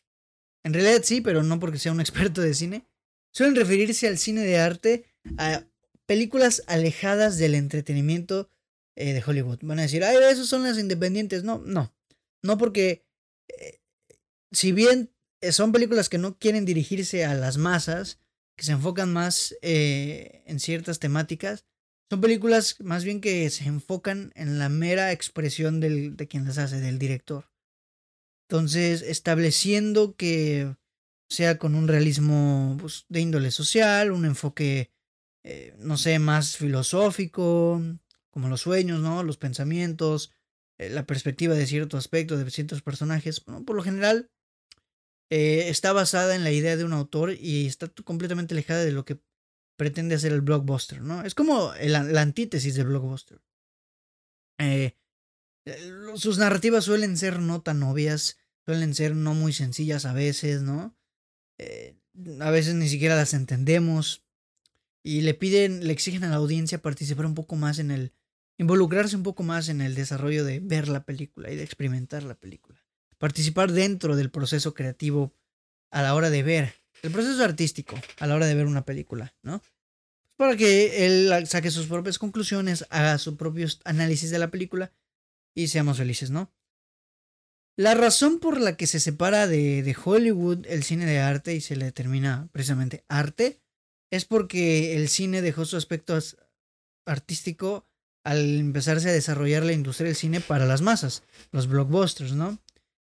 En 0.62 0.72
realidad 0.72 1.00
sí, 1.02 1.20
pero 1.20 1.42
no 1.42 1.58
porque 1.58 1.80
sea 1.80 1.90
un 1.90 2.00
experto 2.06 2.42
de 2.42 2.54
cine. 2.54 2.86
Suelen 3.32 3.56
referirse 3.56 4.06
al 4.06 4.18
cine 4.18 4.42
de 4.42 4.58
arte 4.58 5.04
a 5.36 5.64
películas 6.06 6.62
alejadas 6.68 7.36
del 7.36 7.56
entretenimiento 7.56 8.48
eh, 8.94 9.14
de 9.14 9.24
Hollywood. 9.26 9.58
Van 9.62 9.80
a 9.80 9.82
decir, 9.82 10.04
ay, 10.04 10.16
esos 10.30 10.48
son 10.48 10.62
las 10.62 10.78
independientes. 10.78 11.42
No, 11.42 11.58
no. 11.58 11.92
No 12.40 12.56
porque, 12.56 13.04
eh, 13.48 13.80
si 14.52 14.70
bien 14.70 15.10
son 15.50 15.72
películas 15.72 16.08
que 16.08 16.18
no 16.18 16.38
quieren 16.38 16.64
dirigirse 16.64 17.24
a 17.24 17.34
las 17.34 17.56
masas, 17.56 18.20
que 18.56 18.64
se 18.64 18.72
enfocan 18.72 19.12
más 19.12 19.56
eh, 19.62 20.42
en 20.46 20.60
ciertas 20.60 20.98
temáticas. 20.98 21.66
Son 22.08 22.20
películas 22.20 22.76
más 22.80 23.04
bien 23.04 23.20
que 23.20 23.48
se 23.50 23.64
enfocan 23.64 24.32
en 24.34 24.58
la 24.58 24.68
mera 24.68 25.12
expresión 25.12 25.80
del, 25.80 26.16
de 26.16 26.28
quien 26.28 26.44
las 26.44 26.58
hace, 26.58 26.80
del 26.80 26.98
director. 26.98 27.50
Entonces, 28.48 29.02
estableciendo 29.02 30.14
que 30.16 30.76
sea 31.28 31.58
con 31.58 31.74
un 31.74 31.88
realismo 31.88 32.76
pues, 32.80 33.04
de 33.08 33.20
índole 33.20 33.50
social, 33.50 34.12
un 34.12 34.24
enfoque, 34.24 34.92
eh, 35.44 35.74
no 35.78 35.96
sé, 35.96 36.18
más 36.20 36.56
filosófico, 36.56 37.82
como 38.30 38.48
los 38.48 38.60
sueños, 38.60 39.00
¿no? 39.00 39.24
Los 39.24 39.36
pensamientos, 39.36 40.32
eh, 40.78 40.90
la 40.90 41.06
perspectiva 41.06 41.54
de 41.54 41.66
cierto 41.66 41.96
aspecto, 41.96 42.36
de 42.36 42.50
ciertos 42.50 42.82
personajes. 42.82 43.40
por 43.40 43.74
lo 43.74 43.82
general, 43.82 44.30
eh, 45.30 45.68
está 45.68 45.92
basada 45.92 46.34
en 46.34 46.44
la 46.44 46.52
idea 46.52 46.76
de 46.76 46.84
un 46.84 46.92
autor 46.92 47.32
y 47.32 47.66
está 47.66 47.88
completamente 47.88 48.54
alejada 48.54 48.84
de 48.84 48.92
lo 48.92 49.04
que 49.04 49.20
pretende 49.76 50.14
hacer 50.14 50.32
el 50.32 50.40
blockbuster, 50.40 51.02
¿no? 51.02 51.24
Es 51.24 51.34
como 51.34 51.72
la 51.80 52.20
antítesis 52.20 52.74
del 52.74 52.86
blockbuster. 52.86 53.40
sus 56.14 56.38
narrativas 56.38 56.84
suelen 56.84 57.16
ser 57.16 57.40
no 57.40 57.60
tan 57.60 57.82
obvias, 57.82 58.38
suelen 58.64 58.94
ser 58.94 59.14
no 59.14 59.34
muy 59.34 59.52
sencillas 59.52 60.06
a 60.06 60.12
veces, 60.12 60.62
¿no? 60.62 60.96
Eh, 61.58 61.96
a 62.40 62.50
veces 62.50 62.74
ni 62.74 62.88
siquiera 62.88 63.16
las 63.16 63.34
entendemos. 63.34 64.24
Y 65.02 65.20
le 65.20 65.34
piden, 65.34 65.86
le 65.86 65.92
exigen 65.92 66.24
a 66.24 66.30
la 66.30 66.36
audiencia 66.36 66.82
participar 66.82 67.26
un 67.26 67.34
poco 67.34 67.54
más 67.54 67.78
en 67.78 67.92
el, 67.92 68.12
involucrarse 68.58 69.14
un 69.14 69.22
poco 69.22 69.44
más 69.44 69.68
en 69.68 69.80
el 69.80 69.94
desarrollo 69.94 70.44
de 70.44 70.58
ver 70.58 70.88
la 70.88 71.04
película 71.04 71.50
y 71.50 71.56
de 71.56 71.62
experimentar 71.62 72.24
la 72.24 72.34
película. 72.34 72.75
Participar 73.18 73.72
dentro 73.72 74.16
del 74.16 74.30
proceso 74.30 74.74
creativo 74.74 75.32
a 75.90 76.02
la 76.02 76.14
hora 76.14 76.30
de 76.30 76.42
ver, 76.42 76.74
el 77.02 77.10
proceso 77.10 77.42
artístico 77.42 77.96
a 78.18 78.26
la 78.26 78.34
hora 78.34 78.46
de 78.46 78.54
ver 78.54 78.66
una 78.66 78.84
película, 78.84 79.34
¿no? 79.42 79.62
Para 80.36 80.56
que 80.56 81.06
él 81.06 81.46
saque 81.46 81.70
sus 81.70 81.86
propias 81.86 82.18
conclusiones, 82.18 82.84
haga 82.90 83.16
su 83.18 83.36
propio 83.36 83.68
análisis 83.84 84.30
de 84.30 84.38
la 84.38 84.50
película 84.50 84.92
y 85.54 85.68
seamos 85.68 85.96
felices, 85.96 86.30
¿no? 86.30 86.52
La 87.78 87.94
razón 87.94 88.38
por 88.38 88.58
la 88.58 88.76
que 88.76 88.86
se 88.86 89.00
separa 89.00 89.46
de, 89.46 89.96
Hollywood 90.02 90.66
el 90.66 90.82
cine 90.82 91.04
de 91.04 91.18
arte 91.20 91.54
y 91.54 91.60
se 91.60 91.76
le 91.76 91.84
determina 91.84 92.48
precisamente 92.50 93.04
arte 93.08 93.60
es 94.10 94.24
porque 94.24 94.96
el 94.96 95.08
cine 95.08 95.42
dejó 95.42 95.66
su 95.66 95.76
aspecto 95.76 96.18
artístico 97.04 97.86
al 98.24 98.58
empezarse 98.58 99.10
a 99.10 99.12
desarrollar 99.12 99.62
la 99.62 99.72
industria 99.72 100.06
del 100.06 100.16
cine 100.16 100.40
para 100.40 100.64
las 100.64 100.80
masas, 100.80 101.22
los 101.52 101.66
blockbusters, 101.68 102.32
¿no? 102.32 102.58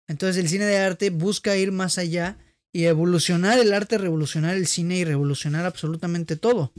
Entonces 0.09 0.35
el 0.35 0.49
cine 0.49 0.65
de 0.65 0.77
arte 0.77 1.09
busca 1.09 1.55
ir 1.55 1.71
más 1.71 1.97
allá 1.97 2.37
y 2.73 2.83
evolucionar 2.83 3.57
el 3.59 3.71
arte, 3.71 3.97
revolucionar 3.97 4.57
el 4.57 4.67
cine 4.67 4.97
y 4.97 5.05
revolucionar 5.05 5.65
absolutamente 5.65 6.35
todo. 6.35 6.73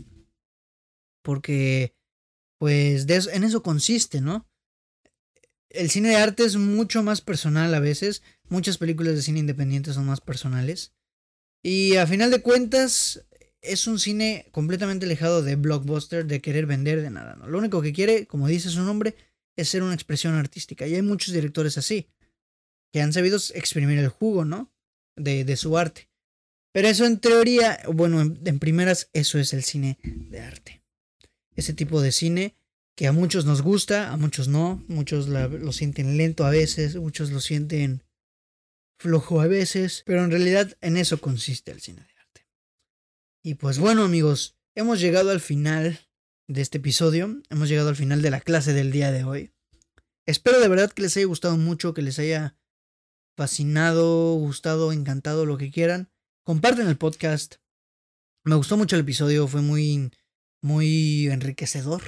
Porque, 1.23 1.95
pues, 2.59 3.07
en 3.09 3.45
eso 3.45 3.63
consiste, 3.63 4.21
¿no? 4.21 4.51
el 5.71 5.89
cine 5.89 6.11
de 6.11 6.17
arte 6.17 6.45
es 6.45 6.57
mucho 6.57 7.03
más 7.03 7.21
personal 7.21 7.73
a 7.75 7.81
veces. 7.81 8.23
Muchas 8.49 8.79
películas 8.79 9.15
de 9.15 9.23
cine 9.23 9.39
independiente 9.39 9.93
son 9.93 10.07
más 10.07 10.21
personales. 10.21 10.93
Y 11.63 11.97
a 11.97 12.07
final 12.07 12.31
de 12.31 12.43
cuentas, 12.43 13.25
es 13.63 13.87
un 13.87 13.99
cine 13.99 14.49
completamente 14.51 15.07
alejado 15.07 15.43
de 15.43 15.57
blockbuster, 15.57 16.27
de 16.27 16.41
querer 16.41 16.67
vender, 16.67 17.03
de 17.03 17.11
nada. 17.11 17.37
¿no? 17.37 17.47
Lo 17.47 17.59
único 17.59 17.83
que 17.83 17.93
quiere, 17.93 18.27
como 18.27 18.49
dice 18.49 18.71
su 18.71 18.83
nombre, 18.83 19.15
es 19.57 19.69
ser 19.69 19.83
una 19.83 19.95
expresión 19.95 20.35
artística. 20.35 20.87
Y 20.87 20.95
hay 20.95 21.03
muchos 21.03 21.33
directores 21.33 21.79
así, 21.79 22.09
que 22.93 23.03
han 23.03 23.13
sabido 23.13 23.39
exprimir 23.55 23.99
el 23.99 24.09
jugo, 24.09 24.45
¿no? 24.45 24.71
De, 25.17 25.45
de 25.45 25.57
su 25.57 25.77
arte. 25.79 26.09
Pero 26.73 26.89
eso 26.89 27.05
en 27.05 27.19
teoría, 27.19 27.81
bueno, 27.93 28.21
en 28.21 28.59
primeras, 28.59 29.11
eso 29.13 29.39
es 29.39 29.53
el 29.53 29.65
cine 29.65 29.99
de 30.03 30.41
arte. 30.41 30.83
Ese 31.57 31.75
tipo 31.75 32.01
de 32.01 32.13
cine 32.13 32.55
que 33.01 33.07
a 33.07 33.13
muchos 33.13 33.45
nos 33.45 33.63
gusta, 33.63 34.13
a 34.13 34.17
muchos 34.17 34.49
no, 34.49 34.85
muchos 34.87 35.27
lo 35.27 35.73
sienten 35.73 36.17
lento 36.17 36.45
a 36.45 36.51
veces, 36.51 36.97
muchos 36.97 37.31
lo 37.31 37.41
sienten 37.41 38.03
flojo 38.99 39.41
a 39.41 39.47
veces, 39.47 40.03
pero 40.05 40.23
en 40.23 40.31
realidad 40.31 40.77
en 40.83 40.99
eso 40.99 41.19
consiste 41.19 41.73
el 41.73 41.81
cine 41.81 42.03
de 42.03 42.21
arte. 42.21 42.47
Y 43.43 43.55
pues 43.55 43.79
bueno 43.79 44.05
amigos, 44.05 44.55
hemos 44.75 45.01
llegado 45.01 45.31
al 45.31 45.41
final 45.41 45.99
de 46.47 46.61
este 46.61 46.77
episodio, 46.79 47.41
hemos 47.49 47.69
llegado 47.69 47.89
al 47.89 47.97
final 47.97 48.21
de 48.21 48.31
la 48.31 48.43
clase 48.43 48.75
del 48.75 48.93
día 48.93 49.11
de 49.11 49.25
hoy. 49.25 49.51
Espero 50.27 50.61
de 50.61 50.69
verdad 50.69 50.93
que 50.93 51.03
les 51.03 51.17
haya 51.17 51.27
gustado 51.27 51.57
mucho, 51.57 51.95
que 51.95 52.03
les 52.03 52.19
haya 52.19 52.55
fascinado, 53.41 54.35
gustado, 54.35 54.93
encantado, 54.93 55.47
lo 55.47 55.57
que 55.57 55.71
quieran. 55.71 56.11
Comparten 56.45 56.89
el 56.89 56.99
podcast. 56.99 57.57
Me 58.45 58.57
gustó 58.57 58.77
mucho 58.77 58.97
el 58.97 59.03
episodio, 59.03 59.49
fue 59.49 59.63
muy, 59.63 60.11
muy 60.63 61.29
enriquecedor 61.29 62.03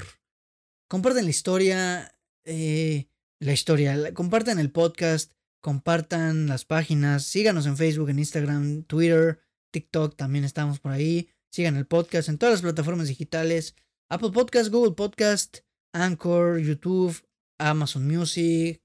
compartan 0.93 1.25
la 1.25 1.31
historia, 1.31 2.19
eh, 2.45 3.09
la 3.41 3.55
historia, 3.55 4.13
compartan 4.13 4.59
el 4.59 4.71
podcast, 4.71 5.33
compartan 5.63 6.49
las 6.49 6.67
páginas, 6.67 7.25
síganos 7.25 7.65
en 7.65 7.79
Facebook, 7.79 8.11
en 8.11 8.19
Instagram, 8.19 8.83
Twitter, 8.83 9.41
TikTok, 9.73 10.17
también 10.17 10.45
estamos 10.45 10.81
por 10.81 10.93
ahí. 10.93 11.31
Sigan 11.51 11.77
el 11.77 11.87
podcast 11.87 12.29
en 12.29 12.37
todas 12.37 12.53
las 12.53 12.61
plataformas 12.61 13.09
digitales, 13.09 13.75
Apple 14.11 14.33
Podcast, 14.33 14.71
Google 14.71 14.93
Podcast, 14.93 15.61
Anchor, 15.95 16.59
YouTube, 16.59 17.27
Amazon 17.59 18.07
Music. 18.07 18.83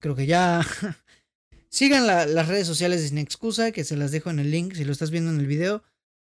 Creo 0.00 0.16
que 0.16 0.24
ya. 0.24 0.64
Sigan 1.70 2.06
las 2.06 2.48
redes 2.48 2.66
sociales 2.66 3.02
de 3.02 3.08
Sin 3.08 3.18
Excusa, 3.18 3.72
que 3.72 3.84
se 3.84 3.96
las 3.96 4.10
dejo 4.10 4.30
en 4.30 4.38
el 4.38 4.50
link 4.50 4.74
si 4.74 4.84
lo 4.84 4.92
estás 4.92 5.10
viendo 5.10 5.30
en 5.30 5.40
el 5.40 5.46
video 5.46 5.82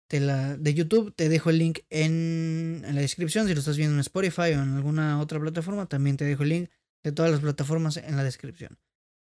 de 0.09 0.73
YouTube. 0.73 1.13
Te 1.15 1.29
dejo 1.29 1.49
el 1.49 1.59
link 1.59 1.79
en, 1.89 2.83
en, 2.85 2.95
la 2.95 3.01
descripción. 3.01 3.47
Si 3.47 3.53
lo 3.53 3.59
estás 3.59 3.77
viendo 3.77 3.95
en 3.95 4.01
Spotify 4.01 4.53
o 4.53 4.63
en 4.63 4.75
alguna 4.75 5.19
otra 5.19 5.39
plataforma, 5.39 5.85
también 5.85 6.17
te 6.17 6.25
dejo 6.25 6.43
el 6.43 6.49
link 6.49 6.69
de 7.03 7.11
todas 7.11 7.31
las 7.31 7.39
plataformas 7.39 7.97
en 7.97 8.15
la 8.17 8.23
descripción. 8.23 8.77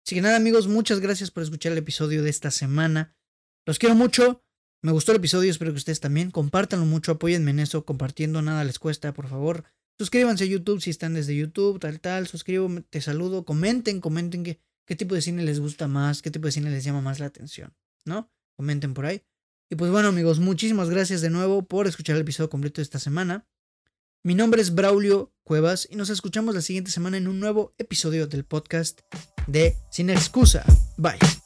Así 0.04 0.16
que 0.16 0.20
nada, 0.20 0.36
amigos, 0.36 0.66
muchas 0.66 1.00
gracias 1.00 1.30
por 1.30 1.44
escuchar 1.44 1.72
el 1.72 1.78
episodio 1.78 2.22
de 2.22 2.30
esta 2.30 2.50
semana. 2.50 3.14
Los 3.64 3.78
quiero 3.78 3.94
mucho. 3.94 4.42
Me 4.82 4.90
gustó 4.90 5.12
el 5.12 5.18
episodio, 5.18 5.50
espero 5.50 5.70
que 5.70 5.78
ustedes 5.78 6.00
también. 6.00 6.32
Compártanlo 6.32 6.84
mucho, 6.84 7.12
apóyenme 7.12 7.52
en 7.52 7.60
eso, 7.60 7.84
compartiendo, 7.84 8.42
nada 8.42 8.64
les 8.64 8.80
cuesta, 8.80 9.14
por 9.14 9.28
favor. 9.28 9.64
Suscríbanse 9.96 10.44
a 10.44 10.48
YouTube 10.48 10.82
si 10.82 10.90
están 10.90 11.14
desde 11.14 11.36
YouTube, 11.36 11.78
tal, 11.78 12.00
tal. 12.00 12.26
Suscribo, 12.26 12.68
te 12.90 13.00
saludo. 13.00 13.44
Comenten, 13.44 14.00
comenten 14.00 14.42
qué, 14.42 14.58
qué 14.92 14.96
tipo 14.96 15.14
de 15.14 15.22
cine 15.22 15.42
les 15.42 15.58
gusta 15.58 15.88
más, 15.88 16.20
qué 16.20 16.30
tipo 16.30 16.44
de 16.44 16.52
cine 16.52 16.68
les 16.68 16.84
llama 16.84 17.00
más 17.00 17.18
la 17.18 17.24
atención, 17.24 17.72
¿no? 18.04 18.30
Comenten 18.58 18.92
por 18.92 19.06
ahí. 19.06 19.22
Y 19.70 19.76
pues 19.76 19.90
bueno 19.90 20.08
amigos, 20.08 20.38
muchísimas 20.38 20.90
gracias 20.90 21.22
de 21.22 21.30
nuevo 21.30 21.62
por 21.62 21.86
escuchar 21.86 22.16
el 22.16 22.20
episodio 22.20 22.50
completo 22.50 22.82
de 22.82 22.82
esta 22.82 22.98
semana. 22.98 23.46
Mi 24.22 24.34
nombre 24.34 24.60
es 24.60 24.74
Braulio 24.74 25.32
Cuevas 25.44 25.88
y 25.90 25.96
nos 25.96 26.10
escuchamos 26.10 26.54
la 26.54 26.60
siguiente 26.60 26.90
semana 26.90 27.16
en 27.16 27.26
un 27.26 27.40
nuevo 27.40 27.74
episodio 27.78 28.26
del 28.26 28.44
podcast 28.44 29.00
de 29.46 29.78
Sin 29.90 30.10
Excusa. 30.10 30.62
Bye. 30.98 31.41